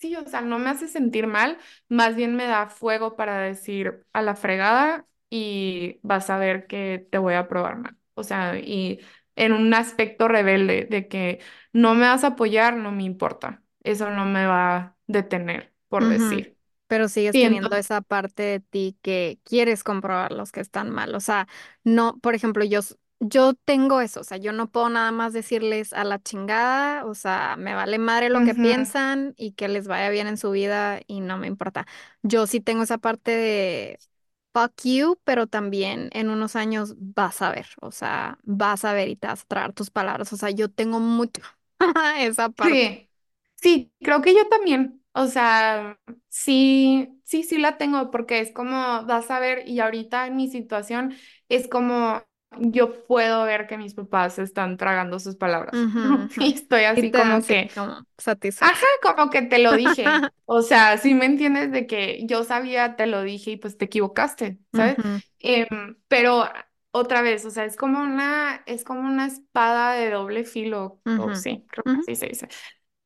sí, 0.00 0.16
o 0.16 0.26
sea, 0.28 0.40
no 0.42 0.58
me 0.58 0.70
hace 0.70 0.88
sentir 0.88 1.26
mal, 1.26 1.58
más 1.88 2.16
bien 2.16 2.36
me 2.36 2.46
da 2.46 2.68
fuego 2.68 3.16
para 3.16 3.38
decir 3.40 4.04
a 4.12 4.22
la 4.22 4.34
fregada 4.36 5.06
y 5.30 6.00
vas 6.02 6.30
a 6.30 6.38
ver 6.38 6.66
que 6.66 7.06
te 7.10 7.18
voy 7.18 7.34
a 7.34 7.48
probar 7.48 7.76
mal. 7.78 7.96
O 8.14 8.24
sea, 8.24 8.58
y 8.58 9.00
en 9.36 9.52
un 9.52 9.72
aspecto 9.74 10.28
rebelde 10.28 10.86
de 10.90 11.08
que 11.08 11.40
no 11.72 11.94
me 11.94 12.06
vas 12.06 12.24
a 12.24 12.28
apoyar, 12.28 12.76
no 12.76 12.92
me 12.92 13.04
importa. 13.04 13.62
Eso 13.82 14.10
no 14.10 14.24
me 14.26 14.46
va 14.46 14.76
a 14.76 14.96
detener, 15.06 15.74
por 15.88 16.08
decir. 16.08 16.56
Pero 16.88 17.08
sigues 17.08 17.38
teniendo 17.38 17.76
esa 17.76 18.00
parte 18.00 18.42
de 18.42 18.60
ti 18.60 18.98
que 19.02 19.38
quieres 19.44 19.84
comprobar 19.84 20.32
los 20.32 20.50
que 20.52 20.60
están 20.60 20.90
mal. 20.90 21.14
O 21.14 21.20
sea, 21.20 21.46
no, 21.84 22.18
por 22.20 22.34
ejemplo, 22.34 22.64
yo, 22.64 22.80
yo 23.20 23.54
tengo 23.54 24.00
eso. 24.00 24.20
O 24.20 24.24
sea, 24.24 24.38
yo 24.38 24.52
no 24.52 24.70
puedo 24.70 24.88
nada 24.88 25.12
más 25.12 25.32
decirles 25.32 25.92
a 25.92 26.04
la 26.04 26.20
chingada. 26.22 27.04
O 27.06 27.14
sea, 27.14 27.56
me 27.58 27.74
vale 27.74 27.98
madre 27.98 28.30
lo 28.30 28.42
que 28.42 28.54
ujú, 28.54 28.56
piensan 28.56 29.34
y 29.36 29.52
que 29.52 29.68
les 29.68 29.86
vaya 29.88 30.10
bien 30.10 30.26
en 30.26 30.36
su 30.38 30.50
vida 30.50 31.00
y 31.06 31.20
no 31.20 31.36
me 31.38 31.46
importa. 31.46 31.86
Yo 32.22 32.46
sí 32.46 32.60
tengo 32.60 32.82
esa 32.84 32.98
parte 32.98 33.30
de 33.32 33.98
fuck 34.54 34.72
you, 34.84 35.18
pero 35.24 35.46
también 35.46 36.10
en 36.12 36.30
unos 36.30 36.56
años 36.56 36.94
vas 36.98 37.42
a 37.42 37.50
ver. 37.52 37.66
O 37.80 37.92
sea, 37.92 38.38
vas 38.44 38.84
a 38.84 38.92
ver 38.94 39.08
y 39.08 39.16
te 39.16 39.26
vas 39.28 39.42
a 39.42 39.46
traer 39.46 39.72
tus 39.74 39.90
palabras. 39.90 40.32
O 40.32 40.36
sea, 40.36 40.50
yo 40.50 40.70
tengo 40.70 41.00
mucho 41.00 41.42
esa 42.18 42.48
parte. 42.50 42.92
sí. 42.92 43.06
Sí, 43.56 43.92
creo 44.02 44.22
que 44.22 44.34
yo 44.34 44.48
también. 44.48 45.02
O 45.12 45.26
sea, 45.26 46.00
sí, 46.30 47.20
sí, 47.24 47.42
sí 47.44 47.58
la 47.58 47.76
tengo 47.78 48.10
porque 48.10 48.40
es 48.40 48.52
como, 48.52 49.04
vas 49.06 49.30
a 49.30 49.40
ver, 49.40 49.68
y 49.68 49.80
ahorita 49.80 50.26
en 50.26 50.36
mi 50.36 50.50
situación 50.50 51.14
es 51.48 51.68
como 51.68 52.22
yo 52.58 53.04
puedo 53.04 53.44
ver 53.44 53.66
que 53.66 53.78
mis 53.78 53.94
papás 53.94 54.38
están 54.38 54.76
tragando 54.76 55.18
sus 55.18 55.36
palabras. 55.36 55.74
Y 56.40 56.54
estoy 56.54 56.84
así 56.84 57.10
como 57.10 57.40
sí, 57.40 57.54
que, 57.54 57.70
como 57.74 57.96
ajá, 58.60 58.86
como 59.02 59.30
que 59.30 59.42
te 59.42 59.58
lo 59.58 59.72
dije. 59.72 60.04
O 60.52 60.62
sea, 60.62 60.98
sí 60.98 61.14
me 61.14 61.26
entiendes 61.26 61.70
de 61.70 61.86
que 61.86 62.26
yo 62.26 62.42
sabía, 62.42 62.96
te 62.96 63.06
lo 63.06 63.22
dije 63.22 63.52
y 63.52 63.56
pues 63.56 63.78
te 63.78 63.84
equivocaste, 63.84 64.58
¿sabes? 64.72 64.96
Em, 65.38 65.96
pero 66.08 66.48
otra 66.90 67.22
vez, 67.22 67.44
o 67.44 67.50
sea, 67.50 67.64
es 67.64 67.76
como 67.76 68.00
una, 68.00 68.64
es 68.66 68.82
como 68.82 69.00
una 69.02 69.26
espada 69.26 69.92
de 69.92 70.10
doble 70.10 70.44
filo, 70.44 71.00
sí, 71.34 71.64
creo 71.68 71.84
que 71.84 72.00
así 72.00 72.16
se 72.16 72.26
dice. 72.26 72.48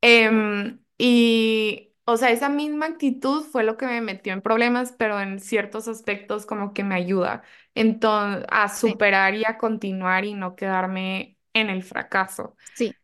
Em, 0.01 0.81
y, 0.99 1.93
o 2.07 2.17
sea, 2.17 2.31
esa 2.31 2.49
misma 2.49 2.87
actitud 2.87 3.43
fue 3.45 3.65
lo 3.65 3.77
que 3.77 3.87
me 3.87 4.01
metió 4.01 4.33
en 4.33 4.43
problemas, 4.43 4.93
pero 4.93 5.21
en 5.21 5.39
ciertos 5.41 5.89
aspectos 5.89 6.47
como 6.47 6.73
que 6.73 6.85
me 6.85 6.95
ayuda 6.95 7.43
entonces, 7.75 8.45
a 8.51 8.69
superar 8.69 9.35
y 9.35 9.45
a 9.45 9.59
continuar 9.59 10.25
y 10.25 10.35
no 10.35 10.57
quedarme 10.57 11.39
en 11.53 11.71
el 11.71 11.83
fracaso. 11.83 12.57
sí, 12.75 12.97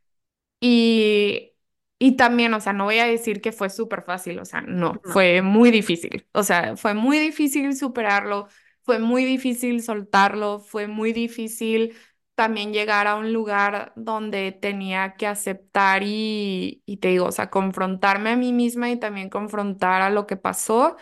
Y, 0.61 1.53
y 1.99 2.17
también, 2.17 2.53
o 2.55 2.61
sea, 2.61 2.73
no 2.73 2.85
voy 2.85 2.99
a 2.99 3.07
decir 3.07 3.41
que 3.41 3.53
fue 3.53 3.71
súper 3.71 4.03
fácil, 4.03 4.39
o 4.41 4.45
sea, 4.45 4.61
no, 4.63 5.01
no. 5.05 5.05
fue 5.05 5.43
muy 5.43 5.71
difícil. 5.71 6.27
O 6.33 6.43
sea, 6.43 6.77
fue 6.77 6.95
muy 6.95 7.19
difícil 7.19 7.77
superarlo, 7.77 8.49
fue 8.83 8.99
muy 8.99 9.25
difícil 9.25 9.83
soltarlo, 9.83 10.61
fue 10.61 10.87
muy 10.87 11.13
difícil 11.13 11.97
también 12.35 12.73
llegar 12.73 13.07
a 13.07 13.17
un 13.17 13.33
lugar 13.33 13.93
donde 13.97 14.53
tenía 14.53 15.15
que 15.17 15.27
aceptar 15.27 16.03
y, 16.05 16.83
y 16.87 16.99
te 16.99 17.09
digo, 17.09 17.27
o 17.27 17.33
sea, 17.33 17.51
confrontarme 17.51 18.31
a 18.31 18.37
mí 18.37 18.53
misma 18.53 18.91
y 18.91 18.99
también 18.99 19.29
confrontar 19.31 20.03
a 20.03 20.11
lo 20.11 20.27
que 20.27 20.37
pasó 20.37 20.97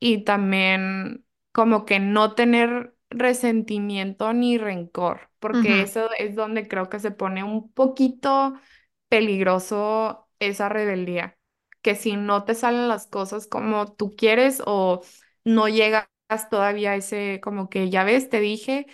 y 0.00 0.24
también 0.24 1.24
como 1.52 1.84
que 1.84 2.00
no 2.00 2.34
tener 2.34 2.94
resentimiento 3.10 4.32
ni 4.32 4.58
rencor, 4.58 5.30
porque 5.40 5.82
eso 5.82 6.08
es 6.18 6.34
donde 6.36 6.68
creo 6.68 6.88
que 6.88 7.00
se 7.00 7.10
pone 7.10 7.44
un 7.44 7.72
poquito 7.72 8.54
peligroso 9.08 10.28
esa 10.38 10.68
rebeldía, 10.68 11.36
que 11.82 11.94
si 11.96 12.16
no 12.16 12.44
te 12.44 12.54
salen 12.54 12.88
las 12.88 13.06
cosas 13.06 13.46
como 13.46 13.92
tú 13.94 14.14
quieres 14.16 14.62
o 14.66 15.02
no 15.44 15.68
llegas 15.68 16.06
todavía 16.50 16.92
a 16.92 16.96
ese, 16.96 17.40
como 17.42 17.68
que 17.68 17.90
ya 17.90 18.04
ves, 18.04 18.28
te 18.30 18.40
dije, 18.40 18.86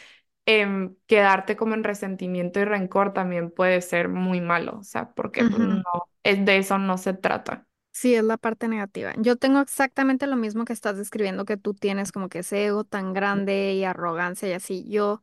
em, 0.46 0.96
quedarte 1.06 1.56
como 1.56 1.74
en 1.74 1.84
resentimiento 1.84 2.60
y 2.60 2.64
rencor 2.64 3.12
también 3.12 3.50
puede 3.50 3.80
ser 3.82 4.08
muy 4.08 4.40
malo, 4.40 4.78
o 4.80 4.82
sea, 4.84 5.12
porque 5.14 5.44
pues 5.44 5.62
no, 5.62 5.82
es 6.22 6.44
de 6.44 6.58
eso 6.58 6.78
no 6.78 6.98
se 6.98 7.14
trata. 7.14 7.65
Sí, 7.98 8.14
es 8.14 8.24
la 8.24 8.36
parte 8.36 8.68
negativa. 8.68 9.14
Yo 9.18 9.36
tengo 9.36 9.60
exactamente 9.60 10.26
lo 10.26 10.36
mismo 10.36 10.66
que 10.66 10.74
estás 10.74 10.98
describiendo, 10.98 11.46
que 11.46 11.56
tú 11.56 11.72
tienes 11.72 12.12
como 12.12 12.28
que 12.28 12.40
ese 12.40 12.66
ego 12.66 12.84
tan 12.84 13.14
grande 13.14 13.72
y 13.72 13.84
arrogancia 13.84 14.48
y 14.50 14.52
así. 14.52 14.84
Yo 14.88 15.22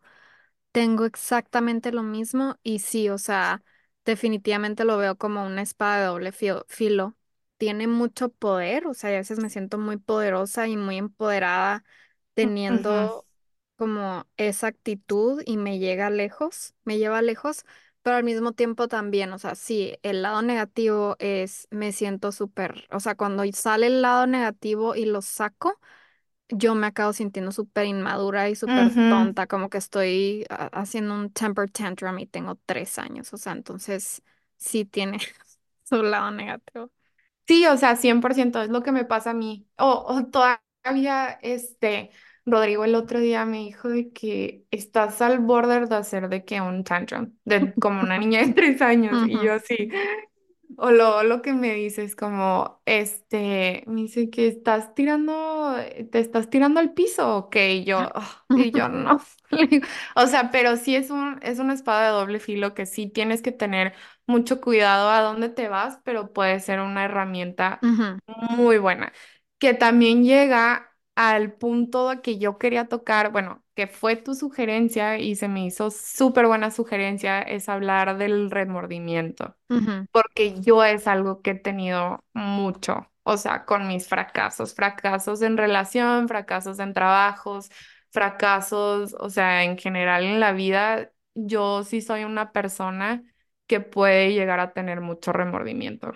tengo 0.71 1.05
exactamente 1.05 1.91
lo 1.91 2.03
mismo 2.03 2.57
y 2.63 2.79
sí, 2.79 3.09
o 3.09 3.17
sea, 3.19 3.63
definitivamente 4.05 4.85
lo 4.85 4.97
veo 4.97 5.17
como 5.17 5.45
una 5.45 5.61
espada 5.63 5.99
de 6.01 6.05
doble 6.07 6.31
fio- 6.33 6.65
filo. 6.69 7.15
Tiene 7.57 7.87
mucho 7.87 8.29
poder, 8.29 8.87
o 8.87 8.93
sea, 8.95 9.11
y 9.11 9.15
a 9.15 9.17
veces 9.19 9.39
me 9.39 9.49
siento 9.51 9.77
muy 9.77 9.97
poderosa 9.97 10.67
y 10.67 10.77
muy 10.77 10.97
empoderada 10.97 11.85
Ujú, 12.69 13.11
teniendo 13.13 13.27
como 13.77 14.27
esa 14.37 14.67
actitud 14.67 15.41
y 15.45 15.57
me 15.57 15.79
llega 15.79 16.09
lejos, 16.09 16.75
me 16.85 16.97
lleva 16.99 17.21
lejos, 17.21 17.65
pero 18.03 18.17
al 18.17 18.23
mismo 18.25 18.53
tiempo 18.53 18.87
también, 18.87 19.33
o 19.33 19.39
sea, 19.39 19.55
sí, 19.55 19.95
el 20.03 20.21
lado 20.23 20.41
negativo 20.43 21.15
es, 21.19 21.67
me 21.71 21.91
siento 21.93 22.31
súper, 22.31 22.87
o 22.91 22.99
sea, 23.01 23.15
cuando 23.15 23.43
sale 23.53 23.87
el 23.87 24.01
lado 24.03 24.27
negativo 24.27 24.95
y 24.95 25.05
lo 25.05 25.21
saco 25.21 25.79
yo 26.49 26.75
me 26.75 26.87
acabo 26.87 27.13
sintiendo 27.13 27.51
súper 27.51 27.85
inmadura 27.87 28.49
y 28.49 28.55
súper 28.55 28.91
ujú. 28.91 29.03
tonta, 29.07 29.47
como 29.47 29.69
que 29.69 29.77
estoy 29.79 30.45
ah, 30.49 30.69
haciendo 30.73 31.15
un 31.15 31.31
temper 31.31 31.69
tantrum 31.71 32.19
y 32.19 32.27
tengo 32.27 32.55
tres 32.65 32.99
años, 32.99 33.33
o 33.33 33.37
sea, 33.37 33.53
entonces 33.53 34.21
sí 34.57 34.85
tiene 34.85 35.19
su 35.83 36.03
lado 36.03 36.31
negativo. 36.31 36.91
Sí, 37.47 37.65
o 37.67 37.75
sea, 37.77 37.95
100% 37.97 38.61
es 38.61 38.69
lo 38.69 38.83
que 38.83 38.91
me 38.91 39.03
pasa 39.05 39.31
a 39.31 39.33
mí. 39.33 39.67
O, 39.77 39.87
o 40.07 40.25
todavía, 40.27 41.39
este, 41.41 42.11
Rodrigo 42.45 42.83
el 42.85 42.95
otro 42.95 43.19
día 43.19 43.45
me 43.45 43.59
dijo 43.59 43.87
de 43.89 44.11
que 44.11 44.65
estás 44.71 45.21
al 45.21 45.39
borde 45.39 45.85
de 45.85 45.95
hacer 45.95 46.27
de 46.29 46.43
que 46.45 46.59
un 46.61 46.83
tantrum, 46.83 47.33
de 47.45 47.73
como 47.79 48.01
una 48.01 48.17
niña 48.17 48.41
de 48.45 48.53
tres 48.53 48.81
años. 48.81 49.19
Y 49.23 49.39
yo 49.39 49.59
sí. 49.59 49.89
O 50.77 50.91
lo, 50.91 51.23
lo 51.23 51.41
que 51.43 51.53
me 51.53 51.73
dice 51.75 52.03
es 52.03 52.15
como, 52.15 52.81
este, 52.85 53.83
me 53.87 54.01
dice 54.03 54.29
que 54.31 54.47
estás 54.47 54.95
tirando, 54.95 55.75
te 56.11 56.19
estás 56.19 56.49
tirando 56.49 56.79
al 56.79 56.93
piso, 56.93 57.37
ok, 57.37 57.55
y 57.57 57.83
yo, 57.85 57.99
"Ah", 58.15 58.45
y 58.53 58.71
yo 58.71 58.89
no. 58.89 59.17
O 60.15 60.27
sea, 60.27 60.49
pero 60.51 60.75
sí 60.77 60.95
es 60.95 61.11
un, 61.11 61.39
es 61.43 61.59
una 61.59 61.73
espada 61.75 62.05
de 62.07 62.11
doble 62.13 62.39
filo 62.39 62.73
que 62.73 62.85
sí 62.87 63.07
tienes 63.07 63.41
que 63.43 63.51
tener 63.51 63.93
mucho 64.25 64.61
cuidado 64.61 65.09
a 65.11 65.21
dónde 65.21 65.49
te 65.49 65.69
vas, 65.69 65.99
pero 66.03 66.33
puede 66.33 66.59
ser 66.59 66.79
una 66.79 67.05
herramienta 67.05 67.85
muy 68.27 68.77
buena, 68.77 69.13
que 69.59 69.73
también 69.73 70.23
llega 70.23 70.92
al 71.15 71.53
punto 71.53 72.09
de 72.09 72.21
que 72.21 72.37
yo 72.39 72.57
quería 72.57 72.87
tocar, 72.87 73.31
bueno, 73.31 73.63
que 73.75 73.87
fue 73.87 74.15
tu 74.15 74.35
sugerencia 74.35 75.17
y 75.19 75.35
se 75.35 75.47
me 75.47 75.65
hizo 75.65 75.91
súper 75.91 76.47
buena 76.47 76.71
sugerencia, 76.71 77.41
es 77.41 77.69
hablar 77.69 78.17
del 78.17 78.51
remordimiento 78.51 79.55
porque 80.11 80.59
yo 80.61 80.83
es 80.83 81.07
algo 81.07 81.41
que 81.41 81.51
he 81.51 81.55
tenido 81.55 82.23
mucho, 82.33 83.11
o 83.23 83.37
sea, 83.37 83.65
con 83.65 83.87
mis 83.87 84.07
fracasos, 84.07 84.75
fracasos 84.75 85.41
en 85.41 85.57
relación, 85.57 86.27
fracasos 86.27 86.79
en 86.79 86.93
trabajos, 86.93 87.69
fracasos, 88.11 89.15
o 89.19 89.29
sea, 89.29 89.63
en 89.63 89.77
general 89.77 90.23
en 90.23 90.39
la 90.39 90.51
vida, 90.53 91.11
yo 91.35 91.83
sí 91.83 92.01
soy 92.01 92.23
una 92.25 92.51
persona 92.51 93.23
que 93.67 93.79
puede 93.81 94.33
llegar 94.33 94.59
a 94.59 94.73
tener 94.73 95.01
mucho 95.01 95.33
remordimiento. 95.33 96.13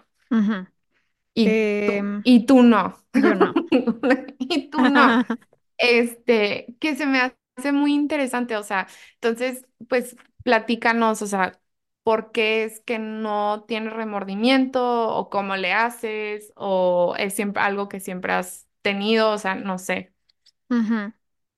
Y 1.43 1.61
tú, 1.85 1.93
Em, 1.99 2.23
y 2.23 2.45
tú 2.45 2.63
no. 2.63 2.95
yo 3.13 3.35
no. 3.35 3.61
Y 4.39 4.69
tú 4.69 4.85
no 4.85 5.19
este, 5.77 6.75
que 6.79 6.95
se 6.95 7.05
me 7.05 7.19
hace 7.57 7.71
muy 7.71 7.93
interesante, 7.95 8.55
o 8.57 8.63
sea, 8.63 8.88
entonces, 9.15 9.65
pues 9.89 10.15
platícanos, 10.43 11.21
o 11.21 11.27
sea, 11.27 11.59
¿por 12.03 12.31
qué 12.31 12.63
es 12.65 12.81
que 12.81 12.99
no 12.99 13.65
tienes 13.67 13.93
remordimiento 13.93 15.09
o 15.15 15.29
cómo 15.29 15.55
le 15.57 15.73
haces 15.73 16.53
o 16.55 17.15
es 17.17 17.35
siempre 17.35 17.63
algo 17.63 17.89
que 17.89 17.99
siempre 17.99 18.33
has 18.33 18.67
tenido, 18.83 19.31
o 19.31 19.38
sea, 19.39 19.55
no 19.55 19.77
sé. 19.79 20.13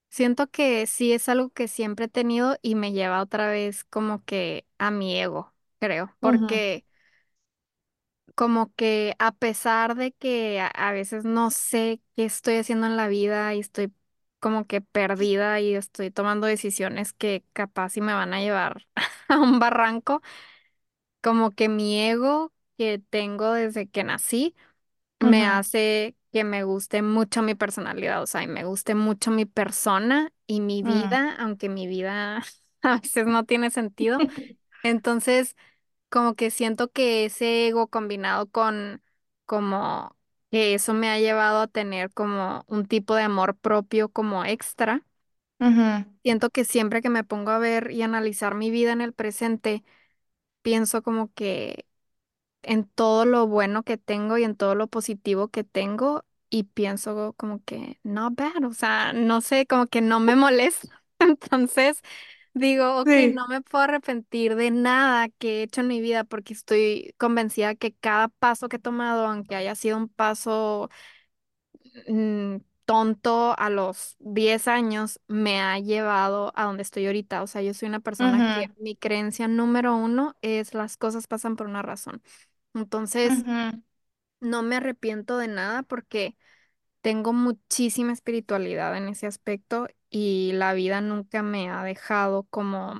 Siento 0.10 0.48
que 0.50 0.88
sí 0.88 1.14
es 1.14 1.30
algo 1.30 1.52
que 1.52 1.68
siempre 1.68 2.06
he 2.06 2.08
tenido 2.10 2.58
y 2.62 2.76
me 2.76 2.92
lleva 2.94 3.22
otra 3.22 3.50
vez 3.50 3.84
como 3.86 4.24
que 4.26 4.66
a 4.80 4.90
mi 4.92 5.16
ego, 5.20 5.54
creo, 5.80 6.16
porque 6.20 6.86
como 8.40 8.74
que 8.76 9.16
a 9.20 9.34
pesar 9.34 9.96
de 9.96 10.14
que 10.14 10.62
a, 10.62 10.68
a 10.70 10.94
veces 10.94 11.26
no 11.26 11.52
sé 11.52 12.02
qué 12.16 12.26
estoy 12.26 12.56
haciendo 12.58 12.88
en 12.88 12.98
la 12.98 13.08
vida 13.10 13.54
y 13.56 13.60
estoy 13.62 13.94
como 14.40 14.66
que 14.68 14.82
perdida 14.82 15.60
y 15.62 15.76
estoy 15.76 16.12
tomando 16.12 16.48
decisiones 16.48 17.14
que 17.14 17.44
capaz 17.54 17.98
y 17.98 18.02
me 18.02 18.14
van 18.14 18.34
a 18.34 18.42
llevar 18.42 18.88
a 19.30 19.40
un 19.40 19.60
barranco, 19.60 20.22
como 21.22 21.52
que 21.52 21.70
mi 21.70 22.00
ego 22.02 22.54
que 22.78 23.00
tengo 23.10 23.54
desde 23.54 23.88
que 23.90 24.04
nací 24.04 24.56
me 25.20 25.46
ujú, 25.46 25.48
hace 25.48 26.16
que 26.34 26.44
me 26.46 26.64
guste 26.64 27.02
mucho 27.04 27.42
mi 27.44 27.56
personalidad, 27.56 28.24
o 28.24 28.28
sea, 28.28 28.44
y 28.44 28.48
me 28.48 28.66
guste 28.66 28.96
mucho 28.96 29.32
mi 29.32 29.46
persona 29.46 30.34
y 30.48 30.62
mi 30.62 30.84
mm, 30.84 31.20
vida, 31.24 31.36
aunque 31.40 31.70
mi 31.70 31.88
vida 31.88 32.44
a 32.84 32.98
veces 33.00 33.28
no 33.28 33.46
tiene 33.46 33.72
sentido. 33.72 34.24
Entonces 34.84 35.56
como 36.10 36.36
que 36.36 36.52
siento 36.52 36.92
que 36.92 37.26
ese 37.26 37.68
ego 37.68 37.88
combinado 37.88 38.48
con 38.50 39.02
como 39.46 40.16
que 40.52 40.74
eso 40.76 40.94
me 40.94 41.10
ha 41.10 41.20
llevado 41.20 41.62
a 41.62 41.68
tener 41.68 42.12
como 42.14 42.64
un 42.68 42.86
tipo 42.88 43.16
de 43.16 43.24
amor 43.24 43.56
propio 43.58 44.10
como 44.10 44.46
extra. 44.46 45.06
ujú, 45.60 45.86
Siento 46.24 46.50
que 46.50 46.66
siempre 46.66 47.02
que 47.02 47.10
me 47.10 47.24
pongo 47.24 47.52
a 47.52 47.60
ver 47.60 47.92
y 47.92 48.02
analizar 48.02 48.54
mi 48.56 48.70
vida 48.72 48.92
en 48.92 49.02
el 49.02 49.14
presente, 49.14 49.84
pienso 50.64 51.04
como 51.04 51.34
que 51.34 51.86
en 52.64 52.86
todo 52.86 53.26
lo 53.26 53.48
bueno 53.48 53.84
que 53.84 53.98
tengo 53.98 54.38
y 54.38 54.44
en 54.46 54.56
todo 54.58 54.76
lo 54.76 54.88
positivo 54.88 55.50
que 55.50 55.64
tengo 55.66 56.26
y 56.50 56.64
pienso 56.66 57.34
como 57.38 57.64
que 57.66 58.00
not 58.04 58.36
bad, 58.36 58.66
o 58.66 58.74
sea, 58.74 59.14
no 59.14 59.42
sé, 59.42 59.66
como 59.68 59.88
que 59.88 60.02
no 60.02 60.20
me 60.22 60.36
molesta. 60.38 61.04
Entonces 61.20 62.02
digo, 62.60 62.98
ok, 63.02 63.16
Sí. 63.16 63.36
no 63.36 63.48
me 63.48 63.62
puedo 63.62 63.84
arrepentir 63.86 64.56
de 64.56 64.72
nada 64.72 65.30
que 65.30 65.60
he 65.62 65.64
hecho 65.64 65.82
en 65.82 65.88
mi 65.88 66.02
vida 66.02 66.24
porque 66.26 66.54
estoy 66.54 67.14
convencida 67.18 67.76
que 67.76 67.94
cada 67.96 68.28
paso 68.30 68.70
que 68.70 68.78
he 68.78 68.80
tomado, 68.80 69.26
aunque 69.28 69.56
haya 69.56 69.76
sido 69.76 69.98
un 69.98 70.10
paso 70.10 70.90
mm, 72.08 72.58
tonto 72.86 73.58
a 73.60 73.70
los 73.70 74.16
10 74.20 74.68
años, 74.68 75.20
me 75.28 75.62
ha 75.62 75.80
llevado 75.80 76.52
a 76.56 76.64
donde 76.66 76.84
estoy 76.84 77.06
ahorita. 77.08 77.44
O 77.44 77.48
sea, 77.48 77.62
yo 77.62 77.74
soy 77.74 77.88
una 77.90 78.00
persona 78.00 78.42
que 78.52 78.66
ujú, 78.66 78.76
mi 78.80 78.96
creencia 78.96 79.48
número 79.48 79.96
uno 79.96 80.36
es 80.42 80.74
las 80.74 80.98
cosas 80.98 81.28
pasan 81.28 81.56
por 81.56 81.68
una 81.68 81.82
razón. 81.82 82.22
Entonces, 82.74 83.46
ujú, 83.48 83.82
no 84.40 84.64
me 84.64 84.78
arrepiento 84.78 85.38
de 85.38 85.48
nada 85.48 85.84
porque 85.84 86.38
tengo 87.02 87.34
muchísima 87.34 88.14
espiritualidad 88.14 88.98
en 88.98 89.10
ese 89.10 89.28
aspecto 89.28 89.88
y 90.10 90.52
la 90.54 90.74
vida 90.74 91.02
nunca 91.02 91.44
me 91.44 91.70
ha 91.72 91.84
dejado 91.84 92.44
como, 92.50 93.00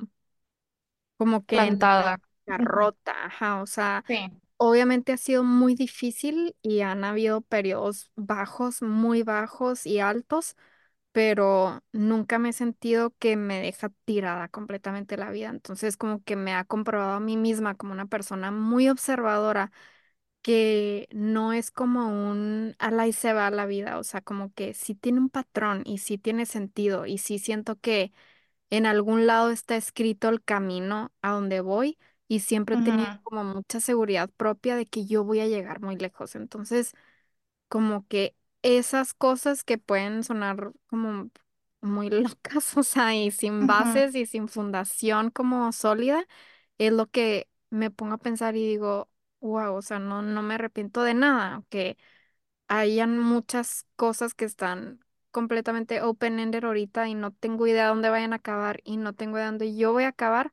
como 1.16 1.44
que 1.46 1.66
en 1.66 1.84
Plantada. 1.84 2.18
Ujú, 2.58 2.66
rota, 2.66 3.26
ajá, 3.26 3.62
o 3.62 3.66
sea, 3.66 4.04
Sí. 4.08 4.40
obviamente 4.58 5.12
ha 5.12 5.16
sido 5.18 5.44
muy 5.44 5.74
difícil 5.76 6.56
y 6.62 6.82
han 6.82 7.04
habido 7.04 7.42
periodos 7.42 8.10
bajos, 8.16 8.82
muy 8.82 9.22
bajos 9.24 9.86
y 9.86 10.00
altos, 10.00 10.56
pero 11.12 11.82
nunca 11.92 12.38
me 12.38 12.50
he 12.50 12.54
sentido 12.54 13.14
que 13.18 13.36
me 13.36 13.60
deja 13.62 13.90
tirada 14.06 14.48
completamente 14.48 15.16
la 15.18 15.30
vida. 15.32 15.50
Entonces, 15.50 15.96
como 15.98 16.22
que 16.24 16.36
me 16.36 16.54
ha 16.54 16.64
comprobado 16.64 17.14
a 17.14 17.20
mí 17.20 17.36
misma 17.38 17.76
como 17.76 17.92
una 17.94 18.06
persona 18.08 18.50
muy 18.52 18.88
observadora 18.90 19.72
que 20.42 21.08
no 21.12 21.52
es 21.52 21.70
como 21.70 22.08
un 22.30 22.74
ala 22.78 23.06
y 23.08 23.12
se 23.12 23.32
va 23.34 23.50
la 23.50 23.66
vida, 23.66 23.98
o 23.98 24.04
sea, 24.04 24.20
como 24.22 24.52
que 24.54 24.74
sí 24.74 24.94
tiene 24.94 25.20
un 25.20 25.30
patrón 25.30 25.82
y 25.86 25.98
sí 25.98 26.18
tiene 26.18 26.46
sentido 26.46 27.06
y 27.06 27.18
sí 27.18 27.38
siento 27.38 27.76
que 27.80 28.12
en 28.70 28.86
algún 28.86 29.26
lado 29.26 29.50
está 29.50 29.76
escrito 29.76 30.28
el 30.28 30.42
camino 30.44 31.12
a 31.22 31.32
donde 31.32 31.60
voy 31.60 31.98
y 32.28 32.40
siempre 32.40 32.76
he 32.76 32.78
tenido 32.78 33.08
ujú, 33.08 33.20
como 33.24 33.44
mucha 33.44 33.80
seguridad 33.80 34.30
propia 34.30 34.76
de 34.76 34.86
que 34.86 35.06
yo 35.06 35.24
voy 35.24 35.40
a 35.40 35.48
llegar 35.48 35.80
muy 35.82 35.96
lejos. 35.96 36.36
Entonces, 36.36 36.94
como 37.68 38.06
que 38.08 38.36
esas 38.62 39.14
cosas 39.14 39.64
que 39.64 39.78
pueden 39.78 40.24
sonar 40.24 40.72
como 40.88 41.30
muy 41.80 42.10
locas, 42.10 42.76
o 42.78 42.82
sea, 42.82 43.14
y 43.16 43.30
sin 43.30 43.66
ujú, 43.66 43.66
bases 43.66 44.14
y 44.14 44.26
sin 44.26 44.48
fundación 44.48 45.30
como 45.30 45.72
sólida, 45.72 46.24
es 46.78 46.92
lo 46.92 47.08
que 47.08 47.48
me 47.70 47.90
pongo 47.90 48.14
a 48.14 48.18
pensar 48.18 48.56
y 48.56 48.66
digo, 48.68 49.09
wow, 49.40 49.74
o 49.76 49.82
sea, 49.82 49.98
no, 49.98 50.22
no 50.22 50.42
me 50.42 50.54
arrepiento 50.54 51.02
de 51.02 51.14
nada, 51.14 51.54
aunque 51.54 51.96
hayan 52.68 53.18
muchas 53.18 53.86
cosas 53.96 54.34
que 54.34 54.44
están 54.44 55.00
completamente 55.30 56.02
open-ended 56.02 56.64
ahorita 56.64 57.08
y 57.08 57.14
no 57.14 57.32
tengo 57.32 57.66
idea 57.66 57.88
dónde 57.88 58.10
vayan 58.10 58.32
a 58.32 58.36
acabar 58.36 58.80
y 58.84 58.96
no 58.98 59.14
tengo 59.14 59.36
idea 59.38 59.46
dónde 59.48 59.76
yo 59.76 59.92
voy 59.92 60.04
a 60.04 60.08
acabar, 60.08 60.52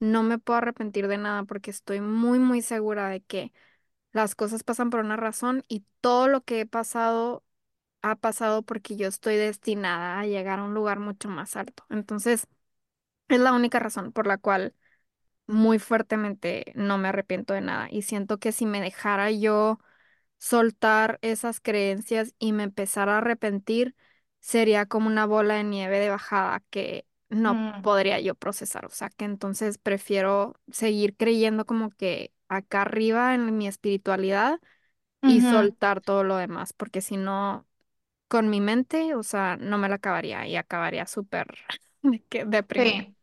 no 0.00 0.22
me 0.24 0.38
puedo 0.38 0.58
arrepentir 0.58 1.08
de 1.08 1.18
nada 1.18 1.44
porque 1.44 1.70
estoy 1.72 2.00
muy, 2.00 2.38
muy 2.40 2.62
segura 2.62 3.08
de 3.10 3.22
que 3.22 3.52
las 4.12 4.34
cosas 4.36 4.64
pasan 4.64 4.90
por 4.90 5.00
una 5.00 5.16
razón 5.16 5.64
y 5.68 5.84
todo 6.00 6.28
lo 6.28 6.42
que 6.44 6.60
he 6.62 6.66
pasado 6.66 7.44
ha 8.02 8.16
pasado 8.16 8.62
porque 8.62 8.96
yo 8.96 9.08
estoy 9.08 9.36
destinada 9.36 10.20
a 10.20 10.26
llegar 10.26 10.60
a 10.60 10.64
un 10.64 10.74
lugar 10.74 11.00
mucho 11.00 11.28
más 11.30 11.56
alto. 11.56 11.84
Entonces, 11.90 12.46
es 13.28 13.40
la 13.40 13.52
única 13.52 13.78
razón 13.78 14.12
por 14.12 14.26
la 14.26 14.38
cual 14.38 14.74
muy 15.46 15.78
fuertemente 15.78 16.72
no 16.74 16.98
me 16.98 17.08
arrepiento 17.08 17.54
de 17.54 17.60
nada 17.60 17.88
y 17.90 18.02
siento 18.02 18.38
que 18.38 18.52
si 18.52 18.66
me 18.66 18.80
dejara 18.80 19.30
yo 19.30 19.78
soltar 20.38 21.18
esas 21.22 21.60
creencias 21.60 22.34
y 22.38 22.52
me 22.52 22.64
empezara 22.64 23.14
a 23.14 23.18
arrepentir, 23.18 23.96
sería 24.40 24.86
como 24.86 25.08
una 25.08 25.26
bola 25.26 25.54
de 25.54 25.64
nieve 25.64 25.98
de 26.00 26.10
bajada 26.10 26.62
que 26.70 27.06
no 27.28 27.60
Mm, 27.60 27.82
podría 27.82 28.20
yo 28.20 28.34
procesar. 28.34 28.86
O 28.86 28.90
sea, 28.90 29.10
que 29.10 29.24
entonces 29.24 29.78
prefiero 29.78 30.54
seguir 30.70 31.16
creyendo 31.16 31.64
como 31.66 31.90
que 31.90 32.32
acá 32.48 32.82
arriba 32.82 33.34
en 33.34 33.56
mi 33.56 33.68
espiritualidad 33.68 34.60
y 35.24 35.40
ujú, 35.40 35.42
soltar 35.42 36.00
todo 36.00 36.24
lo 36.24 36.36
demás, 36.36 36.72
porque 36.72 37.00
si 37.00 37.16
no, 37.16 37.66
con 38.28 38.50
mi 38.50 38.60
mente, 38.60 39.14
o 39.14 39.22
sea, 39.24 39.56
no 39.58 39.78
me 39.78 39.88
la 39.88 39.96
acabaría 39.96 40.46
y 40.48 40.56
acabaría 40.56 41.06
súper 41.06 41.46
de 42.02 42.22
que 42.24 42.44
deprimida. 42.44 43.04
sí. 43.04 43.16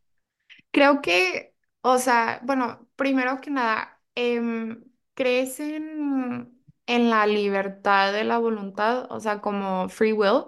Creo 0.71 1.01
que, 1.01 1.52
o 1.84 1.99
sea, 1.99 2.41
bueno, 2.43 2.89
primero 2.97 3.41
que 3.41 3.51
nada, 3.51 4.01
em, 4.15 4.86
¿crees 5.15 5.59
en, 5.61 6.63
en 6.88 7.11
la 7.11 7.27
libertad 7.27 8.13
de 8.13 8.25
la 8.25 8.39
voluntad? 8.39 9.07
O 9.11 9.21
sea, 9.21 9.41
como 9.41 9.89
free 9.89 10.13
will. 10.13 10.45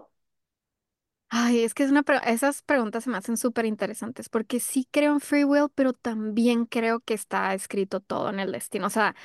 Ay, 1.30 1.62
es 1.64 1.74
que 1.74 1.84
es 1.84 1.92
una 1.92 2.04
pre- 2.04 2.22
esas 2.26 2.62
preguntas 2.62 3.04
se 3.04 3.10
me 3.10 3.18
hacen 3.18 3.36
súper 3.38 3.66
interesantes 3.66 4.30
porque 4.30 4.60
sí 4.60 4.88
creo 4.92 5.14
en 5.14 5.20
free 5.20 5.44
will, 5.44 5.68
pero 5.76 5.92
también 5.94 6.66
creo 6.66 7.02
que 7.02 7.14
está 7.14 7.54
escrito 7.54 8.00
todo 8.00 8.30
en 8.30 8.40
el 8.40 8.52
destino. 8.52 8.88
O 8.88 8.90
sea, 8.90 9.16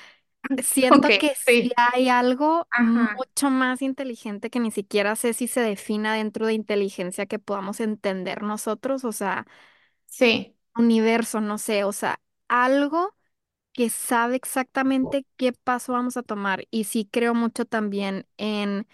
Ok, 0.88 1.10
siento 1.10 1.12
que 1.16 1.34
sí 1.36 1.70
sí. 1.70 1.72
hay 1.76 2.08
algo 2.08 2.68
Ajá, 2.70 3.16
mucho 3.16 3.50
más 3.50 3.82
inteligente 3.82 4.50
que 4.50 4.60
ni 4.60 4.70
siquiera 4.72 5.16
sé 5.16 5.34
si 5.34 5.48
se 5.48 5.60
defina 5.62 6.14
dentro 6.16 6.46
de 6.46 6.54
inteligencia 6.54 7.26
que 7.26 7.38
podamos 7.40 7.80
entender 7.80 8.42
nosotros. 8.42 9.04
O 9.04 9.12
sea, 9.12 9.46
sí. 10.06 10.56
Universo, 10.76 11.40
no 11.40 11.58
sé, 11.58 11.84
o 11.84 11.92
sea, 11.92 12.20
algo 12.48 13.14
que 13.72 13.90
sabe 13.90 14.36
exactamente 14.36 15.26
qué 15.36 15.52
paso 15.52 15.92
vamos 15.94 16.16
a 16.16 16.22
tomar. 16.24 16.66
Y 16.70 16.84
sí 16.84 17.08
creo 17.10 17.34
mucho 17.34 17.64
también 17.66 18.26
en 18.38 18.86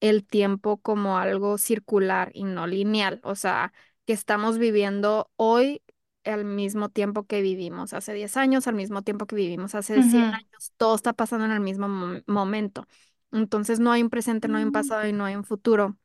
el 0.00 0.26
tiempo 0.26 0.78
como 0.78 1.18
algo 1.18 1.58
circular 1.58 2.30
y 2.34 2.44
no 2.44 2.66
lineal, 2.66 3.20
o 3.24 3.34
sea, 3.34 3.72
que 4.06 4.12
estamos 4.12 4.58
viviendo 4.58 5.30
hoy 5.36 5.82
al 6.24 6.44
mismo 6.44 6.88
tiempo 6.90 7.26
que 7.26 7.42
vivimos 7.42 7.92
hace 7.94 8.12
10 8.14 8.36
años, 8.36 8.66
al 8.66 8.74
mismo 8.74 9.02
tiempo 9.02 9.26
que 9.26 9.36
vivimos 9.36 9.74
hace 9.74 10.02
100 10.02 10.24
Ujú. 10.24 10.34
años, 10.34 10.72
todo 10.76 10.94
está 10.94 11.12
pasando 11.14 11.46
en 11.46 11.52
el 11.52 11.60
mismo 11.60 11.88
mo- 11.88 12.20
momento. 12.26 12.86
Entonces 13.32 13.80
no 13.80 13.92
hay 13.92 14.02
un 14.02 14.10
presente, 14.10 14.48
no 14.48 14.58
hay 14.58 14.64
un 14.64 14.70
Mm. 14.70 14.72
pasado 14.72 15.06
y 15.06 15.12
no 15.12 15.24
hay 15.24 15.36
un 15.36 15.44
futuro. 15.44 15.98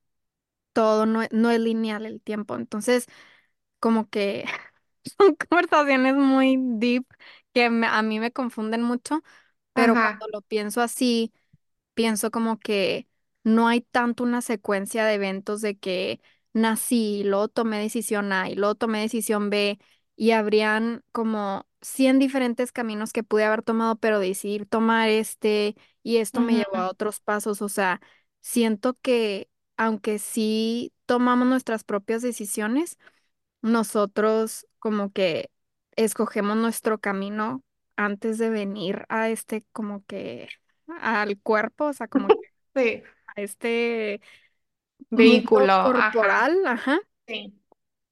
Todo 0.74 1.06
no, 1.06 1.24
e- 1.24 1.30
no 1.32 1.52
es 1.52 1.60
lineal 1.60 2.06
el 2.06 2.22
tiempo. 2.22 2.56
Entonces, 2.56 3.08
como 3.80 4.10
que 4.10 4.46
son 5.18 5.36
conversaciones 5.36 6.16
muy 6.16 6.58
deep 6.60 7.06
que 7.54 7.70
me- 7.70 7.88
a 7.88 8.02
mí 8.02 8.20
me 8.20 8.32
confunden 8.32 8.82
mucho, 8.84 9.22
pero 9.74 9.98
Ajá. 9.98 10.24
cuando 10.24 10.28
lo 10.32 10.42
pienso 10.42 10.82
así 10.82 11.34
pienso 11.94 12.32
como 12.32 12.60
que 12.60 13.08
no 13.44 13.68
hay 13.68 13.82
tanto 13.82 14.24
una 14.24 14.42
secuencia 14.42 15.06
de 15.06 15.16
eventos 15.16 15.62
de 15.62 15.78
que 15.78 16.22
nací, 16.54 17.20
y 17.22 17.24
luego 17.24 17.48
tomé 17.50 17.80
decisión 17.80 18.32
A 18.34 18.50
y 18.50 18.56
luego 18.56 18.76
tomé 18.76 19.02
decisión 19.02 19.50
B 19.50 19.80
y 20.16 20.32
habrían 20.32 21.04
como 21.12 21.68
100 21.82 22.20
diferentes 22.20 22.72
caminos 22.72 23.14
que 23.14 23.24
pude 23.24 23.46
haber 23.46 23.64
tomado, 23.64 23.98
pero 23.98 24.20
decidir 24.20 24.66
tomar 24.68 25.10
este 25.10 25.76
y 26.04 26.18
esto 26.18 26.42
me 26.42 26.56
llevó 26.56 26.76
Ujú. 26.76 26.78
a 26.78 26.90
otros 26.90 27.20
pasos. 27.20 27.62
O 27.62 27.70
sea, 27.70 28.02
siento 28.42 28.98
que 29.02 29.50
aunque 29.78 30.20
sí 30.20 30.94
tomamos 31.06 31.48
nuestras 31.48 31.84
propias 31.84 32.22
decisiones, 32.22 32.98
nosotros 33.64 34.68
como 34.80 35.14
que 35.14 35.52
escogemos 35.98 36.58
nuestro 36.58 37.00
camino 37.00 37.64
antes 37.98 38.40
de 38.40 38.52
venir 38.52 39.06
a 39.10 39.30
este 39.32 39.66
como 39.74 40.06
que 40.08 40.50
al 41.02 41.40
cuerpo, 41.42 41.88
o 41.88 41.94
sea, 41.94 42.10
como 42.10 42.34
que 42.34 42.40
Sí. 42.76 43.04
a 43.28 43.42
este 43.44 44.22
mundo 45.12 45.44
Vehículo, 45.50 45.74
ajá. 45.74 46.30
corporal, 46.32 46.66
ajá 46.68 47.00
Sí. 47.28 47.54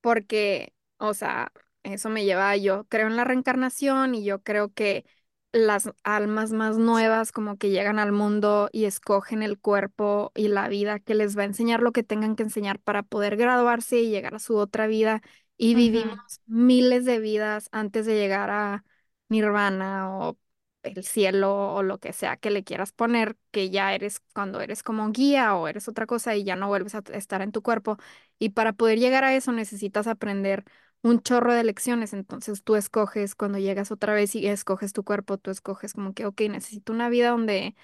porque, 0.02 0.74
o 0.97 1.14
sea, 1.14 1.52
eso 1.84 2.10
me 2.10 2.26
lleva 2.26 2.56
yo 2.58 2.86
creo 2.88 3.08
en 3.08 3.16
la 3.16 3.24
reencarnación 3.24 4.16
y 4.16 4.24
yo 4.26 4.41
creo 4.43 4.74
que 4.74 5.06
las 5.54 5.89
almas 6.04 6.52
más 6.54 6.78
nuevas 6.78 7.32
como 7.32 7.58
que 7.58 7.70
llegan 7.70 7.99
al 7.99 8.12
mundo 8.14 8.70
y 8.72 8.86
escogen 8.86 9.43
el 9.43 9.60
cuerpo 9.60 10.32
y 10.36 10.47
la 10.47 10.68
vida 10.70 10.99
que 10.99 11.16
les 11.16 11.38
va 11.38 11.43
a 11.43 11.45
enseñar 11.45 11.82
lo 11.82 11.91
que 11.91 12.04
tengan 12.04 12.36
que 12.36 12.43
enseñar 12.43 12.80
para 12.80 13.04
poder 13.04 13.36
graduarse 13.38 13.99
y 13.99 14.10
llegar 14.10 14.36
a 14.36 14.39
su 14.39 14.58
otra 14.58 14.88
vida 14.88 15.22
y 15.58 15.76
vivimos 15.76 16.18
miles 16.45 17.06
de 17.06 17.20
vidas 17.20 17.70
antes 17.72 18.06
de 18.06 18.16
llegar 18.16 18.49
a 18.49 18.86
Nirvana 19.30 20.18
o 20.18 20.38
el 20.84 21.04
cielo 21.04 21.74
o 21.76 21.84
lo 21.84 21.99
que 21.99 22.12
sea 22.14 22.38
que 22.38 22.49
le 22.52 22.64
quieras 22.64 22.91
poner, 22.91 23.38
que 23.52 23.70
ya 23.70 23.93
eres 23.93 24.22
cuando 24.34 24.62
eres 24.62 24.84
como 24.84 25.12
guía 25.12 25.56
o 25.56 25.68
eres 25.68 25.88
otra 25.88 26.06
cosa 26.08 26.36
y 26.36 26.43
ya 26.43 26.56
no 26.56 26.68
vuelves 26.68 26.95
a 26.95 27.04
estar 27.14 27.41
en 27.41 27.52
tu 27.52 27.62
cuerpo. 27.62 27.97
Y 28.39 28.49
para 28.49 28.74
poder 28.74 28.99
llegar 28.99 29.24
a 29.24 29.36
eso 29.36 29.52
necesitas 29.52 30.08
aprender 30.08 30.64
un 31.04 31.22
chorro 31.22 31.54
de 31.54 31.64
lecciones. 31.64 32.14
Entonces 32.14 32.64
tú 32.64 32.76
escoges 32.76 33.36
cuando 33.36 33.60
llegas 33.60 33.91
otra 33.91 34.14
vez 34.14 34.36
y 34.36 34.47
escoges 34.47 34.93
tu 34.93 35.04
cuerpo, 35.04 35.38
tú 35.38 35.52
escoges 35.52 35.93
como 35.93 36.14
que, 36.14 36.26
ok, 36.26 36.41
necesito 36.49 36.93
una 36.93 37.10
vida 37.10 37.32
donde 37.32 37.76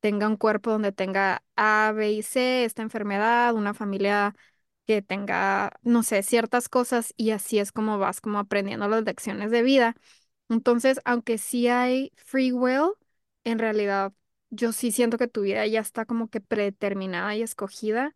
tenga 0.00 0.28
un 0.28 0.36
cuerpo, 0.36 0.70
donde 0.70 0.92
tenga 0.92 1.44
A, 1.56 1.92
B 1.94 2.12
y 2.12 2.22
C, 2.22 2.64
esta 2.64 2.82
enfermedad, 2.82 3.54
una 3.54 3.74
familia 3.74 4.34
que 4.86 5.02
tenga, 5.02 5.72
no 5.82 6.02
sé, 6.02 6.22
ciertas 6.22 6.68
cosas 6.68 7.14
y 7.16 7.30
así 7.30 7.58
es 7.58 7.72
como 7.72 7.98
vas 7.98 8.20
como 8.20 8.38
aprendiendo 8.40 8.88
las 8.88 9.04
lecciones 9.04 9.50
de 9.50 9.62
vida. 9.62 9.94
Entonces, 10.48 11.00
aunque 11.04 11.38
sí 11.38 11.68
hay 11.68 12.12
free 12.16 12.52
will, 12.52 12.92
en 13.44 13.58
realidad 13.58 14.12
yo 14.50 14.72
sí 14.72 14.92
siento 14.92 15.18
que 15.18 15.28
tu 15.28 15.42
vida 15.42 15.66
ya 15.66 15.80
está 15.80 16.04
como 16.06 16.28
que 16.28 16.40
predeterminada 16.40 17.34
y 17.36 17.42
escogida 17.42 18.14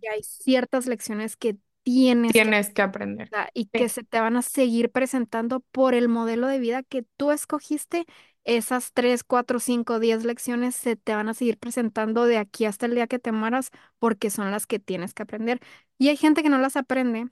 que 0.00 0.08
hay 0.08 0.22
ciertas 0.22 0.86
lecciones 0.86 1.36
que 1.36 1.56
tienes 1.84 2.42
que 2.42 2.50
Tienes 2.52 2.68
que 2.70 2.82
aprender. 2.82 3.32
aprender 3.32 3.50
y 3.54 3.66
que 3.66 3.88
se 3.88 4.04
te 4.04 4.20
van 4.20 4.36
a 4.36 4.42
seguir 4.42 4.90
presentando 4.92 5.60
por 5.72 5.94
el 5.94 6.08
modelo 6.08 6.46
de 6.48 6.58
vida 6.60 6.82
que 6.82 7.04
tú 7.16 7.32
escogiste. 7.32 8.06
Esas 8.44 8.92
tres, 8.92 9.24
cuatro, 9.24 9.60
cinco, 9.60 10.00
diez 10.00 10.24
lecciones 10.24 10.74
se 10.76 10.96
te 10.96 11.14
van 11.14 11.28
a 11.30 11.34
seguir 11.34 11.58
presentando 11.58 12.26
de 12.26 12.38
aquí 12.38 12.66
hasta 12.66 12.86
el 12.86 12.94
día 12.94 13.06
que 13.08 13.18
te 13.20 13.32
mueras 13.32 13.70
porque 13.98 14.30
son 14.30 14.50
las 14.50 14.66
que 14.66 14.78
tienes 14.80 15.14
que 15.14 15.22
aprender. 15.24 15.60
Y 15.98 16.08
hay 16.10 16.16
gente 16.18 16.42
que 16.42 16.50
no 16.50 16.58
las 16.58 16.76
aprende 16.76 17.28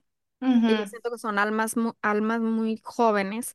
y 0.67 0.77
yo 0.79 0.87
siento 0.87 1.11
que 1.11 1.19
son 1.19 1.39
almas, 1.39 1.77
mu- 1.77 1.95
almas 2.03 2.41
muy 2.41 2.81
jóvenes 2.85 3.53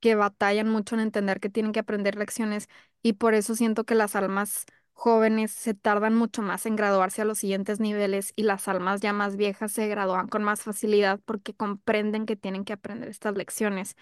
que 0.00 0.14
batallan 0.14 0.68
mucho 0.70 0.94
en 0.96 1.02
entender 1.02 1.40
que 1.40 1.50
tienen 1.50 1.72
que 1.72 1.80
aprender 1.80 2.16
lecciones 2.16 2.68
y 3.02 3.14
por 3.14 3.34
eso 3.34 3.54
siento 3.56 3.84
que 3.84 3.94
las 3.94 4.16
almas 4.16 4.66
jóvenes 4.94 5.52
se 5.52 5.74
tardan 5.74 6.14
mucho 6.16 6.42
más 6.42 6.66
en 6.66 6.76
graduarse 6.76 7.22
a 7.22 7.24
los 7.26 7.38
siguientes 7.38 7.80
niveles 7.80 8.32
y 8.36 8.44
las 8.44 8.68
almas 8.68 9.00
ya 9.00 9.12
más 9.12 9.36
viejas 9.36 9.72
se 9.72 9.88
gradúan 9.88 10.28
con 10.28 10.44
más 10.44 10.62
facilidad 10.62 11.20
porque 11.24 11.54
comprenden 11.54 12.26
que 12.26 12.36
tienen 12.36 12.64
que 12.64 12.72
aprender 12.74 13.08
estas 13.10 13.36
lecciones. 13.36 13.96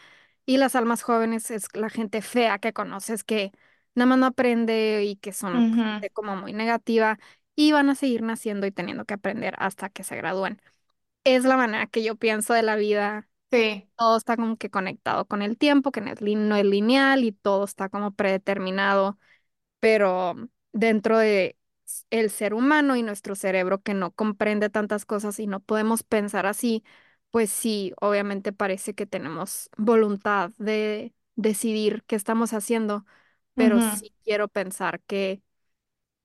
Y 0.47 0.57
las 0.59 0.77
almas 0.77 1.03
jóvenes 1.03 1.51
es 1.51 1.69
la 1.75 1.91
gente 1.91 2.23
fea 2.23 2.59
que 2.59 2.73
conoces 2.73 3.25
que 3.25 3.53
nada 3.95 4.07
más 4.09 4.19
no 4.19 4.27
aprende 4.27 5.05
y 5.05 5.17
que 5.17 5.33
son 5.33 5.67
gente 5.73 6.11
como 6.11 6.37
muy 6.37 6.53
negativa 6.53 7.19
y 7.57 7.73
van 7.73 7.91
a 7.91 7.95
seguir 7.95 8.23
naciendo 8.23 8.67
y 8.67 8.73
teniendo 8.73 9.05
que 9.05 9.15
aprender 9.15 9.55
hasta 9.59 9.89
que 9.91 10.05
se 10.05 10.17
gradúen. 10.17 10.61
Es 11.25 11.45
la 11.45 11.57
manera 11.57 11.87
que 11.87 12.03
yo 12.05 12.17
pienso 12.17 12.55
de 12.55 12.63
la 12.63 12.77
vida 12.77 13.29
Sí. 13.51 13.89
todo 13.97 14.17
está 14.17 14.37
como 14.37 14.57
que 14.57 14.71
conectado 14.71 15.27
con 15.27 15.43
el 15.43 15.59
tiempo, 15.59 15.93
que 15.93 16.01
no 16.01 16.11
es, 16.13 16.21
lin- 16.21 16.49
no 16.49 16.57
es 16.57 16.65
lineal 16.65 17.25
y 17.25 17.33
todo 17.33 17.65
está 17.65 17.89
como 17.89 18.13
predeterminado, 18.13 19.19
pero 19.81 20.37
dentro 20.73 21.19
de 21.19 21.59
el 22.11 22.31
ser 22.31 22.55
humano 22.55 22.97
y 22.97 23.03
nuestro 23.03 23.35
cerebro 23.35 23.83
que 23.83 23.95
no 23.95 24.13
comprende 24.13 24.71
tantas 24.71 25.05
cosas 25.07 25.39
y 25.41 25.47
no 25.47 25.61
podemos 25.61 26.03
pensar 26.03 26.47
así, 26.47 26.85
pues 27.31 27.51
sí, 27.51 27.93
obviamente 28.01 28.53
parece 28.53 28.95
que 28.95 29.07
tenemos 29.07 29.71
voluntad 29.77 30.51
de 30.59 31.15
decidir 31.37 32.05
qué 32.07 32.17
estamos 32.17 32.53
haciendo, 32.53 33.05
pero 33.57 33.81
Ujú. 33.81 33.81
sí 33.81 34.15
quiero 34.25 34.49
pensar 34.49 35.01
que 35.03 35.43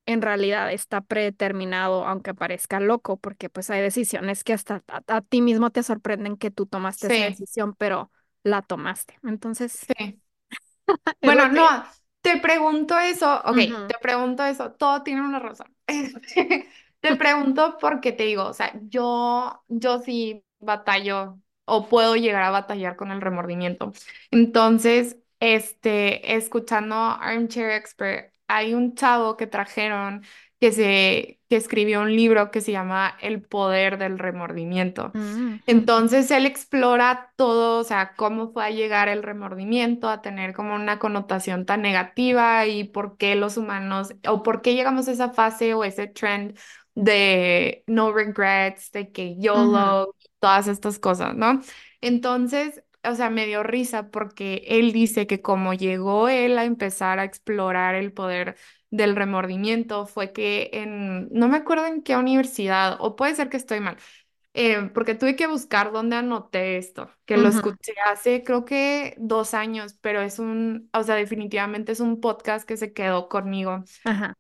en 0.06 0.22
realidad 0.22 0.72
está 0.72 1.02
predeterminado, 1.02 2.06
aunque 2.06 2.34
parezca 2.34 2.80
loco, 2.80 3.18
porque 3.18 3.50
pues 3.50 3.70
hay 3.70 3.82
decisiones 3.82 4.44
que 4.44 4.54
hasta 4.54 4.84
a, 4.88 5.04
a 5.18 5.22
ti 5.22 5.42
mismo 5.42 5.72
te 5.72 5.84
sorprenden 5.84 6.38
que 6.38 6.52
tú 6.52 6.66
tomaste 6.66 7.08
esa 7.08 7.24
Sí. 7.24 7.26
decisión, 7.26 7.76
pero 7.76 8.12
la 8.44 8.62
tomaste. 8.62 9.20
Entonces, 9.24 9.88
Sí. 9.88 10.22
es 11.22 11.36
lo 11.36 11.44
Bueno, 11.44 11.52
que... 11.52 11.78
te 12.22 12.38
pregunto 12.40 12.98
eso, 13.00 13.42
ok, 13.46 13.58
te 13.88 13.96
pregunto 14.02 14.44
eso, 14.44 14.72
todo 14.74 15.04
tiene 15.04 15.22
una 15.22 15.40
razón. 15.40 15.68
Este, 15.88 16.70
Te 17.00 17.16
pregunto 17.16 17.78
porque 17.80 18.12
te 18.12 18.24
digo, 18.24 18.46
o 18.46 18.54
sea, 18.54 18.74
yo, 18.90 19.64
yo 19.68 20.00
sí 20.00 20.44
batallo 20.60 21.40
o 21.66 21.88
puedo 21.88 22.16
llegar 22.16 22.42
a 22.44 22.50
batallar 22.50 22.96
con 22.96 23.12
el 23.12 23.22
remordimiento. 23.22 23.94
Entonces, 24.32 25.18
este, 25.40 26.36
escuchando 26.36 26.96
Armchair 26.96 27.70
Expert 27.72 28.34
hay 28.48 28.74
un 28.74 28.96
chavo 28.96 29.38
que 29.38 29.46
trajeron 29.48 30.24
que 30.60 30.72
se 30.72 31.40
que 31.50 31.56
escribió 31.56 32.02
un 32.02 32.14
libro 32.14 32.52
que 32.52 32.60
se 32.60 32.74
llama 32.74 33.16
El 33.22 33.42
poder 33.42 33.98
del 33.98 34.20
remordimiento. 34.20 35.12
Mm, 35.14 35.56
Entonces 35.66 36.30
él 36.32 36.46
explora 36.46 37.32
todo, 37.38 37.80
o 37.80 37.84
sea, 37.86 38.16
cómo 38.16 38.52
fue 38.52 38.66
a 38.66 38.70
llegar 38.72 39.08
el 39.08 39.24
remordimiento 39.24 40.10
a 40.10 40.22
tener 40.22 40.54
como 40.54 40.76
una 40.76 41.00
connotación 41.00 41.66
tan 41.66 41.82
negativa 41.82 42.66
y 42.66 42.84
por 42.84 43.18
qué 43.18 43.36
los 43.36 43.56
humanos 43.56 44.14
o 44.28 44.44
por 44.44 44.62
qué 44.62 44.76
llegamos 44.76 45.08
a 45.08 45.12
esa 45.14 45.30
fase 45.30 45.74
o 45.74 45.84
ese 45.86 46.08
trend 46.08 46.58
de 46.96 47.84
no 47.88 48.12
regrets, 48.12 48.92
de 48.92 49.12
que 49.12 49.38
YOLO, 49.38 50.16
todas 50.40 50.68
estas 50.68 51.00
cosas, 51.00 51.36
¿no? 51.36 51.62
Entonces, 52.02 52.84
o 53.04 53.16
sea, 53.16 53.30
me 53.30 53.46
dio 53.46 53.64
risa 53.64 54.10
porque 54.10 54.64
él 54.68 54.92
dice 54.92 55.28
que 55.28 55.42
como 55.42 55.74
llegó 55.74 56.30
él 56.30 56.58
a 56.58 56.66
empezar 56.66 57.20
a 57.20 57.24
explorar 57.24 57.96
el 57.96 58.12
poder 58.14 58.58
del 58.90 59.16
remordimiento, 59.16 60.06
fue 60.06 60.32
que 60.32 60.70
en, 60.74 61.30
no 61.32 61.48
me 61.48 61.58
acuerdo 61.58 61.86
en 61.88 62.02
qué 62.02 62.16
universidad, 62.16 62.98
o 63.00 63.16
puede 63.16 63.36
ser 63.36 63.50
que 63.50 63.58
estoy 63.58 63.80
mal, 63.80 63.98
eh, 64.54 64.90
porque 64.94 65.14
tuve 65.14 65.36
que 65.36 65.48
buscar 65.48 65.92
dónde 65.92 66.16
anoté 66.16 66.78
esto, 66.78 67.12
que 67.26 67.38
lo 67.38 67.50
escuché 67.50 67.94
hace 68.10 68.44
creo 68.44 68.66
que 68.66 69.16
dos 69.18 69.54
años, 69.54 69.94
pero 70.02 70.22
es 70.22 70.40
un, 70.40 70.90
o 70.94 71.04
sea, 71.04 71.16
definitivamente 71.16 71.92
es 71.92 72.00
un 72.00 72.20
podcast 72.20 72.68
que 72.68 72.78
se 72.78 72.94
quedó 72.94 73.30
conmigo 73.30 73.84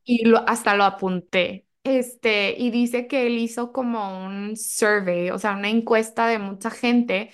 y 0.04 0.26
lo, 0.26 0.48
hasta 0.50 0.76
lo 0.76 0.86
apunté. 0.86 1.66
Este, 1.84 2.54
y 2.58 2.70
dice 2.70 3.08
que 3.08 3.28
él 3.28 3.38
hizo 3.38 3.72
como 3.72 4.26
un 4.26 4.58
survey, 4.58 5.30
o 5.30 5.40
sea, 5.40 5.54
una 5.56 5.70
encuesta 5.70 6.28
de 6.28 6.38
mucha 6.38 6.70
gente 6.70 7.32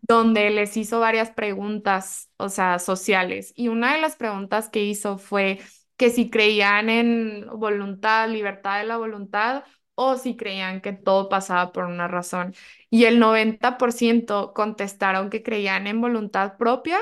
donde 0.00 0.50
les 0.50 0.76
hizo 0.76 1.00
varias 1.00 1.30
preguntas, 1.30 2.30
o 2.36 2.48
sea, 2.48 2.78
sociales. 2.78 3.52
Y 3.56 3.66
una 3.66 3.94
de 3.94 4.00
las 4.00 4.14
preguntas 4.14 4.68
que 4.68 4.84
hizo 4.84 5.18
fue 5.18 5.60
que 5.96 6.10
si 6.10 6.30
creían 6.30 6.88
en 6.90 7.46
voluntad, 7.58 8.28
libertad 8.28 8.78
de 8.78 8.84
la 8.86 8.96
voluntad, 8.96 9.64
o 9.94 10.16
si 10.16 10.36
creían 10.36 10.80
que 10.82 10.92
todo 10.92 11.28
pasaba 11.28 11.72
por 11.72 11.84
una 11.86 12.06
razón. 12.08 12.54
Y 12.90 13.04
el 13.04 13.18
90% 13.18 14.52
contestaron 14.54 15.30
que 15.30 15.42
creían 15.42 15.86
en 15.86 16.00
voluntad 16.00 16.56
propia, 16.58 16.98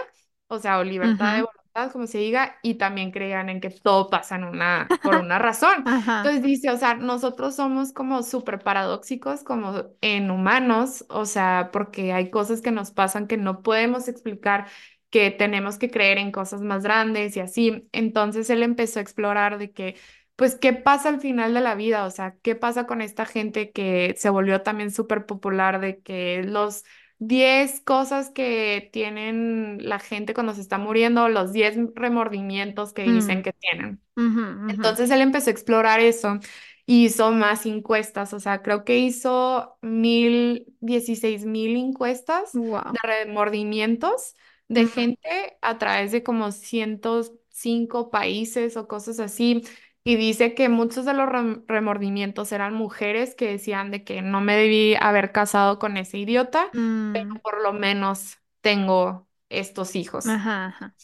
o 0.49 0.59
sea, 0.59 0.79
o 0.79 0.85
libertad 0.85 1.37
de 1.37 1.43
voluntad, 1.43 1.93
como 1.93 2.07
se 2.07 2.19
diga, 2.19 2.59
y 2.63 2.75
también 2.75 3.11
creían 3.11 3.49
en 3.49 3.61
que 3.61 3.71
todo 3.71 4.09
pasa 4.11 4.37
en 4.37 4.45
una, 4.45 4.95
por 5.03 5.17
una 5.17 5.39
razón. 5.39 5.85
ajá, 5.85 6.23
Entonces 6.23 6.43
dice, 6.43 6.71
o 6.71 6.77
sea, 6.77 6.95
nosotros 6.95 7.57
somos 7.57 7.93
como 7.93 8.23
súper 8.23 8.61
paradójicos 8.61 9.43
como 9.43 9.85
en 10.01 10.31
humanos, 10.31 11.05
o 11.09 11.27
sea, 11.27 11.71
porque 11.73 12.13
hay 12.13 12.31
cosas 12.31 12.61
que 12.63 12.71
nos 12.71 12.91
pasan 12.93 13.27
que 13.27 13.37
no 13.37 13.63
podemos 13.63 14.09
explicar, 14.09 14.67
que 15.15 15.31
tenemos 15.31 15.79
que 15.79 15.91
creer 15.91 16.19
en 16.19 16.33
cosas 16.33 16.61
más 16.63 16.83
grandes 16.83 17.37
y 17.37 17.41
así. 17.41 17.89
Entonces 17.93 18.51
él 18.51 18.63
empezó 18.65 18.99
a 18.99 19.03
explorar 19.03 19.59
de 19.59 19.73
que, 19.73 19.97
pues, 20.37 20.57
¿qué 20.57 20.73
pasa 20.73 21.09
al 21.09 21.21
final 21.21 21.55
de 21.55 21.61
la 21.61 21.77
vida? 21.77 22.05
O 22.07 22.11
sea, 22.11 22.37
¿qué 22.43 22.57
pasa 22.57 22.87
con 22.87 23.01
esta 23.01 23.25
gente 23.27 23.71
que 23.73 24.15
se 24.19 24.31
volvió 24.31 24.63
también 24.63 24.91
súper 24.91 25.27
popular 25.27 25.81
de 25.81 26.01
que 26.03 26.43
los... 26.45 26.85
10 27.21 27.81
cosas 27.81 28.31
que 28.31 28.91
tienen 28.93 29.79
la 29.89 29.99
gente 30.01 30.35
cuando 30.35 30.53
se 30.53 30.61
está 30.61 30.79
muriendo, 30.79 31.29
los 31.29 31.53
10 31.53 31.77
remordimientos 31.95 32.93
que 32.93 33.05
dicen 33.05 33.41
mm, 33.41 33.45
que 33.45 33.53
tienen. 33.53 34.03
ujú, 34.17 34.43
ujú, 34.69 34.87
Entonces 34.87 35.11
él 35.11 35.21
empezó 35.21 35.51
a 35.51 35.53
explorar 35.53 36.01
eso 36.01 36.39
hizo 36.87 37.33
más 37.33 37.67
encuestas, 37.67 38.33
o 38.35 38.41
sea, 38.41 38.63
creo 38.63 38.85
que 38.85 38.99
hizo 38.99 39.79
mil, 39.83 40.67
dieciséis 40.81 41.45
mil 41.47 41.77
encuestas 41.77 42.55
wow, 42.55 42.97
de 43.05 43.25
remordimientos 43.27 44.35
de 44.69 44.87
gente 44.87 45.59
a 45.63 45.79
través 45.79 46.13
de 46.13 46.23
como 46.23 46.53
ciento 46.53 47.23
cinco 47.51 48.11
países 48.11 48.77
o 48.77 48.89
cosas 48.89 49.21
así. 49.21 49.63
Y 50.05 50.17
dice 50.17 50.55
que 50.55 50.69
muchos 50.69 51.05
de 51.07 51.15
los 51.15 51.27
rem- 51.29 51.65
remordimientos 51.67 52.53
eran 52.53 52.75
mujeres 52.75 53.35
que 53.35 53.49
decían 53.51 53.91
de 53.91 54.05
que 54.05 54.21
no 54.23 54.41
me 54.41 54.57
debí 54.57 54.95
haber 55.01 55.33
casado 55.33 55.79
con 55.79 55.97
ese 55.97 56.19
idiota, 56.19 56.71
pero 57.11 57.27
mm, 57.27 57.41
por 57.43 57.63
lo 57.63 57.73
menos 57.73 58.39
tengo 58.61 59.29
estos 59.49 59.97
hijos. 59.97 60.35
ajá, 60.35 60.67
ajá, 60.67 60.95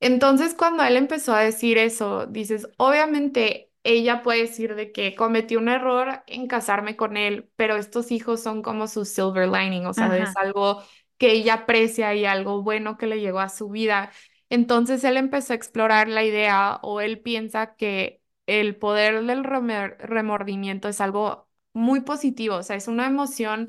Entonces, 0.00 0.54
cuando 0.54 0.82
él 0.82 0.96
empezó 0.96 1.34
a 1.34 1.40
decir 1.42 1.76
eso, 1.78 2.26
dices, 2.26 2.68
obviamente 2.78 3.70
ella 3.82 4.22
puede 4.22 4.42
decir 4.42 4.74
de 4.74 4.92
que 4.92 5.14
cometí 5.14 5.56
un 5.56 5.68
error 5.68 6.22
en 6.26 6.46
casarme 6.46 6.96
con 6.96 7.16
él, 7.16 7.50
pero 7.56 7.76
estos 7.76 8.10
hijos 8.10 8.42
son 8.42 8.62
como 8.62 8.88
su 8.88 9.04
silver 9.04 9.48
lining, 9.48 9.86
o 9.86 9.92
sea, 9.94 10.16
es 10.18 10.36
algo 10.36 10.82
que 11.20 11.32
ella 11.32 11.54
aprecia 11.54 12.14
y 12.16 12.24
algo 12.24 12.62
bueno 12.62 12.96
que 12.96 13.06
le 13.06 13.20
llegó 13.20 13.40
a 13.40 13.50
su 13.50 13.68
vida. 13.68 14.10
Entonces, 14.48 15.04
él 15.04 15.18
empezó 15.18 15.52
a 15.52 15.56
explorar 15.56 16.08
la 16.08 16.24
idea 16.24 16.80
o 16.82 17.00
él 17.00 17.20
piensa 17.20 17.76
que 17.76 18.22
el 18.46 18.76
poder 18.76 19.24
del 19.24 19.44
remordimiento 19.44 20.88
es 20.88 21.00
algo 21.00 21.48
muy 21.72 22.00
positivo, 22.00 22.56
o 22.56 22.62
sea, 22.64 22.76
es 22.76 22.88
una 22.88 23.06
emoción, 23.06 23.68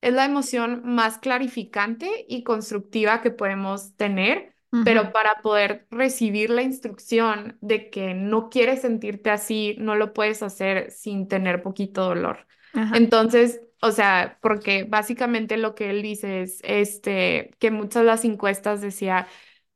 es 0.00 0.14
la 0.14 0.24
emoción 0.24 0.82
más 0.84 1.18
clarificante 1.18 2.24
y 2.28 2.44
constructiva 2.44 3.20
que 3.20 3.30
podemos 3.30 3.94
tener 3.96 4.52
pero 4.84 5.12
para 5.12 5.42
poder 5.42 5.86
recibir 5.90 6.48
la 6.48 6.62
instrucción 6.62 7.58
de 7.60 7.90
que 7.90 8.14
no 8.14 8.48
quieres 8.48 8.80
sentirte 8.80 9.28
así, 9.28 9.76
no 9.78 9.96
lo 9.96 10.14
puedes 10.14 10.42
hacer 10.42 10.90
sin 10.90 11.28
tener 11.28 11.62
poquito 11.62 12.04
dolor. 12.04 12.46
Entonces, 12.94 13.60
o 13.82 13.90
sea, 13.90 14.38
porque 14.40 14.84
básicamente 14.84 15.56
lo 15.56 15.74
que 15.74 15.90
él 15.90 16.02
dice 16.02 16.42
es 16.42 16.60
este, 16.62 17.50
que 17.58 17.70
muchas 17.72 18.02
de 18.02 18.06
las 18.06 18.24
encuestas 18.24 18.80
decía 18.80 19.26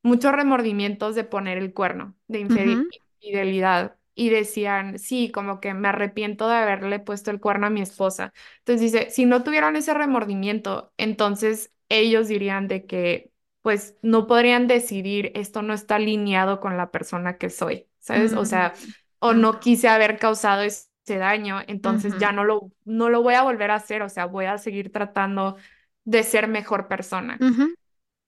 muchos 0.02 0.32
remordimientos 0.32 1.16
de 1.16 1.24
poner 1.24 1.58
el 1.58 1.74
cuerno, 1.74 2.14
de 2.28 2.40
infidelidad. 2.40 3.96
Y 4.14 4.30
decían, 4.30 4.98
sí, 4.98 5.30
como 5.30 5.60
que 5.60 5.74
me 5.74 5.88
arrepiento 5.88 6.48
de 6.48 6.54
haberle 6.56 7.00
puesto 7.00 7.30
el 7.30 7.40
cuerno 7.40 7.66
a 7.66 7.70
mi 7.70 7.82
esposa. 7.82 8.32
Entonces 8.60 8.92
dice, 8.92 9.10
si 9.10 9.26
no 9.26 9.42
tuvieran 9.42 9.76
ese 9.76 9.92
remordimiento, 9.92 10.92
entonces 10.96 11.72
ellos 11.90 12.28
dirían 12.28 12.68
de 12.68 12.86
que 12.86 13.32
pues 13.60 13.96
no 14.00 14.26
podrían 14.28 14.68
decidir, 14.68 15.32
esto 15.34 15.60
no 15.62 15.74
está 15.74 15.96
alineado 15.96 16.60
con 16.60 16.76
la 16.76 16.90
persona 16.92 17.36
que 17.38 17.50
soy, 17.50 17.88
¿sabes? 17.98 18.32
O 18.34 18.44
sea, 18.44 18.72
o 19.18 19.32
no 19.34 19.60
quise 19.60 19.88
haber 19.88 20.18
causado 20.18 20.62
daño, 21.18 21.60
entonces 21.68 22.16
ujú, 22.16 22.18
ya 22.18 22.32
no 22.32 22.44
lo, 22.44 22.72
no 22.84 23.08
lo 23.08 23.22
voy 23.22 23.34
a 23.34 23.42
volver 23.42 23.70
a 23.70 23.76
hacer, 23.76 24.02
o 24.02 24.08
sea, 24.08 24.26
voy 24.26 24.46
a 24.46 24.58
seguir 24.58 24.90
tratando 24.92 25.56
de 26.04 26.22
ser 26.24 26.48
mejor 26.48 26.88
persona. 26.88 27.40
ujú, 27.40 27.74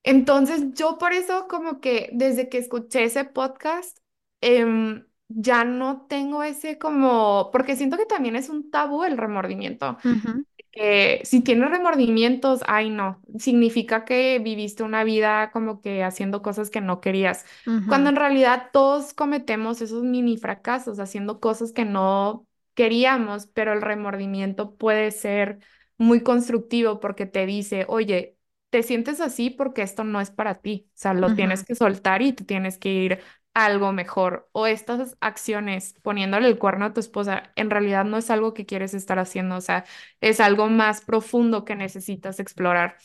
Entonces, 0.04 0.72
yo 0.74 0.98
por 0.98 1.12
eso 1.12 1.48
como 1.48 1.80
que 1.80 2.10
desde 2.12 2.48
que 2.48 2.58
escuché 2.58 3.04
ese 3.04 3.24
podcast, 3.24 3.98
em, 4.40 5.06
ya 5.28 5.64
no 5.64 6.06
tengo 6.08 6.42
ese 6.42 6.78
como, 6.78 7.50
porque 7.52 7.76
siento 7.76 7.98
que 7.98 8.06
también 8.06 8.36
es 8.36 8.48
un 8.50 8.70
tabú 8.70 9.04
el 9.04 9.18
remordimiento 9.18 9.98
ujú, 10.04 10.44
que 10.72 11.22
si 11.24 11.42
tienes 11.42 11.70
remordimientos, 11.70 12.62
ay 12.68 12.90
no, 12.90 13.22
significa 13.38 14.04
que 14.06 14.40
viviste 14.40 14.84
una 14.84 15.04
vida 15.04 15.50
como 15.52 15.82
que 15.82 16.04
haciendo 16.04 16.42
cosas 16.42 16.70
que 16.70 16.80
no 16.82 17.00
querías, 17.02 17.46
cuando 17.86 18.10
en 18.10 18.16
realidad 18.16 18.70
todos 18.72 19.14
cometemos 19.14 19.82
esos 19.82 20.04
mini 20.04 20.38
fracasos 20.38 21.00
haciendo 21.00 21.40
cosas 21.40 21.72
que 21.72 21.86
no 21.86 22.47
queríamos, 22.78 23.48
pero 23.48 23.72
el 23.72 23.82
remordimiento 23.82 24.76
puede 24.76 25.10
ser 25.10 25.58
muy 25.96 26.22
constructivo 26.22 27.00
porque 27.00 27.26
te 27.26 27.44
dice, 27.44 27.84
oye, 27.88 28.36
te 28.70 28.84
sientes 28.84 29.20
así 29.20 29.50
porque 29.50 29.82
esto 29.82 30.04
no 30.04 30.20
es 30.20 30.30
para 30.30 30.60
ti, 30.60 30.86
o 30.90 30.92
sea, 30.94 31.12
lo 31.12 31.34
tienes 31.34 31.64
que 31.64 31.74
soltar 31.74 32.22
y 32.22 32.32
te 32.32 32.44
tienes 32.44 32.78
que 32.78 32.92
ir 32.92 33.20
a 33.52 33.64
algo 33.66 33.90
mejor. 33.92 34.48
O 34.52 34.68
estas 34.68 35.16
acciones, 35.20 35.96
poniéndole 36.02 36.46
el 36.46 36.56
cuerno 36.58 36.84
a 36.84 36.92
tu 36.92 37.00
esposa, 37.00 37.52
en 37.56 37.68
realidad 37.70 38.04
no 38.04 38.16
es 38.16 38.30
algo 38.30 38.54
que 38.54 38.64
quieres 38.64 38.94
estar 38.94 39.18
haciendo, 39.18 39.56
o 39.56 39.60
sea, 39.60 39.84
es 40.20 40.38
algo 40.38 40.68
más 40.68 41.00
profundo 41.00 41.64
que 41.64 41.74
necesitas 41.74 42.38
explorar. 42.38 42.96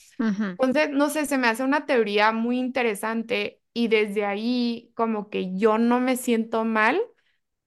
Entonces, 0.60 0.92
no 0.92 1.10
sé, 1.10 1.26
se 1.26 1.40
me 1.40 1.48
hace 1.48 1.64
una 1.64 1.88
teoría 1.88 2.32
muy 2.32 2.60
interesante 2.60 3.60
y 3.74 3.88
desde 3.88 4.24
ahí 4.26 4.92
como 4.96 5.32
que 5.32 5.58
yo 5.58 5.80
no 5.80 6.00
me 6.00 6.16
siento 6.16 6.64
mal 6.64 7.02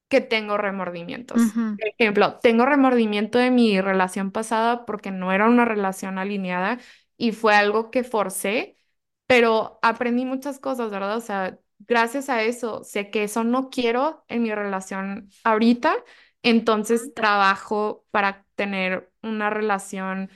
que 0.09 0.21
tengo 0.21 0.57
remordimientos. 0.59 1.57
ujú, 1.57 1.79
Por 1.79 1.89
ejemplo, 1.89 2.39
tengo 2.41 2.65
remordimiento 2.67 3.39
de 3.39 3.51
mi 3.51 3.81
relación 3.81 4.31
pasada 4.33 4.87
porque 4.87 5.11
no 5.11 5.33
era 5.33 5.47
una 5.49 5.65
relación 5.65 6.19
alineada 6.19 6.79
y 7.17 7.33
fue 7.33 7.55
algo 7.55 7.91
que 7.91 8.05
forcé, 8.05 8.79
pero 9.27 9.79
aprendí 9.83 10.25
muchas 10.25 10.59
cosas, 10.59 10.91
¿verdad? 10.91 11.17
O 11.17 11.21
sea, 11.21 11.59
gracias 11.81 12.29
a 12.29 12.43
eso, 12.43 12.85
sé 12.85 13.11
que 13.11 13.25
eso 13.25 13.45
no 13.45 13.69
quiero 13.71 14.25
en 14.29 14.43
mi 14.43 14.55
relación 14.55 15.29
ahorita, 15.45 15.95
entonces 16.43 17.13
trabajo 17.15 18.07
para 18.11 18.47
tener 18.55 19.13
una 19.23 19.51
relación, 19.51 20.31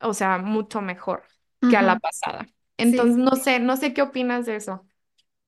o 0.00 0.14
sea, 0.14 0.38
mucho 0.38 0.80
mejor 0.82 1.24
que 1.68 1.76
a 1.76 1.82
la 1.82 1.98
pasada. 1.98 2.46
Entonces, 2.76 3.16
sí, 3.16 3.18
no 3.18 3.36
sé, 3.36 3.60
no 3.60 3.76
sé 3.76 3.94
qué 3.94 4.02
opinas 4.02 4.46
de 4.46 4.56
eso. 4.56 4.86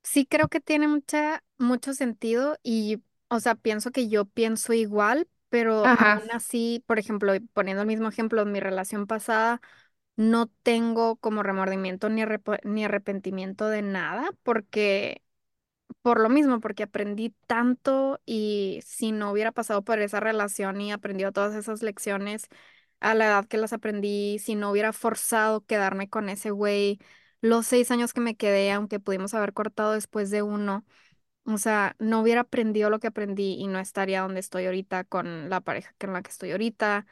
Sí 0.03 0.27
creo 0.27 0.49
que 0.49 0.61
tiene 0.61 0.89
mucha, 0.89 1.45
mucho 1.59 1.95
sentido 1.95 2.57
y, 2.63 3.03
o 3.31 3.41
sea, 3.41 3.57
pienso 3.57 3.93
que 3.93 4.09
yo 4.11 4.27
pienso 4.27 4.75
igual, 4.75 5.29
pero 5.51 5.93
Ajá. 5.93 6.21
aún 6.21 6.31
así, 6.33 6.85
por 6.87 6.99
ejemplo, 7.01 7.35
y 7.37 7.41
poniendo 7.41 7.83
el 7.83 7.89
mismo 7.89 8.09
ejemplo, 8.09 8.45
mi 8.47 8.61
relación 8.61 9.07
pasada, 9.09 9.61
no 10.17 10.49
tengo 10.65 11.17
como 11.19 11.43
remordimiento 11.45 12.09
ni, 12.11 12.23
arrepo- 12.23 12.61
ni 12.65 12.85
arrepentimiento 12.85 13.69
de 13.69 13.83
nada, 13.83 14.31
porque 14.45 15.23
por 16.03 16.21
lo 16.21 16.29
mismo, 16.29 16.61
porque 16.61 16.85
aprendí 16.85 17.35
tanto 17.47 18.21
y 18.27 18.81
si 18.87 19.13
no 19.13 19.31
hubiera 19.33 19.53
pasado 19.53 19.83
por 19.85 19.99
esa 20.01 20.21
relación 20.21 20.81
y 20.81 20.93
aprendido 20.93 21.33
todas 21.33 21.55
esas 21.55 21.83
lecciones 21.83 22.49
a 23.01 23.15
la 23.15 23.27
edad 23.27 23.47
que 23.47 23.57
las 23.59 23.73
aprendí, 23.73 24.39
si 24.39 24.55
no 24.55 24.71
hubiera 24.71 24.93
forzado 24.93 25.65
quedarme 25.67 26.09
con 26.09 26.29
ese 26.29 26.51
güey, 26.51 26.99
los 27.41 27.67
seis 27.67 27.91
años 27.91 28.13
que 28.13 28.21
me 28.21 28.37
quedé, 28.37 28.71
aunque 28.73 29.01
pudimos 29.01 29.35
haber 29.35 29.53
cortado 29.53 29.93
después 29.93 30.31
de 30.31 30.43
uno, 30.43 30.85
o 31.55 31.59
sea, 31.59 31.97
no 31.99 32.21
hubiera 32.23 32.43
aprendido 32.43 32.91
lo 32.91 33.01
que 33.01 33.09
aprendí 33.09 33.55
y 33.59 33.67
no 33.69 33.79
estaría 33.79 34.23
donde 34.23 34.41
estoy 34.41 34.67
ahorita 34.67 35.05
con 35.05 35.49
la 35.51 35.61
pareja 35.61 35.95
en 36.01 36.13
la 36.13 36.23
que 36.23 36.31
estoy 36.31 36.53
ahorita, 36.53 37.07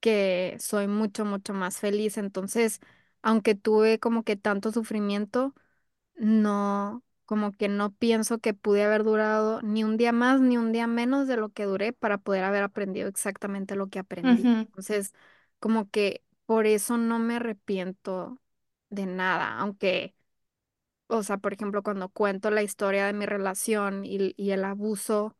que 0.00 0.56
soy 0.60 0.88
mucho, 0.88 1.24
mucho 1.24 1.54
más 1.54 1.78
feliz. 1.78 2.18
Entonces, 2.18 2.80
aunque 3.22 3.54
tuve 3.54 3.98
como 3.98 4.24
que 4.24 4.36
tanto 4.36 4.72
sufrimiento, 4.72 5.54
no, 6.16 7.04
como 7.26 7.52
que 7.52 7.68
no 7.68 7.92
pienso 7.94 8.38
que 8.38 8.54
pude 8.54 8.84
haber 8.84 9.04
durado 9.04 9.62
ni 9.62 9.84
un 9.84 9.96
día 9.96 10.12
más 10.12 10.40
ni 10.40 10.58
un 10.58 10.72
día 10.72 10.86
menos 10.86 11.28
de 11.28 11.36
lo 11.36 11.50
que 11.50 11.64
duré 11.64 11.92
para 11.92 12.18
poder 12.18 12.44
haber 12.44 12.62
aprendido 12.64 13.08
exactamente 13.08 13.76
lo 13.76 13.88
que 13.88 13.98
aprendí. 14.00 14.52
Ujú, 14.52 14.66
Entonces, 14.68 15.12
como 15.58 15.90
que 15.90 16.24
por 16.46 16.66
eso 16.66 16.98
no 16.98 17.18
me 17.18 17.36
arrepiento 17.36 18.40
de 18.90 19.06
nada, 19.06 19.58
aunque, 19.58 20.14
o 21.18 21.22
sea, 21.22 21.38
por 21.38 21.52
ejemplo, 21.54 21.82
cuando 21.82 22.08
cuento 22.10 22.50
la 22.50 22.62
historia 22.62 23.06
de 23.06 23.12
mi 23.12 23.26
relación 23.26 24.04
y, 24.04 24.34
y 24.36 24.50
el 24.52 24.64
abuso, 24.64 25.36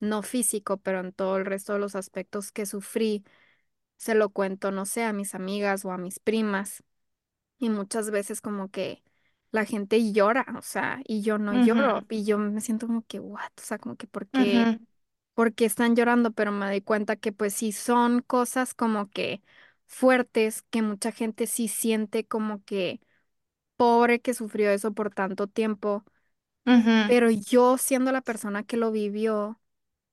no 0.00 0.22
físico, 0.22 0.78
pero 0.78 1.00
en 1.00 1.12
todo 1.12 1.36
el 1.38 1.46
resto 1.46 1.74
de 1.74 1.78
los 1.80 1.94
aspectos 1.96 2.52
que 2.52 2.66
sufrí, 2.66 3.24
se 3.98 4.14
lo 4.14 4.30
cuento, 4.30 4.70
no 4.72 4.86
sé, 4.86 5.04
a 5.04 5.12
mis 5.12 5.34
amigas 5.34 5.84
o 5.84 5.92
a 5.92 5.98
mis 5.98 6.18
primas. 6.20 6.82
Y 7.58 7.70
muchas 7.70 8.10
veces 8.10 8.40
como 8.40 8.70
que 8.70 9.02
la 9.52 9.64
gente 9.64 10.12
llora, 10.12 10.46
o 10.58 10.62
sea, 10.62 11.00
y 11.06 11.22
yo 11.22 11.38
no 11.38 11.54
lloro, 11.54 12.04
y 12.10 12.24
yo 12.24 12.38
me 12.38 12.60
siento 12.60 12.86
como 12.86 13.04
que, 13.06 13.20
what, 13.20 13.52
o 13.58 13.60
sea, 13.62 13.78
como 13.78 13.96
que, 13.96 14.06
¿por 14.08 14.28
qué, 14.28 14.72
por 15.34 15.54
qué 15.54 15.64
están 15.66 15.96
llorando? 15.96 16.32
Pero 16.32 16.52
me 16.52 16.66
doy 16.66 16.80
cuenta 16.82 17.16
que 17.16 17.32
pues 17.32 17.54
sí 17.54 17.72
son 17.72 18.22
cosas 18.22 18.74
como 18.74 19.10
que 19.10 19.42
fuertes, 19.86 20.62
que 20.70 20.82
mucha 20.82 21.12
gente 21.12 21.46
sí 21.46 21.68
siente 21.68 22.26
como 22.26 22.64
que 22.64 23.00
pobre 23.76 24.20
que 24.20 24.34
sufrió 24.34 24.70
eso 24.70 24.92
por 24.94 25.12
tanto 25.14 25.46
tiempo, 25.48 26.04
ujú, 26.66 26.92
pero 27.04 27.30
yo 27.30 27.78
siendo 27.78 28.12
la 28.12 28.22
persona 28.22 28.62
que 28.64 28.76
lo 28.76 28.90
vivió, 28.92 29.60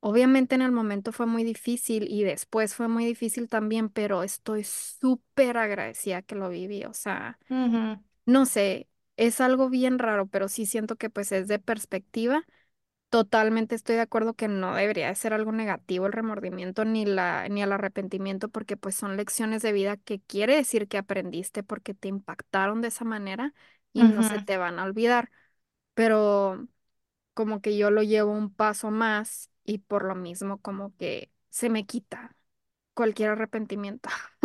obviamente 0.02 0.56
en 0.56 0.62
el 0.64 0.72
momento 0.72 1.12
fue 1.14 1.26
muy 1.28 1.44
difícil 1.44 2.08
y 2.10 2.24
después 2.24 2.76
fue 2.76 2.88
muy 2.88 3.06
difícil 3.06 3.50
también, 3.50 3.90
pero 3.90 4.24
estoy 4.24 4.64
súper 4.66 5.58
agradecida 5.58 6.22
que 6.24 6.36
lo 6.36 6.50
viví, 6.50 6.86
o 6.86 6.94
sea. 6.94 7.40
ujú, 7.50 8.00
No 8.26 8.46
sé, 8.46 8.90
es 9.18 9.42
algo 9.42 9.70
bien 9.70 10.00
raro, 10.00 10.28
pero 10.28 10.48
sí 10.48 10.66
siento 10.66 10.96
que 10.98 11.10
pues 11.10 11.32
es 11.32 11.48
de 11.48 11.60
perspectiva. 11.60 12.46
Totalmente 13.10 13.74
estoy 13.74 13.96
de 13.96 14.02
acuerdo 14.02 14.36
que 14.36 14.48
no 14.48 14.76
debería 14.76 15.08
de 15.08 15.16
ser 15.16 15.34
algo 15.34 15.52
negativo 15.52 16.06
el 16.06 16.14
remordimiento 16.14 16.86
ni 16.86 17.06
la 17.06 17.50
ni 17.50 17.64
el 17.64 17.72
arrepentimiento 17.72 18.50
porque 18.50 18.78
pues 18.78 18.94
son 18.96 19.18
lecciones 19.18 19.64
de 19.64 19.72
vida 19.72 19.98
que 19.98 20.20
quiere 20.22 20.56
decir 20.56 20.88
que 20.88 21.00
aprendiste 21.00 21.64
porque 21.64 21.96
te 21.96 22.08
impactaron 22.08 22.82
de 22.82 22.90
esa 22.90 23.06
manera 23.06 23.52
y 23.94 24.04
no 24.04 24.22
se 24.22 24.38
ujú. 24.38 24.40
te 24.40 24.58
van 24.60 24.78
a 24.78 24.84
olvidar, 24.84 25.32
pero 25.96 26.68
como 27.36 27.62
que 27.62 27.78
yo 27.78 27.92
lo 27.92 28.04
llevo 28.04 28.32
un 28.34 28.54
paso 28.54 28.92
más 28.92 29.52
y 29.66 29.80
por 29.80 30.06
lo 30.06 30.16
mismo 30.16 30.60
como 30.62 30.96
que 30.98 31.32
se 31.50 31.70
me 31.70 31.86
quita 31.88 32.36
cualquier 32.96 33.32
arrepentimiento. 33.32 34.10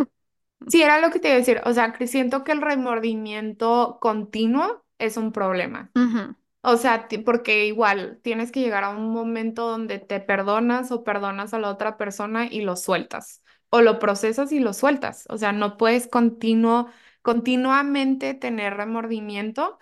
Sí, 0.67 0.81
era 0.81 0.99
lo 0.99 1.11
que 1.11 1.19
te 1.19 1.27
iba 1.29 1.35
a 1.35 1.39
decir. 1.39 1.61
O 1.65 1.73
sea, 1.73 1.93
que 1.93 2.07
siento 2.07 2.43
que 2.43 2.51
el 2.51 2.61
remordimiento 2.61 3.99
continuo 4.01 4.83
es 4.97 5.17
un 5.17 5.31
problema. 5.31 5.91
Ujú, 5.95 6.35
O 6.65 6.77
sea, 6.77 7.07
porque 7.25 7.65
igual 7.67 8.19
tienes 8.23 8.51
que 8.51 8.59
llegar 8.61 8.83
a 8.83 8.89
un 8.89 9.11
momento 9.11 9.67
donde 9.69 9.99
te 9.99 10.19
perdonas 10.19 10.91
o 10.91 11.03
perdonas 11.03 11.53
a 11.53 11.59
la 11.59 11.69
otra 11.69 11.97
persona 11.97 12.47
y 12.47 12.61
lo 12.61 12.75
sueltas. 12.75 13.41
O 13.69 13.81
lo 13.81 13.99
procesas 13.99 14.51
y 14.51 14.59
lo 14.59 14.73
sueltas. 14.73 15.25
O 15.29 15.37
sea, 15.37 15.51
no 15.51 15.77
puedes 15.77 16.07
continuo, 16.07 16.87
continuamente 17.21 18.33
tener 18.33 18.75
remordimiento, 18.77 19.79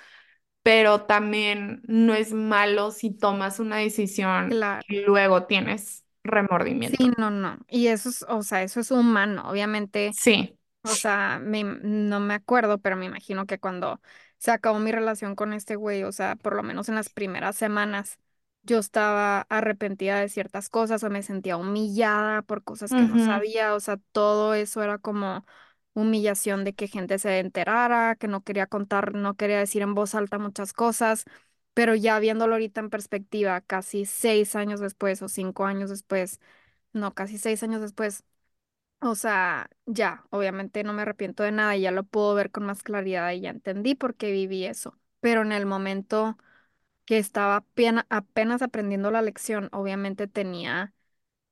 pero 0.64 1.04
también 1.06 1.82
no 1.88 2.14
es 2.16 2.34
malo 2.34 2.92
si 2.92 3.12
tomas 3.12 3.60
una 3.60 3.78
decisión 3.78 4.50
claro. 4.50 4.84
y 4.88 5.02
luego 5.02 5.46
tienes 5.46 6.06
Sí, 6.80 6.96
remordimiento. 6.96 7.14
no, 7.18 7.32
no. 7.32 7.58
Y 7.68 7.88
eso 7.88 8.10
es, 8.10 8.24
o 8.28 8.44
sea, 8.44 8.64
eso 8.64 8.80
es 8.80 8.92
humano. 8.92 9.44
Obviamente 9.50 10.18
Sí. 10.20 10.58
O 10.84 10.96
sea, 10.96 11.40
me, 11.44 11.64
no 11.64 12.20
me 12.22 12.36
acuerdo, 12.36 12.80
pero 12.80 12.98
me 12.98 13.06
imagino 13.08 13.46
que 13.48 13.60
cuando 13.60 14.02
se 14.44 14.52
acabó 14.52 14.78
mi 14.80 14.92
relación 14.92 15.36
con 15.36 15.54
este 15.54 15.78
güey, 15.78 16.04
o 16.04 16.12
sea, 16.12 16.36
por 16.36 16.54
lo 16.56 16.64
menos 16.64 16.90
en 16.90 16.96
las 16.96 17.08
primeras 17.10 17.56
semanas, 17.56 18.20
yo 18.64 18.78
estaba 18.80 19.42
arrepentida 19.50 20.20
de 20.20 20.28
ciertas 20.28 20.68
cosas 20.70 21.02
o 21.04 21.10
me 21.10 21.24
sentía 21.24 21.56
humillada 21.56 22.42
por 22.42 22.62
cosas 22.62 22.94
que 22.94 23.06
no 23.06 23.20
sabía, 23.20 23.74
o 23.74 23.80
sea, 23.80 23.98
todo 24.12 24.54
eso 24.54 24.84
era 24.84 24.98
como 24.98 25.46
humillación 25.94 26.66
de 26.66 26.74
que 26.74 26.90
gente 26.90 27.20
se 27.20 27.40
enterara, 27.40 28.16
que 28.18 28.28
no 28.28 28.44
quería 28.44 28.68
contar, 28.68 29.16
no 29.16 29.36
quería 29.38 29.60
decir 29.60 29.82
en 29.82 29.94
voz 29.96 30.14
alta 30.14 30.40
muchas 30.40 30.74
cosas, 30.74 31.24
pero 31.74 31.96
ya 31.96 32.20
viéndolo 32.20 32.56
ahorita 32.56 32.82
en 32.82 32.90
perspectiva, 32.90 33.62
casi 33.62 34.04
seis 34.06 34.56
años 34.58 34.82
después 34.82 35.22
o 35.22 35.30
cinco 35.30 35.66
años 35.66 35.90
después, 35.90 36.42
no, 36.94 37.14
casi 37.14 37.38
seis 37.38 37.64
años 37.64 37.82
después 37.82 38.26
o 39.04 39.16
sea, 39.16 39.70
ya, 39.86 40.26
obviamente 40.30 40.84
no 40.84 40.94
me 40.94 41.02
arrepiento 41.04 41.44
de 41.44 41.52
nada, 41.52 41.76
ya 41.78 41.92
lo 41.92 42.04
puedo 42.04 42.34
ver 42.36 42.52
con 42.52 42.66
más 42.66 42.84
claridad 42.84 43.32
y 43.32 43.42
ya 43.42 43.50
entendí 43.52 43.96
por 43.96 44.16
qué 44.16 44.32
viví 44.32 44.66
eso. 44.66 44.98
Pero 45.20 45.42
en 45.42 45.52
el 45.52 45.66
momento 45.66 46.38
que 47.06 47.18
estaba 47.20 47.58
apen- 47.58 48.06
apenas 48.10 48.62
aprendiendo 48.62 49.12
la 49.12 49.22
lección, 49.22 49.70
obviamente 49.74 50.28
tenía 50.28 50.94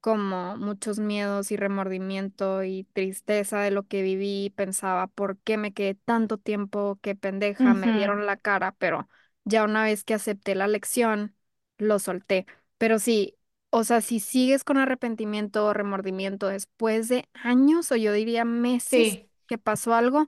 como 0.01 0.57
muchos 0.57 0.99
miedos 0.99 1.51
y 1.51 1.57
remordimiento 1.57 2.63
y 2.63 2.85
tristeza 2.93 3.61
de 3.61 3.71
lo 3.71 3.87
que 3.87 4.01
viví. 4.03 4.51
Pensaba, 4.55 5.07
¿por 5.07 5.37
qué 5.39 5.57
me 5.57 5.73
quedé 5.73 5.95
tanto 5.95 6.37
tiempo? 6.37 6.99
Qué 7.03 7.15
pendeja, 7.15 7.73
me 7.75 7.91
ujú. 7.91 7.91
vieron 7.91 8.25
la 8.27 8.37
cara, 8.37 8.73
pero 8.79 9.09
ya 9.45 9.63
una 9.65 9.83
vez 9.83 10.03
que 10.03 10.13
acepté 10.15 10.55
la 10.55 10.67
lección, 10.67 11.35
lo 11.77 11.99
solté. 11.99 12.45
Pero 12.77 12.99
sí, 12.99 13.37
o 13.71 13.85
sea, 13.85 14.01
si 14.01 14.21
sigues 14.21 14.65
con 14.65 14.77
arrepentimiento 14.79 15.65
o 15.67 15.73
remordimiento 15.73 16.47
después 16.49 17.09
de 17.09 17.29
años 17.33 17.91
o 17.93 17.97
yo 17.97 18.13
diría 18.13 18.45
meses 18.45 19.19
Sí. 19.19 19.29
que 19.47 19.59
pasó 19.59 19.95
algo, 19.95 20.27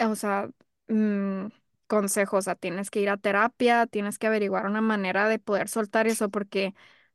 o 0.00 0.14
sea, 0.16 0.50
mm, 0.88 1.46
consejo, 1.86 2.38
o 2.38 2.42
sea, 2.42 2.54
tienes 2.56 2.90
que 2.90 3.00
ir 3.00 3.10
a 3.10 3.16
terapia, 3.16 3.86
tienes 3.86 4.18
que 4.18 4.26
averiguar 4.26 4.66
una 4.66 4.80
manera 4.80 5.28
de 5.28 5.38
poder 5.38 5.68
soltar 5.68 6.06
eso 6.08 6.28
porque 6.30 6.74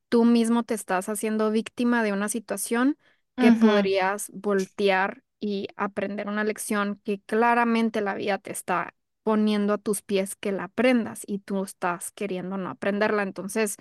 tú 0.09 0.25
mismo 0.25 0.63
te 0.63 0.73
estás 0.73 1.09
haciendo 1.09 1.51
víctima 1.51 2.03
de 2.03 2.13
una 2.13 2.29
situación 2.29 2.97
que 3.37 3.51
Ujú. 3.51 3.51
podrías 3.53 4.29
voltear 4.33 5.23
y 5.39 5.67
aprender 5.75 6.27
una 6.27 6.43
lección 6.43 7.01
que 7.03 7.21
claramente 7.21 8.01
la 8.01 8.13
vida 8.15 8.37
te 8.37 8.51
está 8.51 8.93
poniendo 9.23 9.73
a 9.73 9.77
tus 9.77 10.01
pies 10.01 10.35
que 10.35 10.51
la 10.51 10.65
aprendas 10.65 11.21
y 11.27 11.39
tú 11.39 11.63
estás 11.63 12.11
queriendo 12.11 12.57
no 12.57 12.69
aprenderla. 12.69 13.23
Entonces, 13.23 13.77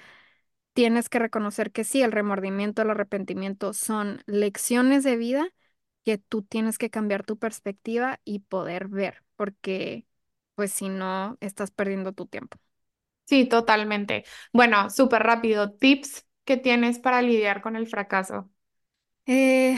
tienes 0.73 1.09
que 1.09 1.19
reconocer 1.19 1.73
que 1.73 1.85
sí, 1.85 2.03
el 2.03 2.13
remordimiento, 2.13 2.83
el 2.83 2.91
arrepentimiento 2.91 3.73
son 3.73 4.23
lecciones 4.27 5.05
de 5.05 5.17
vida 5.17 5.49
que 6.05 6.19
tú 6.19 6.43
tienes 6.43 6.79
que 6.79 6.91
cambiar 6.91 7.25
tu 7.25 7.39
perspectiva 7.39 8.21
y 8.25 8.41
poder 8.41 8.89
ver, 8.89 9.23
porque 9.37 10.07
pues 10.55 10.73
si 10.73 10.89
no, 10.89 11.37
estás 11.41 11.71
perdiendo 11.71 12.13
tu 12.13 12.27
tiempo. 12.27 12.59
Sí, 13.27 13.47
totalmente. 13.49 14.25
Bueno, 14.53 14.91
súper 14.91 15.23
rápido. 15.23 15.73
Tips 15.73 16.27
que 16.45 16.57
tienes 16.57 16.99
para 16.99 17.23
lidiar 17.23 17.63
con 17.63 17.77
el 17.77 17.87
fracaso. 17.87 18.51
Eh, 19.27 19.77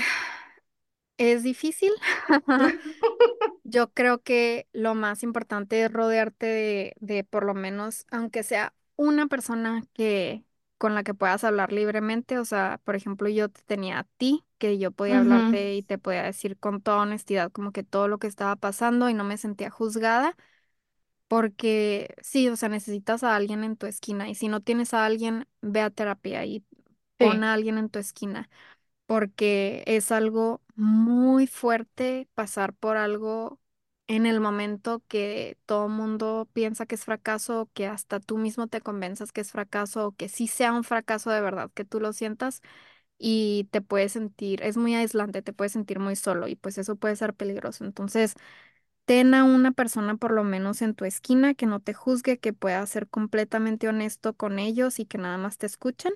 es 1.18 1.42
difícil. 1.42 1.92
Yo 3.64 3.92
creo 3.92 4.22
que 4.22 4.68
lo 4.72 4.94
más 4.94 5.22
importante 5.22 5.82
es 5.84 5.92
rodearte 5.92 6.46
de, 6.46 6.94
de 7.00 7.24
por 7.24 7.44
lo 7.44 7.54
menos, 7.54 8.06
aunque 8.10 8.42
sea 8.42 8.74
una 8.96 9.26
persona 9.28 9.84
que 9.94 10.44
con 10.82 10.96
la 10.96 11.04
que 11.04 11.14
puedas 11.14 11.44
hablar 11.44 11.72
libremente. 11.72 12.38
O 12.40 12.44
sea, 12.46 12.80
por 12.84 12.96
ejemplo, 12.96 13.28
yo 13.30 13.48
te 13.50 13.62
tenía 13.64 14.00
a 14.00 14.04
ti, 14.18 14.44
que 14.58 14.78
yo 14.78 14.92
podía 14.92 15.18
Ujú, 15.18 15.20
hablarte 15.20 15.74
y 15.76 15.82
te 15.84 15.98
podía 15.98 16.24
decir 16.24 16.58
con 16.58 16.82
toda 16.82 16.98
honestidad 17.02 17.52
como 17.52 17.72
que 17.72 17.84
todo 17.84 18.08
lo 18.08 18.18
que 18.18 18.28
estaba 18.28 18.56
pasando 18.56 19.08
y 19.10 19.14
no 19.14 19.24
me 19.24 19.38
sentía 19.38 19.70
juzgada, 19.70 20.36
porque 21.28 22.14
sí, 22.22 22.48
o 22.48 22.56
sea, 22.56 22.68
necesitas 22.68 23.24
a 23.24 23.36
alguien 23.36 23.64
en 23.64 23.76
tu 23.76 23.86
esquina 23.86 24.28
y 24.28 24.34
si 24.34 24.48
no 24.48 24.60
tienes 24.60 24.94
a 24.94 25.04
alguien, 25.06 25.46
ve 25.62 25.80
a 25.80 25.90
terapia 25.90 26.44
y 26.44 26.64
pon 27.18 27.42
Sí. 27.42 27.44
a 27.44 27.54
alguien 27.54 27.78
en 27.78 27.88
tu 27.90 27.98
esquina 27.98 28.50
porque 29.06 29.84
es 29.86 30.12
algo 30.12 30.62
muy 30.76 31.46
fuerte 31.48 32.28
pasar 32.34 32.74
por 32.74 32.98
algo 32.98 33.60
en 34.08 34.26
el 34.26 34.40
momento 34.40 35.02
que 35.08 35.58
todo 35.66 35.88
mundo 35.88 36.48
piensa 36.52 36.86
que 36.86 36.96
es 36.96 37.04
fracaso, 37.04 37.70
que 37.74 37.86
hasta 37.86 38.20
tú 38.20 38.38
mismo 38.38 38.66
te 38.68 38.80
convenzas 38.80 39.32
que 39.32 39.40
es 39.42 39.52
fracaso, 39.52 40.08
o 40.08 40.12
que 40.16 40.28
sí 40.28 40.48
sea 40.48 40.72
un 40.72 40.84
fracaso 40.84 41.30
de 41.30 41.40
verdad, 41.40 41.70
que 41.74 41.84
tú 41.84 42.00
lo 42.00 42.12
sientas 42.12 42.60
y 43.18 43.68
te 43.72 43.82
puedes 43.82 44.12
sentir, 44.12 44.62
es 44.62 44.76
muy 44.78 44.94
aislante, 44.96 45.42
te 45.42 45.52
puedes 45.54 45.72
sentir 45.72 45.98
muy 46.00 46.16
solo 46.16 46.48
y 46.48 46.56
pues 46.56 46.78
eso 46.78 46.96
puede 46.96 47.16
ser 47.16 47.34
peligroso. 47.34 47.84
Entonces, 47.84 48.34
ten 49.06 49.34
a 49.34 49.44
una 49.44 49.72
persona 49.72 50.16
por 50.16 50.32
lo 50.32 50.44
menos 50.44 50.82
en 50.82 50.94
tu 50.94 51.04
esquina 51.04 51.54
que 51.54 51.66
no 51.66 51.80
te 51.80 51.94
juzgue, 51.94 52.38
que 52.38 52.52
pueda 52.52 52.84
ser 52.86 53.08
completamente 53.08 53.88
honesto 53.88 54.34
con 54.34 54.58
ellos 54.58 54.98
y 55.00 55.06
que 55.06 55.18
nada 55.18 55.38
más 55.38 55.58
te 55.58 55.66
escuchen. 55.66 56.12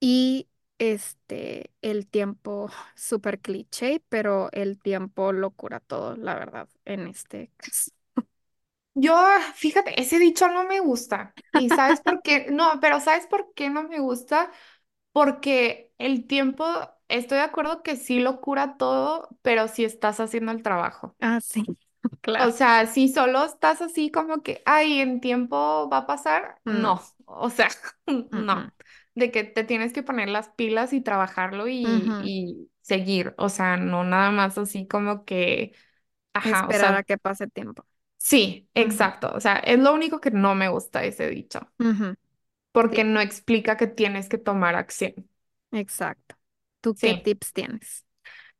Y 0.00 0.48
este, 0.78 1.72
el 1.82 2.06
tiempo, 2.08 2.70
súper 2.96 3.40
cliché, 3.40 4.02
pero 4.08 4.50
el 4.52 4.78
tiempo 4.80 5.32
lo 5.32 5.50
cura 5.52 5.80
todo, 5.80 6.16
la 6.16 6.34
verdad, 6.34 6.68
en 6.84 7.06
este 7.08 7.50
caso. 7.56 7.92
Yo, 8.94 9.14
fíjate, 9.54 10.00
ese 10.00 10.18
dicho 10.18 10.48
no 10.48 10.64
me 10.64 10.80
gusta. 10.80 11.36
¿Y 11.52 11.70
sabes 11.70 12.00
por 12.00 12.22
qué? 12.22 12.46
No, 12.50 12.78
pero 12.80 13.00
¿sabes 13.00 13.26
por 13.26 13.52
qué 13.54 13.68
no 13.70 13.82
me 13.84 13.98
gusta? 14.00 14.50
Porque 15.12 15.92
el 15.98 16.26
tiempo, 16.26 16.64
estoy 17.08 17.38
de 17.38 17.44
acuerdo 17.44 17.82
que 17.82 17.96
sí 17.96 18.20
lo 18.20 18.40
cura 18.40 18.76
todo, 18.78 19.28
pero 19.42 19.68
si 19.68 19.84
estás 19.84 20.20
haciendo 20.20 20.52
el 20.52 20.62
trabajo. 20.62 21.16
Ah, 21.20 21.40
sí, 21.40 21.70
O 22.38 22.50
claro. 22.50 22.50
sea, 22.50 22.86
si 22.86 23.08
solo 23.08 23.44
estás 23.44 23.80
así 23.80 24.10
como 24.10 24.42
que, 24.42 24.62
ay, 24.66 25.00
en 25.00 25.20
tiempo 25.20 25.88
va 25.90 25.98
a 25.98 26.06
pasar, 26.06 26.60
No. 26.66 26.92
no. 26.92 27.00
O 27.24 27.48
sea, 27.50 27.68
no. 28.30 28.70
De 29.16 29.32
que 29.32 29.44
te 29.44 29.64
tienes 29.64 29.92
que 29.94 30.04
poner 30.04 30.28
las 30.28 30.50
pilas 30.50 30.92
y 30.94 31.00
trabajarlo 31.02 31.68
y, 31.68 32.70
seguir. 32.82 33.34
O 33.38 33.48
sea, 33.48 33.76
no 33.78 34.04
nada 34.04 34.30
más 34.30 34.58
así 34.58 34.86
como 34.86 35.24
que, 35.24 35.74
ajá, 36.34 36.68
o 36.68 36.72
Esperar 36.72 36.94
a 36.94 37.02
sea, 37.02 37.04
que 37.04 37.18
pase 37.18 37.46
tiempo. 37.48 37.84
sí, 38.18 38.68
exacto. 38.74 39.32
O 39.34 39.40
sea, 39.40 39.56
es 39.58 39.78
lo 39.78 39.92
único 39.94 40.20
que 40.20 40.30
no 40.30 40.54
me 40.54 40.68
gusta 40.68 41.04
ese 41.04 41.28
dicho, 41.30 41.60
porque 42.72 43.02
Sí, 43.02 43.04
no 43.04 43.20
explica 43.20 43.76
que 43.76 43.86
tienes 43.88 44.28
que 44.28 44.38
tomar 44.38 44.74
acción. 44.76 45.14
exacto. 45.72 46.36
¿Tú 46.80 46.98
qué 47.00 47.14
Sí. 47.14 47.22
tips 47.22 47.52
tienes? 47.52 48.04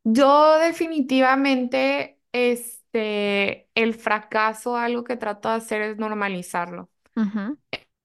Yo 0.04 0.58
definitivamente, 0.58 2.20
este, 2.32 3.68
el 3.74 3.94
fracaso, 3.94 4.76
algo 4.76 5.04
que 5.04 5.16
trato 5.16 5.48
de 5.48 5.56
hacer 5.56 5.82
es 5.82 5.96
normalizarlo. 5.98 6.90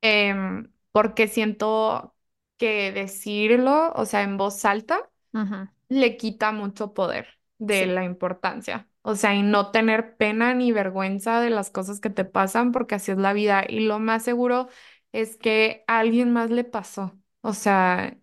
Em, 0.01 0.71
porque 0.91 1.27
siento 1.27 2.15
que 2.61 2.91
decirlo, 2.93 3.91
o 3.95 4.05
sea, 4.05 4.21
en 4.23 4.37
voz 4.37 4.63
alta, 4.65 5.09
le 5.89 6.17
quita 6.17 6.51
mucho 6.51 6.93
poder 6.93 7.27
de 7.57 7.83
Sí. 7.83 7.85
la 7.87 8.03
importancia. 8.05 8.87
O 9.01 9.15
sea, 9.15 9.33
y 9.35 9.41
no 9.43 9.71
tener 9.71 10.15
pena 10.17 10.53
ni 10.53 10.71
vergüenza 10.71 11.41
de 11.41 11.49
las 11.49 11.71
cosas 11.71 11.99
que 11.99 12.09
te 12.11 12.25
pasan, 12.25 12.71
porque 12.71 12.95
así 12.95 13.11
es 13.11 13.17
la 13.17 13.33
vida. 13.33 13.63
Y 13.67 13.81
lo 13.81 13.99
más 13.99 14.23
seguro 14.23 14.69
es 15.11 15.37
que 15.37 15.83
a 15.87 15.99
alguien 15.99 16.31
más 16.33 16.51
le 16.51 16.63
pasó. 16.63 17.17
O 17.41 17.53
sea, 17.53 18.17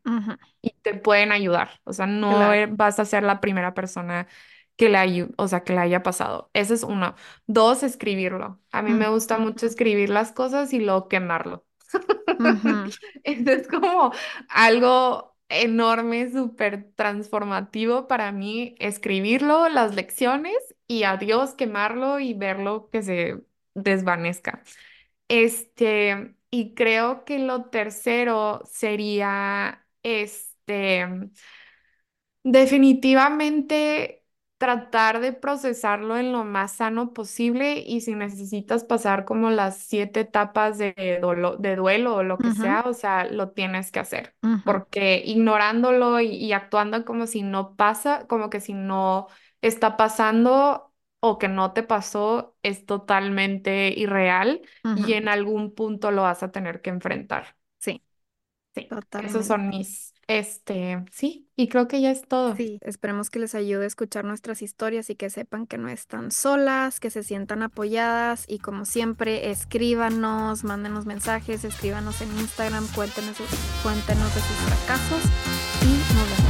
y 0.63 0.71
te 0.83 0.95
pueden 0.95 1.33
ayudar. 1.33 1.71
O 1.85 1.93
sea, 1.93 2.07
no 2.07 2.31
Claro. 2.37 2.53
e- 2.55 2.67
vas 2.67 3.01
a 3.01 3.05
ser 3.05 3.25
la 3.25 3.41
primera 3.41 3.75
persona 3.75 4.29
que 4.77 4.89
le 4.89 4.99
ayu- 4.99 5.35
o 5.37 5.49
sea, 5.49 5.65
que 5.65 5.73
le 5.73 5.81
haya 5.81 6.03
pasado. 6.05 6.51
Ese 6.55 6.75
es 6.75 6.85
uno. 6.85 7.15
Dos, 7.49 7.83
escribirlo. 7.83 8.61
A 8.73 8.83
mí 8.83 8.93
me 8.93 9.09
gusta 9.09 9.39
mucho 9.39 9.67
escribir 9.67 10.11
las 10.11 10.31
cosas 10.33 10.73
y 10.73 10.79
luego 10.81 11.09
quemarlo. 11.09 11.65
ujú, 12.39 12.95
Esto 13.25 13.51
es 13.53 13.69
como 13.69 14.13
algo 14.49 15.37
enorme, 15.49 16.31
súper 16.31 16.93
transformativo 16.95 18.07
para 18.09 18.33
mí, 18.33 18.75
escribirlo, 18.79 19.69
las 19.69 19.95
lecciones 19.95 20.55
y 20.87 21.05
adiós, 21.05 21.55
quemarlo 21.55 22.21
y 22.21 22.35
verlo 22.35 22.91
que 22.91 23.03
se 23.03 23.43
desvanezca. 23.75 24.63
Este, 25.29 26.35
y 26.51 26.75
creo 26.75 27.25
que 27.25 27.39
lo 27.39 27.67
tercero 27.67 28.63
sería, 28.67 29.87
este, 30.03 31.07
Definitivamente 32.45 34.18
tratar 34.59 35.21
de 35.21 35.33
procesarlo 35.33 36.17
en 36.17 36.33
lo 36.33 36.45
más 36.45 36.73
sano 36.73 37.13
posible 37.13 37.83
y 37.87 38.01
si 38.03 38.15
necesitas 38.15 38.85
pasar 38.85 39.25
como 39.25 39.51
las 39.51 39.79
siete 39.79 40.21
etapas 40.21 40.79
de, 40.79 41.19
dolo- 41.23 41.57
de 41.59 41.77
duelo 41.77 42.17
o 42.17 42.23
lo 42.25 42.41
que 42.41 42.51
sea, 42.53 42.83
o 42.87 42.93
sea, 42.95 43.25
lo 43.27 43.51
tienes 43.53 43.93
que 43.93 44.01
hacer, 44.01 44.35
porque 44.65 45.23
ignorándolo 45.25 46.21
y, 46.21 46.29
y 46.37 46.53
actuando 46.53 47.05
como 47.05 47.27
si 47.27 47.43
no 47.43 47.77
pasa, 47.77 48.27
como 48.27 48.51
que 48.51 48.61
si 48.61 48.73
no 48.75 49.29
está 49.63 49.97
pasando 49.97 50.93
o 51.21 51.39
que 51.39 51.49
no 51.49 51.73
te 51.73 51.83
pasó, 51.83 52.57
es 52.63 52.85
totalmente 52.87 53.89
irreal 53.97 54.63
y 54.95 55.13
en 55.15 55.29
algún 55.29 55.75
punto 55.75 56.11
lo 56.11 56.23
vas 56.23 56.43
a 56.43 56.51
tener 56.53 56.81
que 56.83 56.91
enfrentar. 56.91 57.57
Sí, 57.79 58.03
Sí, 58.75 58.97
esos 59.17 59.47
son 59.47 59.69
totalmente. 59.69 59.69
mis, 59.69 60.15
este, 60.29 61.05
sí, 61.11 61.49
y 61.57 61.69
creo 61.69 61.89
que 61.89 62.03
ya 62.03 62.11
es 62.11 62.23
todo. 62.29 62.55
Sí, 62.55 62.79
esperemos 62.83 63.31
que 63.31 63.39
les 63.39 63.55
ayude 63.55 63.85
a 63.85 63.87
escuchar 63.87 64.25
nuestras 64.25 64.61
historias 64.61 65.09
y 65.09 65.17
que 65.17 65.31
sepan 65.31 65.67
que 65.67 65.79
no 65.79 65.89
están 65.89 66.31
solas, 66.31 67.01
que 67.01 67.11
se 67.11 67.23
sientan 67.23 67.63
apoyadas 67.63 68.45
y 68.47 68.59
como 68.59 68.85
siempre, 68.85 69.51
escríbanos, 69.51 70.65
mándenos 70.65 71.07
mensajes, 71.07 71.65
escríbanos 71.65 72.21
en 72.21 72.29
Instagram, 72.39 72.87
cuéntenos, 72.95 73.39
cuéntenos 73.83 74.35
de 74.35 74.41
sus 74.41 74.57
fracasos 74.57 75.25
y 75.83 76.15
nos 76.15 76.39
vemos. 76.39 76.48